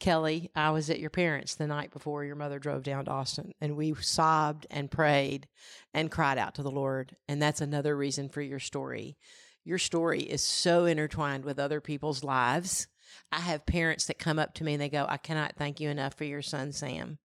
Kellie, 0.00 0.50
I 0.54 0.70
was 0.70 0.90
at 0.90 1.00
your 1.00 1.10
parents 1.10 1.54
the 1.54 1.66
night 1.66 1.92
before 1.92 2.24
your 2.24 2.36
mother 2.36 2.58
drove 2.58 2.82
down 2.82 3.06
to 3.06 3.10
Austin, 3.10 3.52
and 3.60 3.76
we 3.76 3.94
sobbed 3.94 4.66
and 4.70 4.90
prayed 4.90 5.46
and 5.92 6.10
cried 6.10 6.38
out 6.38 6.56
to 6.56 6.62
the 6.62 6.70
Lord. 6.70 7.16
And 7.28 7.40
that's 7.40 7.60
another 7.60 7.96
reason 7.96 8.28
for 8.28 8.42
your 8.42 8.58
story. 8.58 9.16
Your 9.64 9.78
story 9.78 10.20
is 10.20 10.42
so 10.42 10.84
intertwined 10.84 11.44
with 11.44 11.58
other 11.58 11.80
people's 11.80 12.22
lives. 12.22 12.86
I 13.32 13.40
have 13.40 13.66
parents 13.66 14.06
that 14.06 14.18
come 14.18 14.38
up 14.38 14.54
to 14.54 14.64
me 14.64 14.74
and 14.74 14.82
they 14.82 14.88
go, 14.88 15.06
I 15.08 15.16
cannot 15.16 15.56
thank 15.56 15.80
you 15.80 15.88
enough 15.88 16.14
for 16.14 16.24
your 16.24 16.42
son, 16.42 16.72
Sam. 16.72 17.18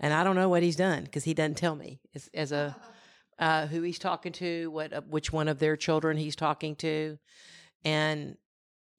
And 0.00 0.14
I 0.14 0.24
don't 0.24 0.36
know 0.36 0.48
what 0.48 0.62
he's 0.62 0.76
done 0.76 1.04
because 1.04 1.24
he 1.24 1.34
doesn't 1.34 1.56
tell 1.56 1.74
me 1.74 2.00
as, 2.14 2.30
as 2.32 2.52
a 2.52 2.76
uh, 3.38 3.66
who 3.66 3.82
he's 3.82 3.98
talking 3.98 4.32
to, 4.32 4.70
what 4.70 4.92
uh, 4.92 5.00
which 5.08 5.32
one 5.32 5.48
of 5.48 5.58
their 5.58 5.76
children 5.76 6.16
he's 6.16 6.36
talking 6.36 6.74
to, 6.76 7.18
and 7.84 8.36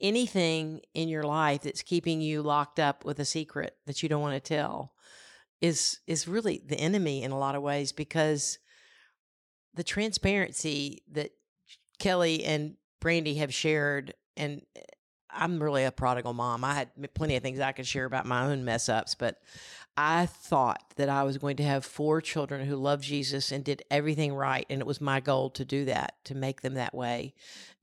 anything 0.01 0.81
in 0.93 1.09
your 1.09 1.23
life 1.23 1.61
that's 1.61 1.81
keeping 1.81 2.21
you 2.21 2.41
locked 2.41 2.79
up 2.79 3.03
with 3.03 3.19
a 3.19 3.25
secret 3.25 3.75
that 3.85 4.01
you 4.01 4.09
don't 4.09 4.21
want 4.21 4.33
to 4.33 4.39
tell 4.55 4.93
is 5.61 5.99
is 6.07 6.27
really 6.27 6.61
the 6.65 6.79
enemy 6.79 7.23
in 7.23 7.31
a 7.31 7.37
lot 7.37 7.55
of 7.55 7.61
ways 7.61 7.91
because 7.91 8.59
the 9.73 9.83
transparency 9.83 11.03
that 11.11 11.31
Kellie 11.99 12.43
and 12.45 12.75
Brandy 13.01 13.35
have 13.35 13.53
shared 13.53 14.13
and 14.37 14.61
eh, 14.75 14.81
I'm 15.31 15.61
really 15.61 15.83
a 15.83 15.91
prodigal 15.91 16.33
mom. 16.33 16.63
I 16.63 16.73
had 16.73 16.89
plenty 17.13 17.35
of 17.35 17.43
things 17.43 17.59
I 17.59 17.71
could 17.71 17.85
share 17.85 18.05
about 18.05 18.25
my 18.25 18.45
own 18.45 18.65
mess 18.65 18.89
ups, 18.89 19.13
but 19.13 19.37
I 20.01 20.27
thought 20.27 20.93
that 20.95 21.09
I 21.09 21.23
was 21.23 21.37
going 21.37 21.57
to 21.57 21.63
have 21.63 21.83
four 21.83 22.21
children 22.21 22.65
who 22.65 22.77
loved 22.77 23.03
Jesus 23.03 23.51
and 23.51 23.65
did 23.65 23.83
everything 23.91 24.33
right. 24.33 24.65
And 24.69 24.79
it 24.79 24.87
was 24.87 25.01
my 25.01 25.19
goal 25.19 25.49
to 25.49 25.65
do 25.65 25.83
that, 25.85 26.13
to 26.23 26.35
make 26.35 26.61
them 26.61 26.75
that 26.75 26.93
way. 26.93 27.33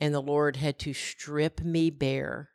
And 0.00 0.14
the 0.14 0.22
Lord 0.22 0.56
had 0.56 0.78
to 0.78 0.94
strip 0.94 1.60
me 1.60 1.90
bare. 1.90 2.48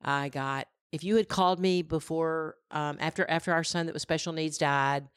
I 0.00 0.30
got, 0.30 0.66
if 0.92 1.04
you 1.04 1.16
had 1.16 1.28
called 1.28 1.60
me 1.60 1.82
before, 1.82 2.56
um, 2.70 2.96
after, 3.00 3.28
after 3.28 3.52
our 3.52 3.64
son 3.64 3.84
that 3.84 3.92
was 3.92 4.00
special 4.00 4.32
needs 4.32 4.56
died, 4.56 5.10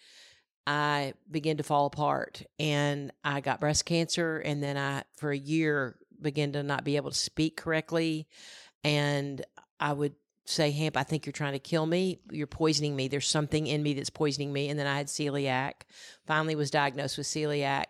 I 0.65 1.13
began 1.31 1.55
to 1.55 1.63
fall 1.63 1.85
apart 1.85 2.43
and 2.59 3.13
I 3.23 3.39
got 3.39 3.61
breast 3.61 3.85
cancer. 3.85 4.39
And 4.39 4.61
then 4.61 4.77
I, 4.77 5.03
for 5.15 5.31
a 5.31 5.37
year, 5.37 5.95
began 6.21 6.51
to 6.51 6.63
not 6.63 6.83
be 6.83 6.97
able 6.97 7.11
to 7.11 7.17
speak 7.17 7.55
correctly. 7.55 8.27
And 8.83 9.41
I 9.79 9.93
would 9.93 10.15
say, 10.49 10.71
Hamp, 10.71 10.97
I 10.97 11.03
think 11.03 11.25
you're 11.25 11.33
trying 11.33 11.53
to 11.53 11.59
kill 11.59 11.85
me. 11.85 12.19
You're 12.31 12.47
poisoning 12.47 12.95
me. 12.95 13.07
There's 13.07 13.27
something 13.27 13.67
in 13.67 13.83
me 13.83 13.93
that's 13.93 14.09
poisoning 14.09 14.53
me. 14.53 14.69
And 14.69 14.79
then 14.79 14.87
I 14.87 14.97
had 14.97 15.07
celiac. 15.07 15.73
Finally 16.25 16.55
was 16.55 16.71
diagnosed 16.71 17.17
with 17.17 17.27
celiac. 17.27 17.85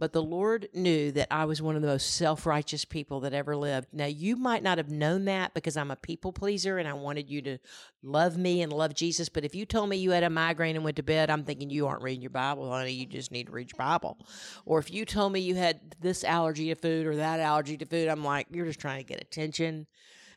But 0.00 0.12
the 0.12 0.22
Lord 0.22 0.68
knew 0.72 1.10
that 1.12 1.26
I 1.32 1.44
was 1.44 1.60
one 1.60 1.74
of 1.74 1.82
the 1.82 1.88
most 1.88 2.14
self 2.14 2.46
righteous 2.46 2.84
people 2.84 3.20
that 3.20 3.32
ever 3.32 3.56
lived. 3.56 3.88
Now, 3.92 4.06
you 4.06 4.36
might 4.36 4.62
not 4.62 4.78
have 4.78 4.90
known 4.90 5.24
that 5.24 5.54
because 5.54 5.76
I'm 5.76 5.90
a 5.90 5.96
people 5.96 6.32
pleaser 6.32 6.78
and 6.78 6.86
I 6.86 6.92
wanted 6.92 7.28
you 7.28 7.42
to 7.42 7.58
love 8.04 8.38
me 8.38 8.62
and 8.62 8.72
love 8.72 8.94
Jesus. 8.94 9.28
But 9.28 9.44
if 9.44 9.56
you 9.56 9.66
told 9.66 9.88
me 9.88 9.96
you 9.96 10.12
had 10.12 10.22
a 10.22 10.30
migraine 10.30 10.76
and 10.76 10.84
went 10.84 10.96
to 10.98 11.02
bed, 11.02 11.30
I'm 11.30 11.42
thinking 11.42 11.68
you 11.68 11.88
aren't 11.88 12.02
reading 12.02 12.22
your 12.22 12.30
Bible, 12.30 12.70
honey. 12.70 12.92
You 12.92 13.06
just 13.06 13.32
need 13.32 13.46
to 13.46 13.52
read 13.52 13.72
your 13.72 13.78
Bible. 13.78 14.18
Or 14.64 14.78
if 14.78 14.92
you 14.92 15.04
told 15.04 15.32
me 15.32 15.40
you 15.40 15.56
had 15.56 15.96
this 16.00 16.22
allergy 16.22 16.68
to 16.68 16.76
food 16.76 17.04
or 17.04 17.16
that 17.16 17.40
allergy 17.40 17.76
to 17.76 17.84
food, 17.84 18.06
I'm 18.06 18.24
like, 18.24 18.46
you're 18.52 18.66
just 18.66 18.80
trying 18.80 18.98
to 18.98 19.04
get 19.04 19.20
attention. 19.20 19.88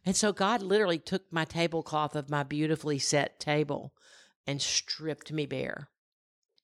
And 0.05 0.15
so 0.15 0.31
God 0.31 0.61
literally 0.61 0.99
took 0.99 1.31
my 1.31 1.45
tablecloth 1.45 2.15
of 2.15 2.29
my 2.29 2.43
beautifully 2.43 2.99
set 2.99 3.39
table 3.39 3.93
and 4.47 4.61
stripped 4.61 5.31
me 5.31 5.45
bare. 5.45 5.89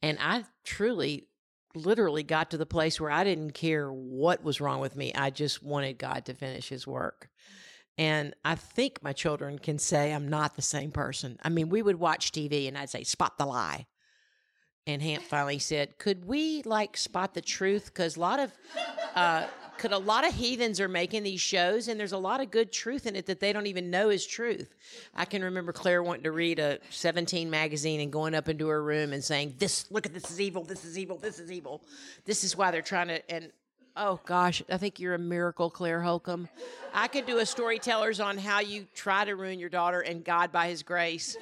And 0.01 0.17
I 0.19 0.45
truly 0.63 1.27
literally 1.75 2.23
got 2.23 2.51
to 2.51 2.57
the 2.57 2.65
place 2.65 2.99
where 2.99 3.11
I 3.11 3.23
didn't 3.23 3.51
care 3.51 3.91
what 3.91 4.43
was 4.43 4.59
wrong 4.59 4.79
with 4.79 4.95
me. 4.95 5.13
I 5.13 5.29
just 5.29 5.61
wanted 5.61 5.97
God 5.99 6.25
to 6.25 6.33
finish 6.33 6.69
his 6.69 6.87
work. 6.87 7.29
And 7.97 8.35
I 8.45 8.55
think 8.55 9.01
my 9.01 9.13
children 9.13 9.57
can 9.57 9.79
say 9.79 10.13
I'm 10.13 10.27
not 10.27 10.55
the 10.55 10.61
same 10.61 10.91
person. 10.91 11.37
I 11.43 11.49
mean, 11.49 11.69
we 11.69 11.81
would 11.81 11.99
watch 11.99 12.31
TV 12.31 12.67
and 12.67 12.77
I'd 12.77 12.89
say, 12.89 13.03
spot 13.03 13.37
the 13.37 13.45
lie. 13.45 13.87
And 14.85 15.01
Hamp 15.01 15.23
finally 15.23 15.59
said, 15.59 15.97
could 15.97 16.25
we 16.25 16.61
like 16.63 16.95
spot 16.95 17.33
the 17.33 17.41
truth? 17.41 17.85
Because 17.85 18.15
a 18.15 18.19
lot 18.19 18.39
of, 18.39 18.53
uh, 19.15 19.47
could 19.77 19.91
a 19.91 19.97
lot 19.97 20.27
of 20.27 20.33
heathens 20.33 20.79
are 20.79 20.87
making 20.87 21.23
these 21.23 21.41
shows 21.41 21.87
and 21.87 21.99
there's 21.99 22.11
a 22.11 22.17
lot 22.17 22.41
of 22.41 22.51
good 22.51 22.71
truth 22.71 23.05
in 23.05 23.15
it 23.15 23.25
that 23.27 23.39
they 23.39 23.53
don't 23.53 23.67
even 23.67 23.89
know 23.89 24.09
is 24.09 24.25
truth. 24.25 24.75
I 25.15 25.25
can 25.25 25.43
remember 25.43 25.71
Claire 25.71 26.03
wanting 26.03 26.23
to 26.23 26.31
read 26.31 26.59
a 26.59 26.79
17 26.89 27.49
magazine 27.49 27.99
and 27.99 28.11
going 28.11 28.35
up 28.35 28.49
into 28.49 28.67
her 28.67 28.83
room 28.83 29.13
and 29.13 29.23
saying, 29.23 29.55
this, 29.57 29.89
look 29.91 30.05
at 30.05 30.13
this 30.13 30.29
is 30.31 30.41
evil, 30.41 30.63
this 30.63 30.85
is 30.85 30.97
evil, 30.97 31.17
this 31.17 31.39
is 31.39 31.51
evil. 31.51 31.81
This 32.25 32.43
is 32.43 32.55
why 32.55 32.71
they're 32.71 32.81
trying 32.81 33.07
to, 33.09 33.31
and 33.31 33.51
oh 33.95 34.19
gosh, 34.25 34.61
I 34.69 34.77
think 34.77 34.99
you're 34.99 35.15
a 35.15 35.19
miracle, 35.19 35.69
Claire 35.69 36.01
Holcomb. 36.01 36.47
I 36.93 37.07
could 37.07 37.25
do 37.25 37.39
a 37.39 37.45
storytellers 37.45 38.19
on 38.19 38.37
how 38.37 38.59
you 38.59 38.85
try 38.93 39.25
to 39.25 39.35
ruin 39.35 39.59
your 39.59 39.69
daughter 39.69 40.01
and 40.01 40.23
God 40.23 40.51
by 40.51 40.67
his 40.69 40.83
grace. 40.83 41.35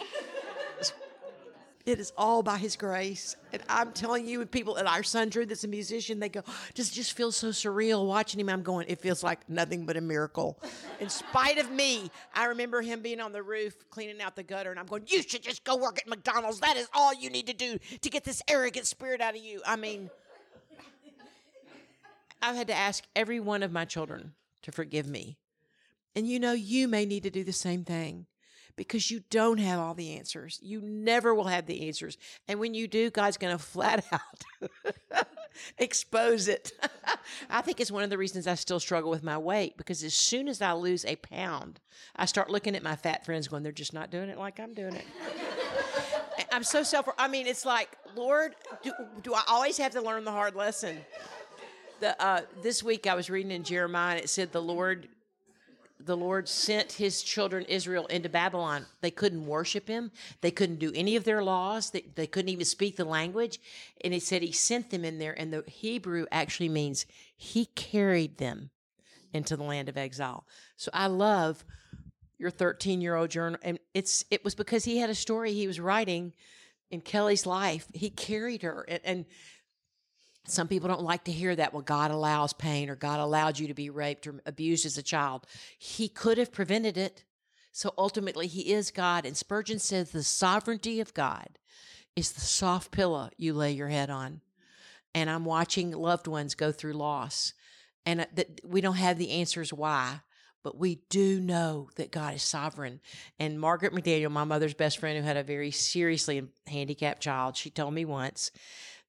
It 1.85 1.99
is 1.99 2.11
all 2.17 2.41
by 2.41 2.57
His 2.57 2.75
grace, 2.75 3.35
and 3.53 3.61
I'm 3.69 3.91
telling 3.91 4.27
you, 4.27 4.43
people. 4.47 4.77
And 4.77 4.87
our 4.87 5.03
son 5.03 5.29
Drew, 5.29 5.45
that's 5.45 5.63
a 5.65 5.67
musician, 5.67 6.19
they 6.19 6.29
go, 6.29 6.41
just 6.73 6.95
just 6.95 7.13
feels 7.13 7.35
so 7.35 7.49
surreal 7.49 8.07
watching 8.07 8.39
him. 8.39 8.49
I'm 8.49 8.63
going, 8.63 8.87
it 8.89 8.99
feels 8.99 9.23
like 9.23 9.47
nothing 9.47 9.85
but 9.85 9.95
a 9.95 10.01
miracle. 10.01 10.59
In 10.99 11.09
spite 11.09 11.59
of 11.59 11.69
me, 11.69 12.09
I 12.33 12.45
remember 12.45 12.81
him 12.81 13.03
being 13.03 13.19
on 13.19 13.31
the 13.31 13.43
roof 13.43 13.87
cleaning 13.91 14.19
out 14.19 14.35
the 14.35 14.41
gutter, 14.41 14.71
and 14.71 14.79
I'm 14.79 14.87
going, 14.87 15.03
you 15.05 15.21
should 15.21 15.43
just 15.43 15.63
go 15.63 15.75
work 15.75 15.99
at 15.99 16.07
McDonald's. 16.07 16.59
That 16.59 16.75
is 16.75 16.89
all 16.91 17.13
you 17.13 17.29
need 17.29 17.45
to 17.47 17.53
do 17.53 17.77
to 18.01 18.09
get 18.09 18.23
this 18.23 18.41
arrogant 18.47 18.87
spirit 18.87 19.21
out 19.21 19.35
of 19.35 19.43
you. 19.43 19.61
I 19.63 19.75
mean, 19.75 20.09
I've 22.41 22.55
had 22.55 22.67
to 22.67 22.75
ask 22.75 23.03
every 23.15 23.39
one 23.39 23.61
of 23.61 23.71
my 23.71 23.85
children 23.85 24.33
to 24.63 24.71
forgive 24.71 25.05
me, 25.05 25.37
and 26.15 26.27
you 26.27 26.39
know, 26.39 26.53
you 26.53 26.87
may 26.87 27.05
need 27.05 27.21
to 27.23 27.29
do 27.29 27.43
the 27.43 27.53
same 27.53 27.83
thing 27.83 28.25
because 28.75 29.09
you 29.11 29.21
don't 29.29 29.59
have 29.59 29.79
all 29.79 29.93
the 29.93 30.17
answers. 30.17 30.59
You 30.61 30.81
never 30.81 31.33
will 31.33 31.45
have 31.45 31.65
the 31.65 31.87
answers. 31.87 32.17
And 32.47 32.59
when 32.59 32.73
you 32.73 32.87
do, 32.87 33.09
God's 33.09 33.37
going 33.37 33.55
to 33.57 33.63
flat 33.63 34.05
out 34.11 35.27
expose 35.77 36.47
it. 36.47 36.71
I 37.49 37.61
think 37.61 37.79
it's 37.79 37.91
one 37.91 38.03
of 38.03 38.09
the 38.09 38.17
reasons 38.17 38.47
I 38.47 38.55
still 38.55 38.79
struggle 38.79 39.09
with 39.09 39.23
my 39.23 39.37
weight 39.37 39.77
because 39.77 40.03
as 40.03 40.13
soon 40.13 40.47
as 40.47 40.61
I 40.61 40.73
lose 40.73 41.05
a 41.05 41.15
pound, 41.15 41.79
I 42.15 42.25
start 42.25 42.49
looking 42.49 42.75
at 42.75 42.83
my 42.83 42.95
fat 42.95 43.25
friends 43.25 43.47
going, 43.47 43.63
they're 43.63 43.71
just 43.71 43.93
not 43.93 44.11
doing 44.11 44.29
it 44.29 44.37
like 44.37 44.59
I'm 44.59 44.73
doing 44.73 44.95
it. 44.95 45.05
I'm 46.51 46.63
so 46.63 46.83
self. 46.83 47.07
I 47.17 47.27
mean, 47.27 47.47
it's 47.47 47.65
like, 47.65 47.97
Lord, 48.15 48.55
do, 48.83 48.91
do 49.23 49.33
I 49.33 49.43
always 49.47 49.77
have 49.77 49.91
to 49.93 50.01
learn 50.01 50.23
the 50.23 50.31
hard 50.31 50.55
lesson? 50.55 50.97
The, 51.99 52.21
uh, 52.21 52.41
this 52.61 52.83
week 52.83 53.07
I 53.07 53.15
was 53.15 53.29
reading 53.29 53.51
in 53.51 53.63
Jeremiah 53.63 54.15
and 54.15 54.23
it 54.23 54.29
said 54.29 54.51
the 54.51 54.61
Lord 54.61 55.07
the 56.05 56.15
Lord 56.15 56.47
sent 56.47 56.93
his 56.93 57.23
children 57.23 57.65
Israel 57.65 58.05
into 58.07 58.29
Babylon. 58.29 58.85
They 59.01 59.11
couldn't 59.11 59.45
worship 59.45 59.87
him. 59.87 60.11
They 60.41 60.51
couldn't 60.51 60.79
do 60.79 60.91
any 60.93 61.15
of 61.15 61.23
their 61.23 61.43
laws. 61.43 61.89
They, 61.89 62.05
they 62.15 62.27
couldn't 62.27 62.49
even 62.49 62.65
speak 62.65 62.95
the 62.95 63.05
language. 63.05 63.59
And 64.03 64.13
he 64.13 64.19
said 64.19 64.41
he 64.41 64.51
sent 64.51 64.91
them 64.91 65.03
in 65.03 65.17
there. 65.17 65.37
And 65.37 65.51
the 65.51 65.63
Hebrew 65.67 66.25
actually 66.31 66.69
means 66.69 67.05
he 67.35 67.65
carried 67.65 68.37
them 68.37 68.69
into 69.33 69.57
the 69.57 69.63
land 69.63 69.89
of 69.89 69.97
exile. 69.97 70.45
So 70.77 70.91
I 70.93 71.07
love 71.07 71.65
your 72.37 72.51
13 72.51 73.01
year 73.01 73.15
old 73.15 73.31
journal. 73.31 73.59
And 73.63 73.79
it's, 73.93 74.25
it 74.29 74.43
was 74.43 74.55
because 74.55 74.85
he 74.85 74.99
had 74.99 75.09
a 75.09 75.15
story 75.15 75.53
he 75.53 75.67
was 75.67 75.79
writing 75.79 76.33
in 76.91 77.01
Kellie's 77.01 77.45
life. 77.45 77.87
He 77.93 78.09
carried 78.09 78.61
her 78.61 78.85
and, 78.87 79.01
and 79.03 79.25
some 80.47 80.67
people 80.67 80.87
don't 80.87 81.03
like 81.03 81.23
to 81.25 81.31
hear 81.31 81.55
that. 81.55 81.73
Well, 81.73 81.81
God 81.81 82.11
allows 82.11 82.53
pain 82.53 82.89
or 82.89 82.95
God 82.95 83.19
allowed 83.19 83.59
you 83.59 83.67
to 83.67 83.73
be 83.73 83.89
raped 83.89 84.27
or 84.27 84.41
abused 84.45 84.85
as 84.85 84.97
a 84.97 85.03
child. 85.03 85.45
He 85.77 86.07
could 86.07 86.37
have 86.37 86.51
prevented 86.51 86.97
it. 86.97 87.23
So 87.71 87.93
ultimately, 87.97 88.47
He 88.47 88.73
is 88.73 88.91
God. 88.91 89.25
And 89.25 89.35
Spurgeon 89.35 89.79
says 89.79 90.11
the 90.11 90.23
sovereignty 90.23 90.99
of 90.99 91.13
God 91.13 91.59
is 92.15 92.31
the 92.31 92.41
soft 92.41 92.91
pillow 92.91 93.29
you 93.37 93.53
lay 93.53 93.71
your 93.71 93.89
head 93.89 94.09
on. 94.09 94.41
And 95.13 95.29
I'm 95.29 95.45
watching 95.45 95.91
loved 95.91 96.27
ones 96.27 96.55
go 96.55 96.71
through 96.71 96.93
loss. 96.93 97.53
And 98.05 98.21
uh, 98.21 98.25
that 98.35 98.61
we 98.63 98.81
don't 98.81 98.95
have 98.95 99.17
the 99.17 99.31
answers 99.31 99.73
why, 99.73 100.21
but 100.63 100.77
we 100.77 101.01
do 101.09 101.39
know 101.39 101.89
that 101.95 102.11
God 102.11 102.35
is 102.35 102.43
sovereign. 102.43 103.01
And 103.39 103.59
Margaret 103.59 103.93
McDaniel, 103.93 104.31
my 104.31 104.43
mother's 104.43 104.73
best 104.73 104.99
friend 104.99 105.17
who 105.17 105.23
had 105.23 105.37
a 105.37 105.43
very 105.43 105.71
seriously 105.71 106.43
handicapped 106.67 107.21
child, 107.21 107.57
she 107.57 107.69
told 107.69 107.93
me 107.93 108.05
once 108.05 108.51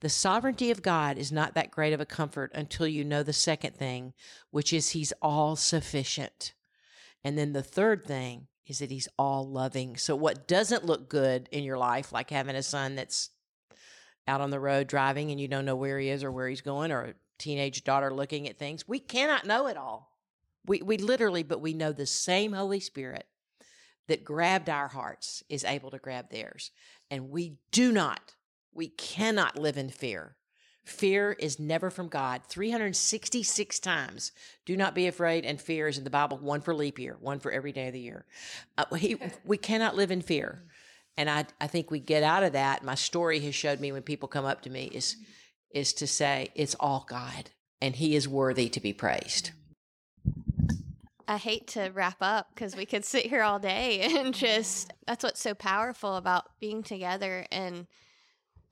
the 0.01 0.09
sovereignty 0.09 0.71
of 0.71 0.83
God 0.83 1.17
is 1.17 1.33
not 1.33 1.55
that 1.55 1.71
great 1.71 1.93
of 1.93 2.01
a 2.01 2.07
comfort 2.07 2.53
until 2.55 2.87
you 2.87 3.05
know 3.05 3.23
the 3.23 3.33
second 3.33 3.77
thing, 3.77 4.13
which 4.51 4.73
is 4.73 4.91
He's 4.91 5.13
all 5.23 5.57
sufficient. 5.57 6.53
And 7.25 7.39
then 7.39 7.53
the 7.53 7.63
third 7.63 8.05
thing 8.05 8.49
is 8.67 8.81
that 8.81 8.91
He's 8.91 9.09
all 9.19 9.49
loving. 9.49 9.97
So, 9.97 10.15
what 10.15 10.47
doesn't 10.47 10.85
look 10.85 11.09
good 11.09 11.49
in 11.51 11.65
your 11.65 11.79
life, 11.79 12.13
like 12.13 12.31
having 12.31 12.57
a 12.57 12.63
son 12.63 12.95
that's 12.95 13.31
out 14.29 14.41
on 14.41 14.51
the 14.51 14.61
road 14.61 14.87
driving 14.87 15.31
and 15.31 15.41
you 15.41 15.49
don't 15.49 15.65
know 15.65 15.77
where 15.77 15.99
he 15.99 16.09
is 16.09 16.25
or 16.25 16.33
where 16.33 16.49
he's 16.49 16.61
going, 16.61 16.91
or 16.91 17.03
a 17.03 17.15
teenage 17.39 17.85
daughter 17.85 18.13
looking 18.13 18.49
at 18.49 18.59
things, 18.59 18.89
we 18.89 18.99
cannot 18.99 19.47
know 19.47 19.67
it 19.67 19.77
all. 19.77 20.13
We, 20.67 20.83
we 20.83 20.99
literally, 20.99 21.43
but 21.43 21.61
we 21.61 21.75
know 21.75 21.93
the 21.93 22.07
same 22.07 22.53
Holy 22.53 22.81
Spirit 22.81 23.27
that 24.09 24.25
grabbed 24.25 24.69
our 24.69 24.89
hearts 24.89 25.43
is 25.49 25.65
able 25.65 25.91
to 25.91 25.99
grab 25.99 26.31
theirs. 26.31 26.71
And 27.11 27.31
we 27.31 27.55
do 27.71 27.93
not 27.93 28.35
we 28.77 28.89
cannot 28.89 29.59
live 29.59 29.77
in 29.77 29.89
fear. 29.89 30.37
Fear 30.85 31.33
is 31.33 31.59
never 31.59 31.91
from 31.91 32.09
God. 32.09 32.43
366 32.49 33.81
times. 33.81 34.31
Do 34.65 34.77
not 34.77 34.95
be 34.95 35.09
afraid, 35.09 35.45
and 35.45 35.61
fear 35.61 35.89
is 35.89 35.99
in 35.99 36.05
the 36.05 36.11
Bible, 36.11 36.39
one 36.39 36.61
for 36.61 36.75
leap 36.75 36.99
year, 36.99 37.17
one 37.21 37.41
for 37.41 37.51
every 37.51 37.73
day 37.73 37.89
of 37.89 37.93
the 37.93 38.01
year. 38.01 38.25
Uh, 38.79 38.95
he, 38.95 39.17
we 39.45 39.57
cannot 39.57 39.97
live 39.97 40.13
in 40.13 40.23
fear. 40.23 40.63
Mm. 40.63 40.71
And 41.19 41.31
I, 41.31 41.47
I 41.61 41.67
think 41.67 41.91
we 41.91 41.99
get 41.99 42.23
out 42.23 42.45
of 42.45 42.53
that. 42.53 42.85
My 42.85 42.95
story 42.95 43.41
has 43.41 43.55
showed 43.55 43.81
me 43.81 43.91
when 43.91 44.03
people 44.03 44.29
come 44.29 44.45
up 44.45 44.63
to 44.63 44.71
me 44.71 44.85
is, 44.85 45.17
mm. 45.19 45.25
is 45.73 45.93
to 45.95 46.07
say, 46.07 46.51
it's 46.55 46.77
all 46.79 47.05
God, 47.09 47.51
and 47.81 47.97
He 47.97 48.15
is 48.15 48.29
worthy 48.29 48.69
to 48.69 48.81
be 48.81 48.93
praised. 48.93 49.51
Mm. 50.29 50.33
I 51.29 51.39
hate 51.39 51.67
to 51.69 51.91
wrap 51.93 52.19
up 52.21 52.51
because 52.55 52.77
we 52.77 52.87
could 52.87 53.05
sit 53.05 53.27
here 53.27 53.43
all 53.43 53.59
day 53.59 54.01
and 54.17 54.33
just, 54.33 54.93
that's 55.07 55.25
what's 55.25 55.41
so 55.41 55.55
powerful 55.55 56.15
about 56.17 56.45
being 56.61 56.85
together 56.85 57.47
and 57.51 57.89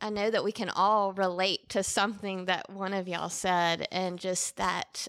I 0.05 0.11
know 0.11 0.31
that 0.31 0.45
we 0.45 0.53
can 0.53 0.69
all 0.69 1.15
relate 1.15 1.71
to 1.71 1.83
something 1.83 2.45
that 2.45 2.69
one 2.69 2.93
of 2.93 3.09
y'all 3.09 3.31
said 3.31 3.89
and 3.91 4.19
just 4.19 4.57
that 4.57 5.09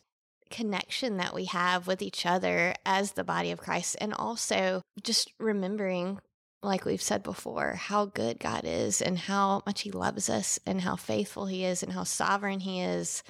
connection 0.50 1.18
that 1.18 1.36
we 1.36 1.46
have 1.46 1.86
with 1.86 2.02
each 2.02 2.26
other 2.26 2.74
as 2.86 3.12
the 3.12 3.26
body 3.26 3.52
of 3.52 3.60
Christ 3.60 3.98
and 4.00 4.14
also 4.14 4.82
just 5.04 5.34
remembering 5.38 6.20
like 6.64 6.86
we've 6.86 7.02
said 7.02 7.24
before 7.24 7.74
how 7.74 8.06
good 8.06 8.40
God 8.40 8.62
is 8.64 9.02
and 9.02 9.20
how 9.20 9.64
much 9.66 9.82
he 9.82 9.92
loves 9.92 10.30
us 10.30 10.62
and 10.66 10.80
how 10.80 10.96
faithful 10.96 11.48
he 11.48 11.66
is 11.66 11.84
and 11.84 11.92
how 11.92 12.06
sovereign 12.06 12.62
he 12.62 12.80
is. 12.80 13.22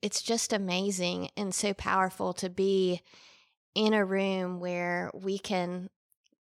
It's 0.00 0.22
just 0.22 0.50
amazing 0.50 1.28
and 1.36 1.54
so 1.54 1.74
powerful 1.74 2.32
to 2.32 2.48
be 2.48 3.02
in 3.74 3.92
a 3.92 4.02
room 4.02 4.60
where 4.60 5.10
we 5.12 5.36
can 5.36 5.90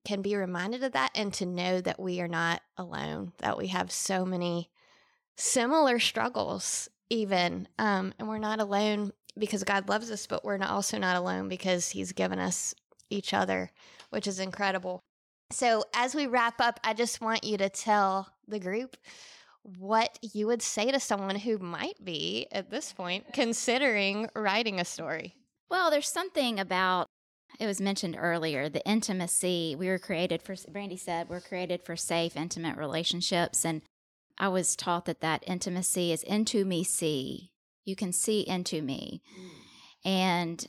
can 0.05 0.23
be 0.23 0.37
reminded 0.37 0.83
of 0.83 0.93
that 0.93 1.11
and 1.15 1.33
to 1.35 1.47
know 1.47 1.81
that 1.81 2.01
we 2.01 2.21
are 2.21 2.29
not 2.29 2.63
alone, 2.77 3.33
that 3.39 3.59
we 3.59 3.69
have 3.69 3.93
so 3.93 4.25
many 4.25 4.71
similar 5.37 5.99
struggles, 5.99 6.89
even. 7.09 7.69
Um, 7.79 8.13
and 8.19 8.29
we're 8.29 8.39
not 8.39 8.61
alone 8.61 9.13
because 9.39 9.65
God 9.65 9.89
loves 9.89 10.11
us, 10.11 10.27
but 10.27 10.45
we're 10.45 10.57
not 10.57 10.71
also 10.71 10.99
not 10.99 11.17
alone 11.17 11.49
because 11.49 11.91
He's 11.91 12.13
given 12.13 12.39
us 12.39 12.75
each 13.11 13.35
other, 13.35 13.71
which 14.11 14.27
is 14.27 14.39
incredible. 14.39 15.01
So, 15.53 15.85
as 15.95 16.15
we 16.15 16.27
wrap 16.27 16.61
up, 16.61 16.79
I 16.85 16.95
just 16.95 17.21
want 17.21 17.45
you 17.45 17.59
to 17.59 17.69
tell 17.69 18.29
the 18.47 18.61
group 18.61 18.97
what 19.79 20.19
you 20.23 20.47
would 20.47 20.63
say 20.63 20.91
to 20.91 21.01
someone 21.01 21.37
who 21.37 21.59
might 21.59 22.03
be 22.03 22.47
at 22.53 22.71
this 22.71 22.93
point 22.93 23.27
considering 23.33 24.29
writing 24.35 24.81
a 24.81 24.85
story. 24.85 25.35
Well, 25.71 25.91
there's 25.91 26.09
something 26.09 26.59
about 26.59 27.09
it 27.61 27.67
was 27.67 27.81
mentioned 27.81 28.17
earlier 28.19 28.69
the 28.69 28.85
intimacy 28.89 29.77
we 29.79 29.89
were 29.89 29.99
created 29.99 30.43
for 30.43 30.57
brandy 30.71 30.97
said 30.97 31.29
we're 31.29 31.41
created 31.41 31.83
for 31.85 31.95
safe 31.95 32.37
intimate 32.37 32.77
relationships. 32.77 33.65
And 33.65 33.83
i 34.39 34.49
was 34.49 34.75
taught 34.75 35.05
that 35.05 35.21
that 35.21 35.45
intimacy 35.47 36.11
is 36.11 36.23
into 36.23 36.65
me 36.65 36.83
see. 36.83 37.53
You 37.85 37.95
can 37.95 38.13
see 38.13 38.41
into 38.41 38.83
me. 38.83 39.23
And 40.05 40.67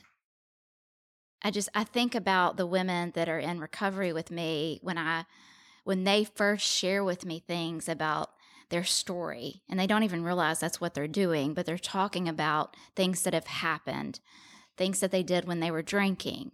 I 1.42 1.50
just 1.50 1.68
I 1.74 1.84
think 1.84 2.14
about 2.14 2.56
the 2.56 2.66
women 2.66 3.12
that 3.14 3.28
are 3.28 3.38
in 3.38 3.58
recovery 3.60 4.12
with 4.12 4.30
me 4.30 4.78
when 4.82 4.98
I 4.98 5.24
when 5.84 6.04
they 6.04 6.24
first 6.24 6.66
share 6.66 7.02
with 7.02 7.24
me 7.24 7.40
things 7.40 7.88
about 7.88 8.30
their 8.68 8.84
story. 8.84 9.62
And 9.68 9.78
they 9.78 9.86
don't 9.86 10.04
even 10.04 10.24
realize 10.24 10.60
that's 10.60 10.80
what 10.80 10.94
they're 10.94 11.08
doing, 11.08 11.54
but 11.54 11.66
they're 11.66 11.78
talking 11.78 12.28
about 12.28 12.76
things 12.94 13.22
that 13.22 13.34
have 13.34 13.46
happened, 13.46 14.20
things 14.76 15.00
that 15.00 15.10
they 15.10 15.22
did 15.22 15.46
when 15.46 15.60
they 15.60 15.70
were 15.70 15.82
drinking. 15.82 16.52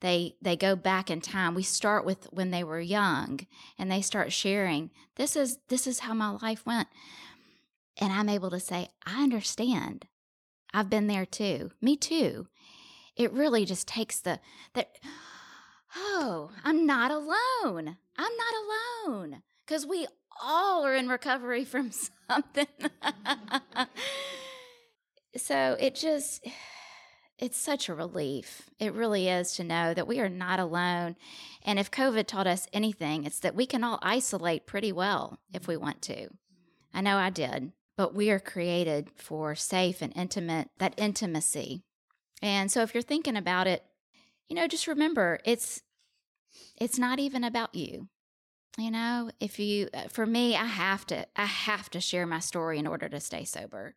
They 0.00 0.36
they 0.40 0.56
go 0.56 0.76
back 0.76 1.10
in 1.10 1.20
time. 1.20 1.54
We 1.54 1.62
start 1.62 2.04
with 2.04 2.28
when 2.32 2.50
they 2.50 2.62
were 2.62 2.80
young 2.80 3.40
and 3.78 3.90
they 3.90 4.00
start 4.00 4.32
sharing, 4.32 4.90
this 5.16 5.34
is 5.34 5.58
this 5.68 5.86
is 5.86 6.00
how 6.00 6.14
my 6.14 6.30
life 6.30 6.64
went. 6.64 6.88
And 8.00 8.12
I'm 8.12 8.28
able 8.28 8.50
to 8.50 8.60
say, 8.60 8.90
I 9.04 9.22
understand. 9.22 10.06
I've 10.72 10.90
been 10.90 11.08
there 11.08 11.26
too. 11.26 11.72
Me 11.80 11.96
too. 11.96 12.46
It 13.16 13.32
really 13.32 13.64
just 13.64 13.88
takes 13.88 14.20
the 14.20 14.38
that 14.74 14.90
oh, 15.96 16.50
I'm 16.64 16.86
not 16.86 17.10
alone. 17.10 17.96
I'm 18.16 18.32
not 18.36 19.08
alone 19.08 19.42
because 19.66 19.84
we 19.84 20.06
all 20.40 20.84
are 20.84 20.94
in 20.94 21.08
recovery 21.08 21.64
from 21.64 21.90
something. 22.28 22.66
so 25.36 25.76
it 25.80 25.96
just 25.96 26.46
it's 27.38 27.56
such 27.56 27.88
a 27.88 27.94
relief. 27.94 28.68
It 28.78 28.92
really 28.92 29.28
is 29.28 29.52
to 29.52 29.64
know 29.64 29.94
that 29.94 30.08
we 30.08 30.18
are 30.20 30.28
not 30.28 30.58
alone. 30.58 31.16
And 31.62 31.78
if 31.78 31.90
COVID 31.90 32.26
taught 32.26 32.46
us 32.46 32.66
anything, 32.72 33.24
it's 33.24 33.40
that 33.40 33.54
we 33.54 33.64
can 33.64 33.84
all 33.84 34.00
isolate 34.02 34.66
pretty 34.66 34.90
well 34.90 35.38
if 35.52 35.68
we 35.68 35.76
want 35.76 36.02
to. 36.02 36.28
I 36.92 37.00
know 37.00 37.16
I 37.16 37.30
did, 37.30 37.72
but 37.96 38.14
we 38.14 38.30
are 38.30 38.40
created 38.40 39.10
for 39.14 39.54
safe 39.54 40.02
and 40.02 40.12
intimate, 40.16 40.70
that 40.78 40.94
intimacy. 40.96 41.82
And 42.42 42.70
so 42.72 42.82
if 42.82 42.92
you're 42.92 43.02
thinking 43.02 43.36
about 43.36 43.66
it, 43.66 43.84
you 44.48 44.56
know, 44.56 44.66
just 44.66 44.86
remember 44.86 45.40
it's 45.44 45.82
it's 46.76 46.98
not 46.98 47.18
even 47.18 47.44
about 47.44 47.74
you. 47.74 48.08
You 48.78 48.90
know, 48.90 49.30
if 49.40 49.58
you 49.58 49.88
uh, 49.92 50.08
for 50.08 50.24
me, 50.24 50.56
I 50.56 50.64
have 50.64 51.06
to 51.06 51.26
I 51.36 51.44
have 51.44 51.90
to 51.90 52.00
share 52.00 52.26
my 52.26 52.38
story 52.40 52.78
in 52.78 52.86
order 52.86 53.08
to 53.08 53.20
stay 53.20 53.44
sober. 53.44 53.94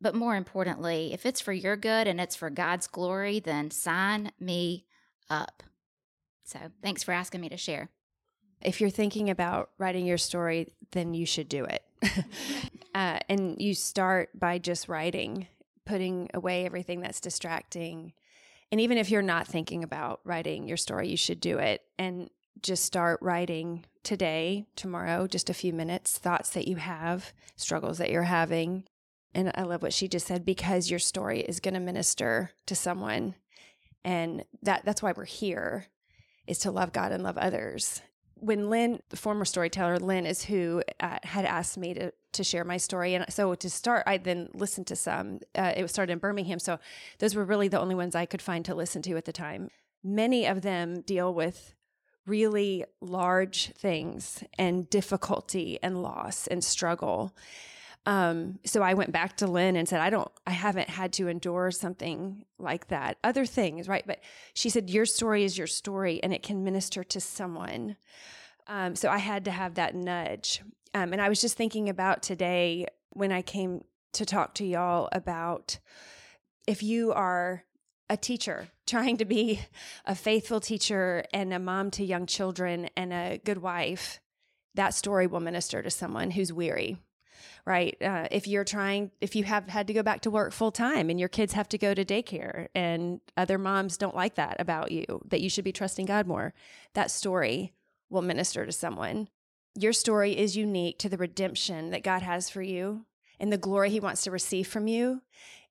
But 0.00 0.14
more 0.14 0.36
importantly, 0.36 1.12
if 1.12 1.24
it's 1.24 1.40
for 1.40 1.52
your 1.52 1.76
good 1.76 2.06
and 2.06 2.20
it's 2.20 2.36
for 2.36 2.50
God's 2.50 2.86
glory, 2.86 3.40
then 3.40 3.70
sign 3.70 4.32
me 4.38 4.86
up. 5.30 5.62
So, 6.44 6.58
thanks 6.82 7.02
for 7.02 7.12
asking 7.12 7.40
me 7.40 7.48
to 7.48 7.56
share. 7.56 7.88
If 8.60 8.80
you're 8.80 8.90
thinking 8.90 9.30
about 9.30 9.70
writing 9.78 10.06
your 10.06 10.18
story, 10.18 10.68
then 10.92 11.14
you 11.14 11.26
should 11.26 11.48
do 11.48 11.64
it. 11.64 11.82
uh, 12.94 13.18
and 13.28 13.60
you 13.60 13.74
start 13.74 14.30
by 14.38 14.58
just 14.58 14.88
writing, 14.88 15.48
putting 15.84 16.30
away 16.34 16.64
everything 16.64 17.00
that's 17.00 17.20
distracting. 17.20 18.12
And 18.70 18.80
even 18.80 18.98
if 18.98 19.10
you're 19.10 19.22
not 19.22 19.46
thinking 19.46 19.82
about 19.82 20.20
writing 20.24 20.68
your 20.68 20.76
story, 20.76 21.08
you 21.08 21.16
should 21.16 21.40
do 21.40 21.58
it 21.58 21.82
and 21.98 22.30
just 22.62 22.84
start 22.84 23.20
writing 23.22 23.84
today, 24.02 24.66
tomorrow, 24.76 25.26
just 25.26 25.50
a 25.50 25.54
few 25.54 25.72
minutes, 25.72 26.18
thoughts 26.18 26.50
that 26.50 26.68
you 26.68 26.76
have, 26.76 27.32
struggles 27.56 27.98
that 27.98 28.10
you're 28.10 28.22
having. 28.22 28.84
And 29.36 29.52
I 29.54 29.64
love 29.64 29.82
what 29.82 29.92
she 29.92 30.08
just 30.08 30.26
said 30.26 30.46
because 30.46 30.88
your 30.90 30.98
story 30.98 31.40
is 31.40 31.60
going 31.60 31.74
to 31.74 31.80
minister 31.80 32.52
to 32.64 32.74
someone. 32.74 33.34
And 34.02 34.46
that 34.62 34.86
that's 34.86 35.02
why 35.02 35.12
we're 35.14 35.26
here 35.26 35.88
is 36.46 36.58
to 36.60 36.70
love 36.70 36.94
God 36.94 37.12
and 37.12 37.22
love 37.22 37.36
others. 37.36 38.00
When 38.36 38.70
Lynn, 38.70 39.00
the 39.10 39.16
former 39.18 39.44
storyteller, 39.44 39.98
Lynn 39.98 40.24
is 40.24 40.44
who 40.44 40.82
uh, 41.00 41.18
had 41.22 41.44
asked 41.44 41.76
me 41.76 41.92
to 41.94 42.12
to 42.32 42.44
share 42.44 42.64
my 42.64 42.76
story, 42.78 43.14
and 43.14 43.24
so 43.30 43.54
to 43.54 43.70
start, 43.70 44.04
I 44.06 44.16
then 44.18 44.48
listened 44.54 44.86
to 44.88 44.96
some. 44.96 45.40
Uh, 45.54 45.72
it 45.76 45.82
was 45.82 45.90
started 45.90 46.12
in 46.12 46.18
Birmingham, 46.18 46.58
so 46.58 46.78
those 47.18 47.34
were 47.34 47.44
really 47.44 47.68
the 47.68 47.80
only 47.80 47.94
ones 47.94 48.14
I 48.14 48.26
could 48.26 48.42
find 48.42 48.64
to 48.64 48.74
listen 48.74 49.02
to 49.02 49.16
at 49.16 49.26
the 49.26 49.32
time. 49.32 49.68
Many 50.02 50.46
of 50.46 50.62
them 50.62 51.02
deal 51.02 51.32
with 51.32 51.74
really 52.26 52.84
large 53.00 53.72
things 53.72 54.42
and 54.58 54.88
difficulty 54.88 55.78
and 55.82 56.02
loss 56.02 56.46
and 56.46 56.64
struggle. 56.64 57.34
Um, 58.06 58.60
so 58.64 58.82
I 58.82 58.94
went 58.94 59.10
back 59.10 59.36
to 59.38 59.48
Lynn 59.48 59.74
and 59.74 59.88
said, 59.88 60.00
I 60.00 60.10
don't, 60.10 60.30
I 60.46 60.52
haven't 60.52 60.88
had 60.88 61.12
to 61.14 61.26
endure 61.26 61.72
something 61.72 62.44
like 62.56 62.86
that. 62.88 63.18
Other 63.24 63.44
things, 63.44 63.88
right? 63.88 64.06
But 64.06 64.20
she 64.54 64.70
said, 64.70 64.88
Your 64.88 65.06
story 65.06 65.42
is 65.42 65.58
your 65.58 65.66
story 65.66 66.22
and 66.22 66.32
it 66.32 66.44
can 66.44 66.62
minister 66.62 67.02
to 67.02 67.20
someone. 67.20 67.96
Um, 68.68 68.94
so 68.94 69.10
I 69.10 69.18
had 69.18 69.44
to 69.46 69.50
have 69.50 69.74
that 69.74 69.94
nudge. 69.94 70.62
Um, 70.94 71.12
and 71.12 71.20
I 71.20 71.28
was 71.28 71.40
just 71.40 71.56
thinking 71.56 71.88
about 71.88 72.22
today 72.22 72.86
when 73.10 73.32
I 73.32 73.42
came 73.42 73.84
to 74.14 74.24
talk 74.24 74.54
to 74.54 74.64
y'all 74.64 75.08
about 75.12 75.78
if 76.66 76.82
you 76.82 77.12
are 77.12 77.64
a 78.08 78.16
teacher 78.16 78.68
trying 78.86 79.16
to 79.16 79.24
be 79.24 79.60
a 80.04 80.14
faithful 80.14 80.60
teacher 80.60 81.24
and 81.32 81.52
a 81.52 81.58
mom 81.58 81.90
to 81.92 82.04
young 82.04 82.26
children 82.26 82.88
and 82.96 83.12
a 83.12 83.40
good 83.44 83.58
wife, 83.58 84.20
that 84.76 84.94
story 84.94 85.26
will 85.26 85.40
minister 85.40 85.82
to 85.82 85.90
someone 85.90 86.30
who's 86.30 86.52
weary 86.52 86.98
right? 87.64 87.96
Uh, 88.02 88.26
if 88.30 88.46
you're 88.46 88.64
trying, 88.64 89.10
if 89.20 89.34
you 89.36 89.44
have 89.44 89.68
had 89.68 89.86
to 89.86 89.92
go 89.92 90.02
back 90.02 90.20
to 90.22 90.30
work 90.30 90.52
full 90.52 90.72
time 90.72 91.10
and 91.10 91.18
your 91.18 91.28
kids 91.28 91.52
have 91.52 91.68
to 91.70 91.78
go 91.78 91.94
to 91.94 92.04
daycare 92.04 92.68
and 92.74 93.20
other 93.36 93.58
moms 93.58 93.96
don't 93.96 94.14
like 94.14 94.34
that 94.36 94.56
about 94.58 94.92
you, 94.92 95.04
that 95.28 95.40
you 95.40 95.50
should 95.50 95.64
be 95.64 95.72
trusting 95.72 96.06
God 96.06 96.26
more, 96.26 96.54
that 96.94 97.10
story 97.10 97.72
will 98.10 98.22
minister 98.22 98.64
to 98.64 98.72
someone. 98.72 99.28
Your 99.74 99.92
story 99.92 100.36
is 100.36 100.56
unique 100.56 100.98
to 101.00 101.08
the 101.08 101.18
redemption 101.18 101.90
that 101.90 102.02
God 102.02 102.22
has 102.22 102.48
for 102.48 102.62
you 102.62 103.04
and 103.38 103.52
the 103.52 103.58
glory 103.58 103.90
he 103.90 104.00
wants 104.00 104.24
to 104.24 104.30
receive 104.30 104.66
from 104.66 104.88
you, 104.88 105.20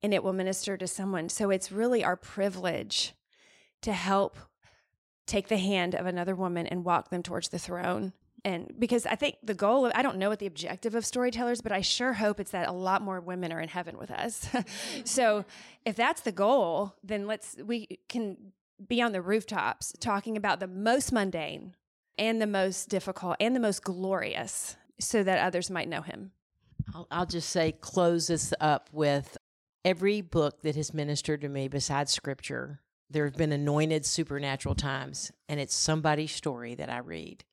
and 0.04 0.14
it 0.14 0.24
will 0.24 0.34
minister 0.34 0.78
to 0.78 0.88
someone. 0.88 1.30
So 1.30 1.50
it's 1.50 1.72
really 1.72 2.04
our 2.04 2.16
privilege 2.16 3.16
to 3.82 3.94
help 3.94 4.38
take 5.26 5.48
the 5.48 5.58
hand 5.58 5.96
of 5.96 6.06
another 6.06 6.36
woman 6.36 6.68
and 6.68 6.86
walk 6.86 7.10
them 7.10 7.24
towards 7.24 7.50
the 7.50 7.58
throne 7.58 8.14
and 8.46 8.72
because 8.78 9.08
I 9.08 9.16
think 9.16 9.38
the 9.42 9.56
goal 9.56 9.88
of, 9.88 9.92
I 9.96 10.04
don't 10.04 10.18
know 10.18 10.30
what 10.30 10.38
the 10.38 10.46
objective 10.46 10.94
of 10.94 11.04
storytellers, 11.04 11.62
but 11.62 11.72
I 11.72 11.82
sure 11.82 12.14
hope 12.14 12.40
it's 12.40 12.52
that 12.52 12.70
a 12.70 12.72
lot 12.72 13.02
more 13.02 13.20
women 13.20 13.52
are 13.52 13.60
in 13.60 13.70
heaven 13.70 13.98
with 13.98 14.12
us. 14.12 14.48
so 15.04 15.46
if 15.84 15.96
that's 15.96 16.22
the 16.22 16.32
goal, 16.32 16.94
then 17.04 17.26
let's, 17.26 17.58
we 17.66 18.00
can 18.08 18.38
be 18.88 19.02
on 19.02 19.14
the 19.14 19.22
rooftops 19.22 19.94
talking 20.00 20.38
about 20.38 20.60
the 20.60 20.68
most 20.68 21.12
mundane 21.12 21.76
and 22.20 22.40
the 22.40 22.46
most 22.48 22.88
difficult 22.88 23.36
and 23.40 23.56
the 23.56 23.60
most 23.60 23.84
glorious 23.84 24.78
so 25.00 25.24
that 25.24 25.40
others 25.40 25.72
might 25.72 25.90
know 25.90 26.04
him. 26.04 26.32
I'll, 26.94 27.08
I'll 27.10 27.26
just 27.26 27.50
say, 27.50 27.72
close 27.72 28.28
this 28.28 28.54
up 28.62 28.90
with 28.92 29.40
every 29.84 30.22
book 30.22 30.62
that 30.62 30.76
has 30.76 30.94
ministered 30.94 31.42
to 31.42 31.50
me 31.50 31.68
besides 31.68 32.12
scripture. 32.12 32.80
There 33.10 33.26
have 33.26 33.38
been 33.38 33.52
anointed 33.52 34.06
supernatural 34.06 34.76
times, 34.76 35.32
and 35.50 35.60
it's 35.60 35.76
somebody's 35.76 36.32
story 36.32 36.76
that 36.76 36.92
I 36.92 37.00
read 37.00 37.44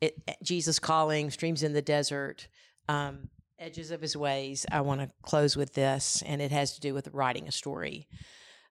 it, 0.00 0.20
eh, 0.26 0.34
Jesus 0.42 0.78
calling, 0.78 1.30
streams 1.30 1.62
in 1.62 1.72
the 1.72 1.82
desert, 1.82 2.48
um, 2.88 3.28
edges 3.58 3.90
of 3.90 4.00
his 4.00 4.16
ways. 4.16 4.66
I 4.70 4.80
want 4.80 5.00
to 5.00 5.10
close 5.22 5.56
with 5.56 5.74
this, 5.74 6.22
and 6.26 6.40
it 6.40 6.50
has 6.50 6.74
to 6.74 6.80
do 6.80 6.94
with 6.94 7.08
writing 7.12 7.46
a 7.46 7.52
story. 7.52 8.08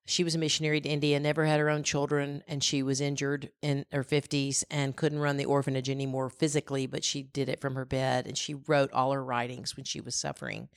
She 0.06 0.24
was 0.24 0.34
a 0.34 0.40
missionary 0.40 0.82
to 0.82 0.90
India, 0.90 1.20
never 1.20 1.46
had 1.46 1.60
her 1.60 1.70
own 1.70 1.84
children, 1.84 2.44
and 2.48 2.64
she 2.64 2.82
was 2.82 3.00
injured 3.00 3.52
in 3.62 3.86
her 3.92 4.04
50s 4.04 4.64
and 4.72 4.96
couldn't 4.96 5.20
run 5.20 5.38
the 5.38 5.46
orphanage 5.46 5.88
anymore 5.88 6.32
physically, 6.32 6.88
but 6.88 7.04
she 7.04 7.22
did 7.22 7.48
it 7.48 7.62
from 7.62 7.76
her 7.76 7.86
bed. 7.86 8.26
And 8.26 8.36
she 8.36 8.56
wrote 8.56 8.92
all 8.92 9.12
her 9.12 9.24
writings 9.24 9.78
when 9.78 9.84
she 9.84 10.02
was 10.02 10.16
suffering. 10.16 10.70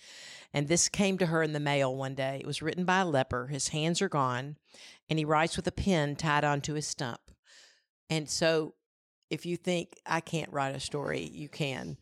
And 0.52 0.68
this 0.68 0.90
came 0.90 1.16
to 1.16 1.26
her 1.26 1.42
in 1.42 1.54
the 1.54 1.60
mail 1.60 1.96
one 1.96 2.14
day. 2.14 2.40
It 2.40 2.46
was 2.46 2.60
written 2.60 2.84
by 2.84 2.98
a 2.98 3.06
leper. 3.06 3.46
His 3.46 3.68
hands 3.68 4.02
are 4.02 4.08
gone, 4.10 4.56
and 5.08 5.18
he 5.18 5.24
writes 5.24 5.56
with 5.56 5.66
a 5.66 5.72
pen 5.72 6.14
tied 6.14 6.44
onto 6.44 6.74
his 6.74 6.86
stump. 6.86 7.30
And 8.10 8.28
so 8.28 8.74
if 9.32 9.46
you 9.46 9.56
think 9.56 9.98
I 10.04 10.20
can't 10.20 10.52
write 10.52 10.76
a 10.76 10.80
story, 10.80 11.30
you 11.32 11.48
can. 11.48 11.96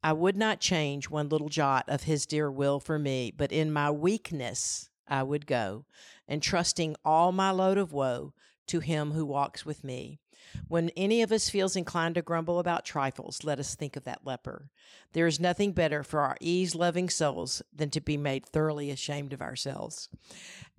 I 0.00 0.12
would 0.12 0.36
not 0.36 0.60
change 0.60 1.10
one 1.10 1.28
little 1.28 1.48
jot 1.48 1.84
of 1.88 2.04
his 2.04 2.24
dear 2.24 2.52
will 2.52 2.78
for 2.78 3.00
me, 3.00 3.32
but 3.36 3.50
in 3.50 3.72
my 3.72 3.90
weakness 3.90 4.88
I 5.08 5.24
would 5.24 5.44
go, 5.44 5.86
and 6.28 6.40
trusting 6.40 6.94
all 7.04 7.32
my 7.32 7.50
load 7.50 7.78
of 7.78 7.92
woe 7.92 8.32
to 8.68 8.78
him 8.78 9.10
who 9.10 9.26
walks 9.26 9.66
with 9.66 9.82
me. 9.82 10.20
When 10.68 10.90
any 10.90 11.20
of 11.20 11.32
us 11.32 11.50
feels 11.50 11.74
inclined 11.74 12.14
to 12.14 12.22
grumble 12.22 12.60
about 12.60 12.84
trifles, 12.84 13.42
let 13.42 13.58
us 13.58 13.74
think 13.74 13.96
of 13.96 14.04
that 14.04 14.24
leper. 14.24 14.70
There 15.14 15.26
is 15.26 15.40
nothing 15.40 15.72
better 15.72 16.04
for 16.04 16.20
our 16.20 16.36
ease 16.40 16.76
loving 16.76 17.10
souls 17.10 17.60
than 17.74 17.90
to 17.90 18.00
be 18.00 18.16
made 18.16 18.46
thoroughly 18.46 18.92
ashamed 18.92 19.32
of 19.32 19.42
ourselves. 19.42 20.08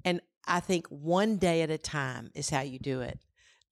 And 0.06 0.22
I 0.48 0.62
think 0.62 0.88
one 0.88 1.36
day 1.36 1.62
at 1.62 1.70
a 1.70 1.78
time 1.78 2.32
is 2.34 2.52
how 2.52 2.62
you 2.62 2.80
do 2.80 3.02
it. 3.02 3.20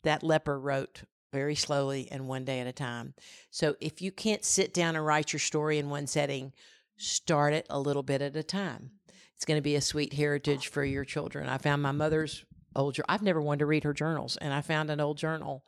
That 0.03 0.23
leper 0.23 0.59
wrote 0.59 1.03
very 1.32 1.55
slowly 1.55 2.07
and 2.11 2.28
one 2.28 2.45
day 2.45 2.59
at 2.59 2.67
a 2.67 2.73
time. 2.73 3.13
So 3.51 3.75
if 3.80 4.01
you 4.01 4.11
can't 4.11 4.45
sit 4.45 4.73
down 4.73 4.95
and 4.95 5.05
write 5.05 5.34
your 5.34 5.39
story 5.39 5.78
in 5.78 5.89
one 5.89 6.07
setting, 6.07 6.53
start 6.97 7.53
it 7.53 7.65
a 7.69 7.80
little 7.80 8.03
bit 8.03 8.21
at 8.21 8.36
a 8.36 8.43
time. 8.43 8.91
It's 9.36 9.45
going 9.45 9.57
to 9.57 9.63
be 9.63 9.75
a 9.75 9.82
sweet 9.82 10.13
heritage 10.13 10.69
for 10.69 10.84
your 10.84 11.05
children. 11.05 11.47
I 11.47 11.57
found 11.57 11.82
my 11.82 11.91
mother's 11.91 12.43
old 12.75 12.95
journal, 12.95 13.07
I've 13.09 13.21
never 13.21 13.41
wanted 13.41 13.59
to 13.59 13.65
read 13.65 13.84
her 13.84 13.93
journals 13.93 14.38
and 14.38 14.53
I 14.53 14.61
found 14.61 14.89
an 14.89 14.99
old 14.99 15.17
journal 15.17 15.63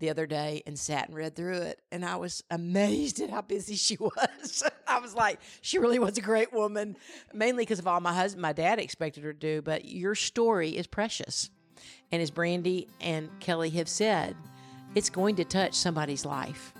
the 0.00 0.10
other 0.10 0.26
day 0.26 0.62
and 0.66 0.78
sat 0.78 1.08
and 1.08 1.16
read 1.16 1.36
through 1.36 1.58
it. 1.58 1.80
And 1.92 2.04
I 2.04 2.16
was 2.16 2.42
amazed 2.50 3.20
at 3.20 3.30
how 3.30 3.42
busy 3.42 3.74
she 3.76 3.96
was. 3.96 4.64
I 4.86 4.98
was 4.98 5.14
like, 5.14 5.38
she 5.60 5.78
really 5.78 5.98
was 5.98 6.18
a 6.18 6.22
great 6.22 6.52
woman, 6.52 6.96
mainly 7.32 7.62
because 7.62 7.78
of 7.78 7.86
all 7.86 8.00
my 8.00 8.12
husband, 8.14 8.42
my 8.42 8.52
dad 8.52 8.80
expected 8.80 9.22
her 9.22 9.32
to 9.32 9.38
do. 9.38 9.62
But 9.62 9.84
your 9.84 10.14
story 10.14 10.70
is 10.70 10.86
precious. 10.86 11.50
And 12.10 12.20
as 12.20 12.30
Brandy 12.30 12.88
and 13.00 13.30
Kellie 13.40 13.70
have 13.70 13.88
said, 13.88 14.36
it's 14.94 15.10
going 15.10 15.36
to 15.36 15.44
touch 15.44 15.74
somebody's 15.74 16.24
life. 16.24 16.72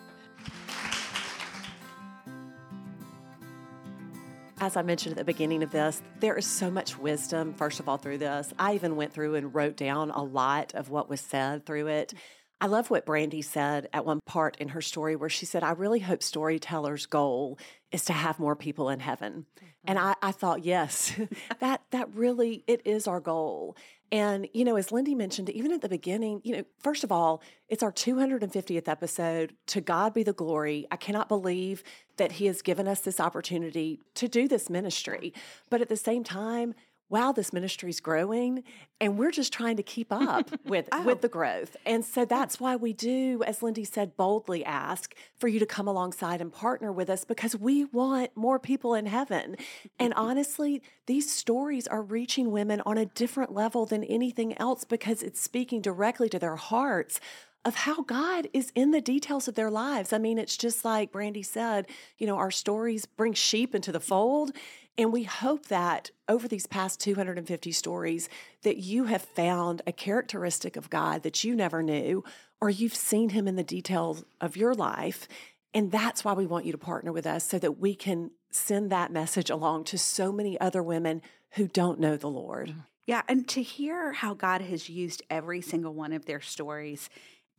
As 4.63 4.77
I 4.77 4.83
mentioned 4.83 5.13
at 5.13 5.19
the 5.19 5.25
beginning 5.25 5.63
of 5.63 5.71
this, 5.71 6.03
there 6.19 6.37
is 6.37 6.45
so 6.45 6.71
much 6.71 6.99
wisdom, 6.99 7.55
first 7.55 7.81
of 7.81 7.89
all, 7.89 7.97
through 7.97 8.19
this. 8.19 8.53
I 8.59 8.75
even 8.75 8.95
went 8.95 9.11
through 9.11 9.37
and 9.37 9.55
wrote 9.55 9.77
down 9.77 10.11
a 10.11 10.23
lot 10.23 10.75
of 10.75 10.91
what 10.91 11.09
was 11.09 11.23
said 11.23 11.65
through 11.65 11.87
it. 11.87 12.13
I 12.61 12.67
love 12.67 12.91
what 12.91 13.07
Brandy 13.07 13.43
said 13.43 13.89
at 13.93 14.05
one 14.05 14.21
part 14.27 14.57
in 14.59 14.69
her 14.69 14.83
story 14.83 15.17
where 15.17 15.31
she 15.31 15.47
said, 15.47 15.63
I 15.63 15.73
really 15.73 16.01
hope 16.01 16.23
storytellers' 16.23 17.07
goal 17.07 17.59
is 17.91 18.05
to 18.05 18.13
have 18.13 18.39
more 18.39 18.55
people 18.55 18.91
in 18.91 19.01
heaven. 19.01 19.47
Mm-hmm. 19.57 19.67
And 19.87 19.99
I, 19.99 20.15
I 20.21 20.33
thought, 20.33 20.65
yes, 20.65 21.15
that 21.61 21.83
that 21.91 22.15
really 22.15 22.65
it 22.67 22.83
is 22.85 23.07
our 23.07 23.21
goal. 23.21 23.77
And, 24.13 24.49
you 24.53 24.65
know, 24.65 24.77
as 24.77 24.91
Lindy 24.91 25.15
mentioned, 25.15 25.51
even 25.51 25.73
at 25.73 25.83
the 25.83 25.89
beginning, 25.89 26.41
you 26.43 26.57
know, 26.57 26.65
first 26.81 27.05
of 27.05 27.13
all, 27.13 27.43
it's 27.69 27.83
our 27.83 27.93
250th 27.93 28.89
episode. 28.89 29.55
To 29.69 29.81
God 29.81 30.13
be 30.13 30.25
the 30.25 30.33
glory. 30.33 30.87
I 30.91 30.97
cannot 30.97 31.29
believe 31.29 31.85
that 32.17 32.33
He 32.33 32.47
has 32.47 32.61
given 32.61 32.89
us 32.89 33.01
this 33.01 33.21
opportunity 33.21 34.01
to 34.17 34.27
do 34.27 34.49
this 34.49 34.69
ministry. 34.69 35.33
But 35.71 35.81
at 35.81 35.89
the 35.89 35.97
same 35.97 36.25
time, 36.25 36.75
wow, 37.11 37.33
this 37.33 37.53
ministry 37.53 37.91
is 37.91 38.01
growing 38.01 38.63
and 39.01 39.19
we're 39.19 39.33
just 39.33 39.53
trying 39.53 39.77
to 39.77 39.83
keep 39.83 40.13
up 40.13 40.51
with 40.65 40.89
oh. 40.93 41.03
with 41.03 41.21
the 41.21 41.29
growth. 41.29 41.77
And 41.85 42.05
so 42.05 42.25
that's 42.25 42.61
why 42.61 42.77
we 42.77 42.93
do, 42.93 43.43
as 43.47 43.63
Lindy 43.63 43.85
said, 43.85 44.17
boldly 44.17 44.65
ask 44.65 45.15
for 45.37 45.49
you 45.49 45.59
to 45.59 45.67
come 45.67 45.89
alongside 45.89 46.41
and 46.41 46.53
partner 46.53 46.93
with 46.93 47.11
us 47.11 47.25
because 47.25 47.57
we 47.57 47.85
want 47.87 48.31
more 48.37 48.59
people 48.59 48.95
in 48.95 49.07
heaven. 49.07 49.57
And 49.99 50.15
honestly, 50.17 50.83
these 51.07 51.31
stories 51.31 51.89
are 51.89 52.03
reaching 52.03 52.53
women 52.53 52.81
on 52.87 52.97
a 52.97 53.07
different 53.07 53.53
level 53.53 53.85
than 53.85 54.05
anything 54.05 54.57
else 54.59 54.85
because 54.85 55.23
it's 55.23 55.41
speaking 55.41 55.83
directly 55.83 56.29
to 56.29 56.39
their 56.39 56.57
hearts 56.57 57.21
of 57.65 57.75
how 57.75 58.03
God 58.03 58.49
is 58.55 58.73
in 58.75 58.91
the 58.91 59.03
details 59.03 59.47
of 59.47 59.55
their 59.55 59.71
lives. 59.71 60.13
I 60.13 60.19
mean, 60.19 60.39
it's 60.39 60.57
just 60.57 60.85
like 60.85 61.13
Brandy 61.13 61.43
said, 61.43 61.87
you 62.17 62.27
know, 62.27 62.37
our 62.37 62.51
stories 62.51 63.05
bring 63.05 63.35
sheep 63.35 63.75
into 63.75 63.93
the 63.93 64.01
fold. 64.01 64.53
And 64.99 65.13
we 65.13 65.23
hope 65.23 65.67
that 65.67 66.11
over 66.29 66.47
these 66.47 66.67
past 66.67 67.01
250 67.01 67.73
stories 67.73 68.29
that 68.63 68.79
you 68.79 69.05
have 69.05 69.23
found 69.23 69.83
a 69.87 69.93
characteristic 69.93 70.77
of 70.77 70.91
God 70.91 71.23
that 71.23 71.43
you 71.43 71.55
never 71.55 71.83
knew 71.83 72.23
or 72.61 72.69
you've 72.69 72.95
seen 72.95 73.31
him 73.31 73.49
in 73.49 73.57
the 73.57 73.65
details 73.65 74.25
of 74.41 74.57
your 74.57 74.75
life. 74.75 75.27
And 75.73 75.91
that's 75.91 76.25
why 76.25 76.33
we 76.35 76.47
want 76.47 76.67
you 76.67 76.73
to 76.73 76.79
partner 76.79 77.13
with 77.13 77.27
us 77.27 77.45
so 77.45 77.59
that 77.59 77.79
we 77.79 77.95
can 77.95 78.33
send 78.51 78.91
that 78.91 79.13
message 79.13 79.49
along 79.51 79.85
to 79.85 79.99
so 79.99 80.33
many 80.33 80.61
other 80.61 80.83
women 80.83 81.23
who 81.53 81.67
don't 81.67 82.01
know 82.01 82.17
the 82.17 82.29
Lord. 82.29 82.75
Yeah, 83.07 83.23
and 83.29 83.49
to 83.49 83.63
hear 83.63 84.13
how 84.13 84.35
God 84.35 84.61
has 84.61 84.89
used 84.89 85.23
every 85.31 85.61
single 85.63 85.95
one 85.95 86.13
of 86.13 86.27
their 86.27 86.41
stories 86.41 87.09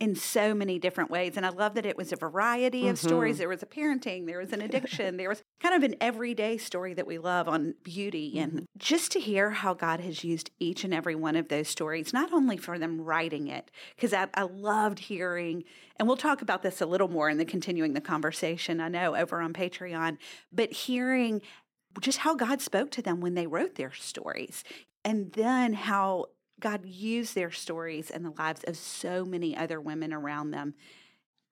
in 0.02 0.16
so 0.16 0.56
many 0.56 0.80
different 0.80 1.12
ways. 1.12 1.38
And 1.38 1.45
I 1.45 1.49
love 1.49 1.76
that 1.76 1.86
it 1.86 1.95
was 1.95 2.12
a 2.12 2.16
variety 2.16 2.88
of 2.88 2.97
mm-hmm. 2.97 3.08
stories. 3.08 3.38
There 3.38 3.47
was 3.47 3.62
a 3.62 3.68
parenting, 3.68 4.26
there 4.26 4.39
was 4.39 4.52
an 4.52 4.60
addiction, 4.60 5.18
there 5.18 5.30
was 5.30 5.43
kind 5.60 5.76
of 5.76 5.84
an 5.84 5.95
everyday 6.02 6.58
story 6.58 6.95
that 6.95 7.06
we 7.06 7.20
love 7.20 7.47
on 7.47 7.76
beauty. 7.84 8.32
Mm-hmm. 8.32 8.58
And 8.58 8.68
just 8.80 9.12
to 9.12 9.20
hear 9.20 9.52
how 9.52 9.76
God 9.76 9.99
has 9.99 10.24
used 10.24 10.49
each 10.60 10.84
and 10.84 10.91
every 10.91 11.14
one 11.14 11.36
of 11.36 11.49
those 11.49 11.68
stories, 11.68 12.14
not 12.14 12.34
only 12.34 12.58
for 12.58 12.80
them 12.80 12.99
writing 12.99 13.47
it, 13.47 13.70
because 13.95 14.12
I, 14.12 14.28
I 14.34 14.41
loved 14.41 14.97
hearing, 14.97 15.66
and 15.97 16.08
we'll 16.08 16.18
talk 16.18 16.41
about 16.41 16.64
this 16.64 16.82
a 16.82 16.88
little 16.88 17.08
more 17.08 17.30
in 17.30 17.38
the 17.38 17.45
continuing 17.45 17.93
the 17.93 18.02
conversation, 18.02 18.82
I 18.82 18.88
know, 18.88 19.16
over 19.16 19.39
on 19.39 19.54
Patreon, 19.54 20.18
but 20.52 20.74
hearing 20.74 21.43
just 21.99 22.18
how 22.20 22.34
God 22.34 22.60
spoke 22.60 22.89
to 22.91 23.04
them 23.04 23.22
when 23.22 23.36
they 23.36 23.45
wrote 23.45 23.76
their 23.76 23.93
stories. 23.93 24.64
And 25.06 25.32
then 25.34 25.74
how 25.74 26.26
God 26.62 26.86
used 26.86 27.36
their 27.36 27.51
stories 27.51 28.09
and 28.09 28.24
the 28.24 28.32
lives 28.32 28.64
of 28.66 28.78
so 28.78 29.26
many 29.26 29.55
other 29.55 29.82
women 29.82 30.14
around 30.14 30.51
them 30.51 30.76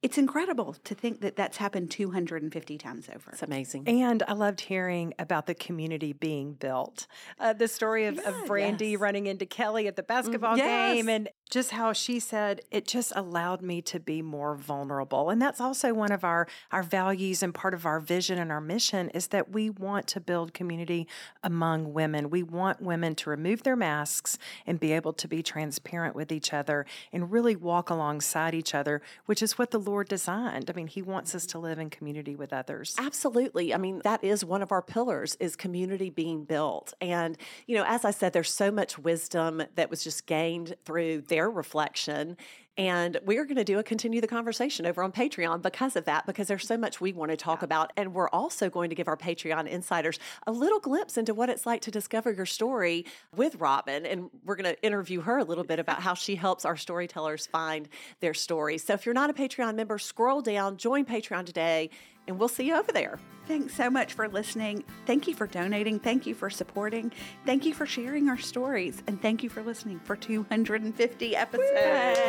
it's 0.01 0.17
incredible 0.17 0.75
to 0.85 0.95
think 0.95 1.19
that 1.21 1.35
that's 1.35 1.57
happened 1.57 1.91
250 1.91 2.77
times 2.77 3.09
over. 3.13 3.31
It's 3.31 3.43
amazing. 3.43 3.87
And 3.87 4.23
I 4.27 4.33
loved 4.33 4.61
hearing 4.61 5.13
about 5.19 5.45
the 5.45 5.53
community 5.53 6.13
being 6.13 6.53
built. 6.53 7.05
Uh, 7.37 7.51
the 7.51 7.67
story 7.67 8.05
of, 8.05 8.15
yeah, 8.15 8.29
of 8.29 8.45
Brandy 8.45 8.91
yes. 8.91 8.99
running 9.01 9.25
into 9.25 9.45
Kellie 9.45 9.87
at 9.87 9.97
the 9.97 10.03
basketball 10.03 10.57
yes. 10.57 10.95
game 10.95 11.09
and 11.09 11.29
just 11.49 11.71
how 11.71 11.91
she 11.93 12.19
said 12.19 12.61
it 12.71 12.85
just 12.85 13.11
allowed 13.15 13.61
me 13.61 13.81
to 13.81 13.99
be 13.99 14.21
more 14.21 14.55
vulnerable. 14.55 15.29
And 15.29 15.41
that's 15.41 15.59
also 15.59 15.93
one 15.93 16.11
of 16.11 16.23
our, 16.23 16.47
our 16.71 16.83
values 16.83 17.41
and 17.41 17.53
part 17.53 17.73
of 17.73 17.85
our 17.85 17.99
vision 17.99 18.37
and 18.37 18.51
our 18.51 18.61
mission 18.61 19.09
is 19.09 19.27
that 19.27 19.51
we 19.51 19.69
want 19.69 20.07
to 20.07 20.19
build 20.19 20.53
community 20.53 21.07
among 21.43 21.93
women. 21.93 22.29
We 22.29 22.43
want 22.43 22.81
women 22.81 23.15
to 23.15 23.29
remove 23.29 23.63
their 23.63 23.75
masks 23.75 24.37
and 24.67 24.79
be 24.79 24.91
able 24.91 25.13
to 25.13 25.27
be 25.27 25.41
transparent 25.41 26.15
with 26.15 26.31
each 26.31 26.53
other 26.53 26.85
and 27.11 27.31
really 27.31 27.55
walk 27.55 27.89
alongside 27.89 28.53
each 28.53 28.75
other, 28.75 29.01
which 29.25 29.41
is 29.41 29.57
what 29.57 29.71
the 29.71 29.79
Lord 29.79 30.07
designed. 30.07 30.69
I 30.69 30.73
mean, 30.73 30.87
He 30.87 31.01
wants 31.01 31.33
us 31.33 31.45
to 31.47 31.59
live 31.59 31.79
in 31.79 31.89
community 31.89 32.35
with 32.35 32.53
others. 32.53 32.95
Absolutely. 32.97 33.73
I 33.73 33.77
mean, 33.77 34.01
that 34.03 34.23
is 34.23 34.45
one 34.45 34.61
of 34.61 34.71
our 34.71 34.81
pillars 34.81 35.35
is 35.39 35.55
community 35.55 36.09
being 36.09 36.43
built. 36.43 36.93
And, 37.01 37.37
you 37.65 37.75
know, 37.75 37.85
as 37.87 38.05
I 38.05 38.11
said, 38.11 38.33
there's 38.33 38.53
so 38.53 38.71
much 38.71 38.99
wisdom 38.99 39.63
that 39.75 39.89
was 39.89 40.03
just 40.03 40.27
gained 40.27 40.75
through 40.85 41.21
reflection 41.47 42.35
and 42.79 43.19
we're 43.25 43.43
going 43.43 43.57
to 43.57 43.65
do 43.65 43.77
a 43.77 43.83
continue 43.83 44.21
the 44.21 44.27
conversation 44.27 44.85
over 44.85 45.03
on 45.03 45.11
Patreon 45.11 45.61
because 45.61 45.97
of 45.97 46.05
that, 46.05 46.25
because 46.25 46.47
there's 46.47 46.65
so 46.65 46.77
much 46.77 47.01
we 47.01 47.11
want 47.11 47.29
to 47.29 47.35
talk 47.35 47.61
about. 47.61 47.91
And 47.97 48.13
we're 48.13 48.29
also 48.29 48.69
going 48.69 48.89
to 48.89 48.95
give 48.95 49.09
our 49.09 49.17
Patreon 49.17 49.67
insiders 49.67 50.17
a 50.47 50.53
little 50.53 50.79
glimpse 50.79 51.17
into 51.17 51.33
what 51.33 51.49
it's 51.49 51.65
like 51.65 51.81
to 51.81 51.91
discover 51.91 52.31
your 52.31 52.45
story 52.45 53.05
with 53.35 53.55
Robin. 53.55 54.05
And 54.05 54.29
we're 54.45 54.55
going 54.55 54.73
to 54.73 54.81
interview 54.81 55.19
her 55.19 55.39
a 55.39 55.43
little 55.43 55.65
bit 55.65 55.79
about 55.79 56.01
how 56.01 56.13
she 56.13 56.37
helps 56.37 56.63
our 56.63 56.77
storytellers 56.77 57.47
find 57.47 57.89
their 58.21 58.33
stories. 58.33 58.85
So 58.85 58.93
if 58.93 59.05
you're 59.05 59.13
not 59.13 59.29
a 59.29 59.33
Patreon 59.33 59.75
member, 59.75 59.99
scroll 59.99 60.41
down, 60.41 60.77
join 60.77 61.03
Patreon 61.03 61.45
today, 61.45 61.89
and 62.29 62.39
we'll 62.39 62.47
see 62.47 62.67
you 62.67 62.77
over 62.77 62.91
there. 62.91 63.19
Thanks 63.47 63.73
so 63.73 63.89
much 63.89 64.13
for 64.13 64.29
listening. 64.29 64.83
Thank 65.07 65.27
you 65.27 65.33
for 65.33 65.47
donating. 65.47 65.99
Thank 65.99 66.27
you 66.27 66.35
for 66.35 66.51
supporting. 66.51 67.11
Thank 67.47 67.65
you 67.65 67.73
for 67.73 67.87
sharing 67.87 68.29
our 68.29 68.37
stories. 68.37 69.01
And 69.07 69.19
thank 69.19 69.41
you 69.41 69.49
for 69.49 69.63
listening 69.63 69.99
for 70.01 70.15
250 70.15 71.35
episodes. 71.35 72.19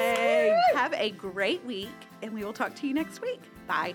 Have 0.75 0.95
a 0.95 1.11
great 1.11 1.63
week, 1.67 1.89
and 2.23 2.33
we 2.33 2.43
will 2.43 2.55
talk 2.55 2.75
to 2.77 2.89
you 2.89 2.95
next 2.95 3.21
week. 3.21 3.43
Bye. 3.69 3.95